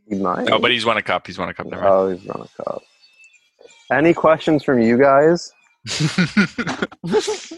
[0.09, 0.49] he might.
[0.49, 1.27] Oh, but he's won a cup.
[1.27, 1.67] He's won a cup.
[1.67, 1.87] Never.
[1.87, 2.81] Oh, he's run a cup.
[3.91, 5.51] Any questions from you guys?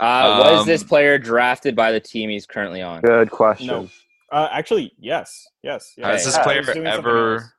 [0.00, 3.00] Uh, was this Um, player drafted by the team he's currently on?
[3.00, 3.66] Good question.
[3.66, 3.88] No.
[4.30, 5.94] Uh, actually, yes, yes.
[5.96, 6.06] yes.
[6.06, 7.52] Has this Yeah, player was ever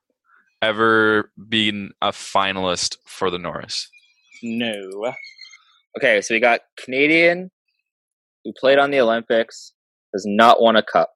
[0.62, 3.90] ever been a finalist for the Norris?
[4.44, 5.14] No.
[5.98, 7.52] Okay, so we got Canadian
[8.46, 9.74] who played on the Olympics,
[10.14, 11.12] has not won a cup.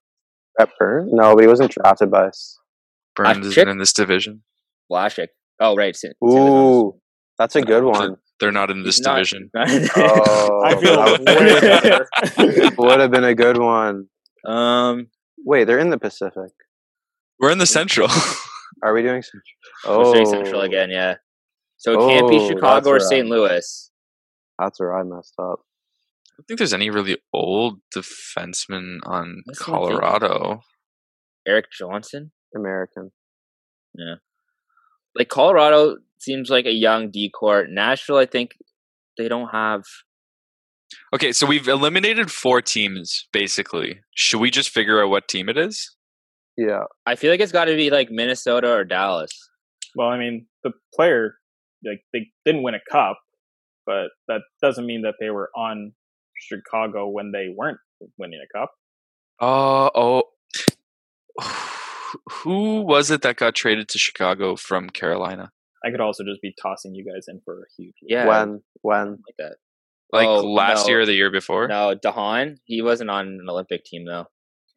[0.57, 1.09] Brent Burns?
[1.13, 2.57] No, but he wasn't drafted by us.
[3.15, 4.43] Burns isn't in this division.
[4.91, 5.27] Vlasic.
[5.59, 5.95] Oh, right.
[5.95, 6.15] St.
[6.23, 6.99] Ooh,
[7.37, 8.17] that's a good one.
[8.39, 9.49] They're not in this He's not- division.
[9.55, 14.07] Oh, I feel that would have been a good one.
[14.45, 15.07] um,
[15.45, 16.51] Wait, they're in the Pacific.
[17.39, 18.07] We're in the Central.
[18.83, 19.41] Are we doing Central?
[19.85, 20.13] oh.
[20.19, 21.15] Oh, Central again, yeah.
[21.83, 23.29] So it can't be Oh, Chicago or St.
[23.29, 23.37] right.
[23.37, 23.91] Louis.
[24.57, 25.59] That's where I messed up.
[25.59, 29.99] I don't think there's any really old defensemen on That's what I'm thinking.
[29.99, 30.61] Colorado.
[31.45, 32.31] Erik Johnson.
[32.55, 33.11] American.
[33.97, 34.15] Yeah.
[35.13, 37.67] Like Colorado seems like a young decor.
[37.67, 38.51] Nashville, I think
[39.17, 39.83] they don't have.
[41.13, 43.99] Okay, so we've eliminated four teams basically.
[44.15, 45.95] Should we just figure out what team it is?
[46.55, 46.83] Yeah.
[47.05, 49.31] I feel like it's got to be like Minnesota or Dallas.
[49.95, 51.35] Well, I mean, the player,
[51.85, 53.19] like, they didn't win a cup,
[53.85, 55.93] but that doesn't mean that they were on
[56.35, 57.79] Chicago when they weren't
[58.17, 58.71] winning a cup.
[59.39, 60.23] Uh oh.
[62.43, 65.51] Who was it that got traded to Chicago from Carolina?
[65.85, 67.95] I could also just be tossing you guys in for a huge.
[68.01, 68.61] Yeah, When?
[68.81, 69.09] When?
[69.09, 69.55] like that.
[70.11, 70.91] Like Oh, last no.
[70.91, 71.67] year or the year before?
[71.67, 72.57] No, de Haan.
[72.65, 74.27] He wasn't on an Olympic team though.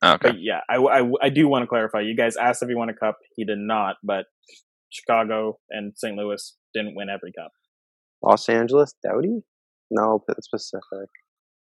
[0.03, 0.31] Oh, okay.
[0.31, 2.01] But yeah, I, I, I do want to clarify.
[2.01, 3.19] You guys asked if he won a cup.
[3.37, 4.27] He did not, but
[4.97, 6.17] Chicago and St.
[6.17, 7.53] Louis didn't win every cup.
[8.23, 8.95] Los Angeles?
[9.05, 9.43] Doughty?
[9.91, 11.09] No, it's Pacific.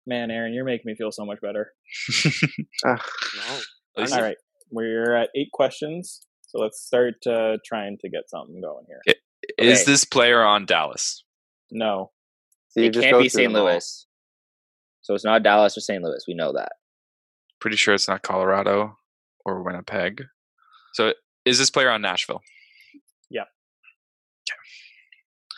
[0.07, 1.73] Man, Aaron, you're making me feel so much better.
[2.25, 2.45] Ugh,
[2.87, 3.01] At
[3.97, 4.37] least- All right,
[4.71, 9.01] we're at eight questions, so let's start uh, trying to get something going here.
[9.59, 9.91] Is Okay.
[9.93, 11.25] this player on Dallas?
[11.71, 12.13] No,
[12.69, 13.53] Steve, it can't be St.
[13.53, 14.07] Louis.
[15.03, 16.03] So it's not Dallas or St.
[16.03, 16.25] Louis.
[16.27, 16.73] We know that.
[17.61, 18.97] Pretty sure it's not Colorado
[19.45, 20.23] or Winnipeg.
[20.95, 21.13] So
[21.45, 22.41] is this player on Nashville?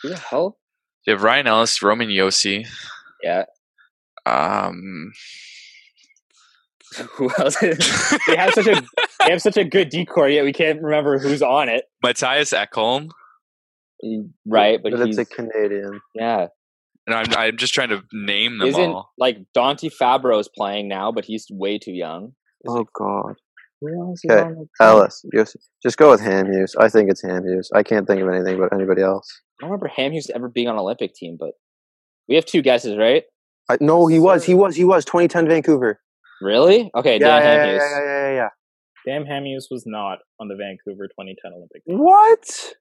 [0.03, 0.57] Who the hell?
[1.05, 2.67] You have Ryan Ellis, Roman Josi.
[3.23, 3.45] Yeah.
[4.25, 5.11] Um,
[7.15, 7.57] Who else?
[7.59, 8.81] they have such a
[9.25, 11.85] they have such a good decor yet we can't remember who's on it.
[12.03, 13.09] Mattias Ekholm.
[14.45, 14.79] right?
[14.81, 15.99] But, But he's it's a Canadian.
[16.15, 16.47] yeah.
[17.05, 19.11] And I'm I'm just trying to name them Isn't all.
[19.17, 22.33] like Dante Fabbro is playing now, but he's way too young.
[22.65, 23.35] Is Oh it- God.
[23.81, 23.87] Who
[24.29, 24.67] Okay, on the team?
[24.79, 25.23] Ellis,
[25.83, 26.71] just go with Hamhuis.
[26.79, 27.67] I think it's Hamhuis.
[27.73, 29.27] I can't think of anything but anybody else.
[29.61, 31.51] I don't remember Hamhuis ever being on Olympic team, but
[32.27, 33.23] we have two guesses, right?
[33.69, 34.45] I, no, he was.
[34.45, 34.75] He was.
[34.75, 35.05] He was.
[35.05, 35.99] 2010 Vancouver.
[36.41, 36.89] Really?
[36.95, 37.83] Okay, Yeah, Dan yeah, Ham yeah, Hughes.
[37.91, 38.49] yeah, yeah, yeah, yeah.
[39.05, 42.73] Sam Hamhuis was not on the Vancouver 2010 Olympic team, What?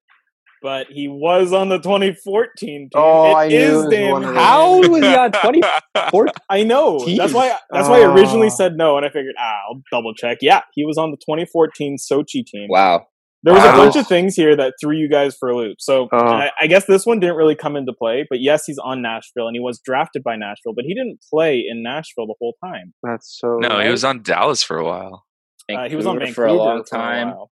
[0.62, 2.88] But he was on the 2014 team.
[2.94, 4.22] Oh, It I knew is it was Dan one.
[4.22, 5.32] How was he on
[6.12, 6.32] 20?
[6.50, 6.98] I know.
[7.04, 7.16] Team.
[7.18, 7.56] That's why.
[7.70, 8.56] That's why I originally Oh.
[8.56, 10.38] said no, and I figured ah, I'll double check.
[10.40, 12.68] Yeah, he was on the 2014 Sochi team.
[12.70, 13.06] Wow.
[13.42, 13.74] There was Wow.
[13.74, 15.76] a bunch of things here that threw you guys for a loop.
[15.80, 16.16] So Oh.
[16.18, 18.26] I, I guess this one didn't really come into play.
[18.28, 21.64] But yes, he's on Nashville, and he was drafted by Nashville, but he didn't play
[21.68, 22.92] in Nashville the whole time.
[23.04, 23.58] That's so.
[23.58, 25.24] no, he was on Dallas for a while.
[25.72, 27.28] Uh, he was on Vancouver Vancouver for a long time.
[27.28, 27.50] while.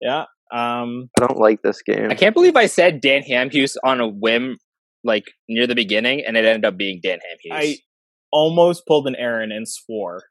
[0.00, 0.24] Yeah.
[0.52, 2.10] Um, I don't like this game.
[2.10, 4.58] I can't believe I said Dan Hamhuis on a whim,
[5.04, 7.52] like near the beginning, and it ended up being Dan Hamhuis.
[7.52, 7.76] I
[8.32, 10.24] almost pulled an Aaron and swore.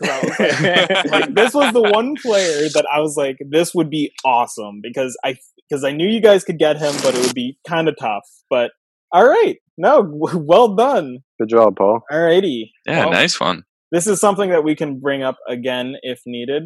[0.00, 4.80] Like, like, this was the one player that I was like, this would be awesome
[4.82, 5.36] because I
[5.68, 8.28] because I knew you guys could get him, but it would be kind of tough.
[8.50, 8.72] But
[9.12, 10.02] all right, no,
[10.34, 11.18] well done.
[11.40, 12.00] Good job, Paul.
[12.10, 13.64] Alrighty, Yeah, Well, nice one.
[13.92, 16.64] This is something that we can bring up again if needed.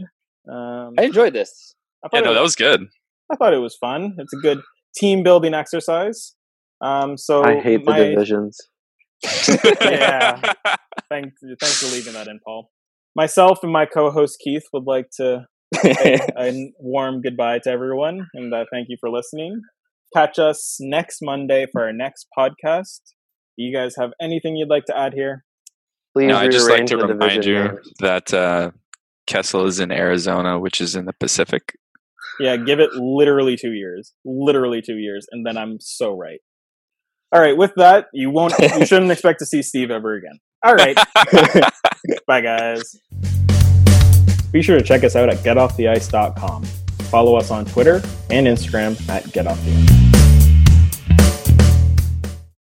[0.51, 1.75] Um, I enjoyed this.
[2.05, 2.87] I thought Yeah, it no, that was good.
[3.33, 4.17] I thought it was fun.
[4.19, 4.61] It's a good
[4.97, 6.35] team building exercise.
[6.81, 8.59] Um, so I hate the divisions.
[9.81, 10.41] Yeah.
[11.11, 12.71] Thanks, thanks for leaving that in, Paul.
[13.17, 18.55] Myself and my co-host Keith would like to say a warm goodbye to everyone, and
[18.55, 19.61] uh, thank you for listening.
[20.15, 23.01] Catch us next Monday for our next podcast.
[23.59, 25.45] Do you guys have anything you'd like to add here?
[26.15, 27.93] Please no, I'd just like to remind you names.
[28.01, 28.71] that uh,
[29.27, 31.75] Kessel is in Arizona, which is in the Pacific.
[32.39, 36.41] Yeah, give it literally two years, literally two years, and then I'm so right.
[37.33, 40.39] All right, with that, you won't, you shouldn't expect to see Steve ever again.
[40.65, 40.97] All right,
[42.27, 42.97] bye guys.
[44.53, 46.65] Be sure to check us out at getofftheice.com.
[46.65, 47.97] Follow us on Twitter
[48.31, 50.00] and Instagram at getofftheice.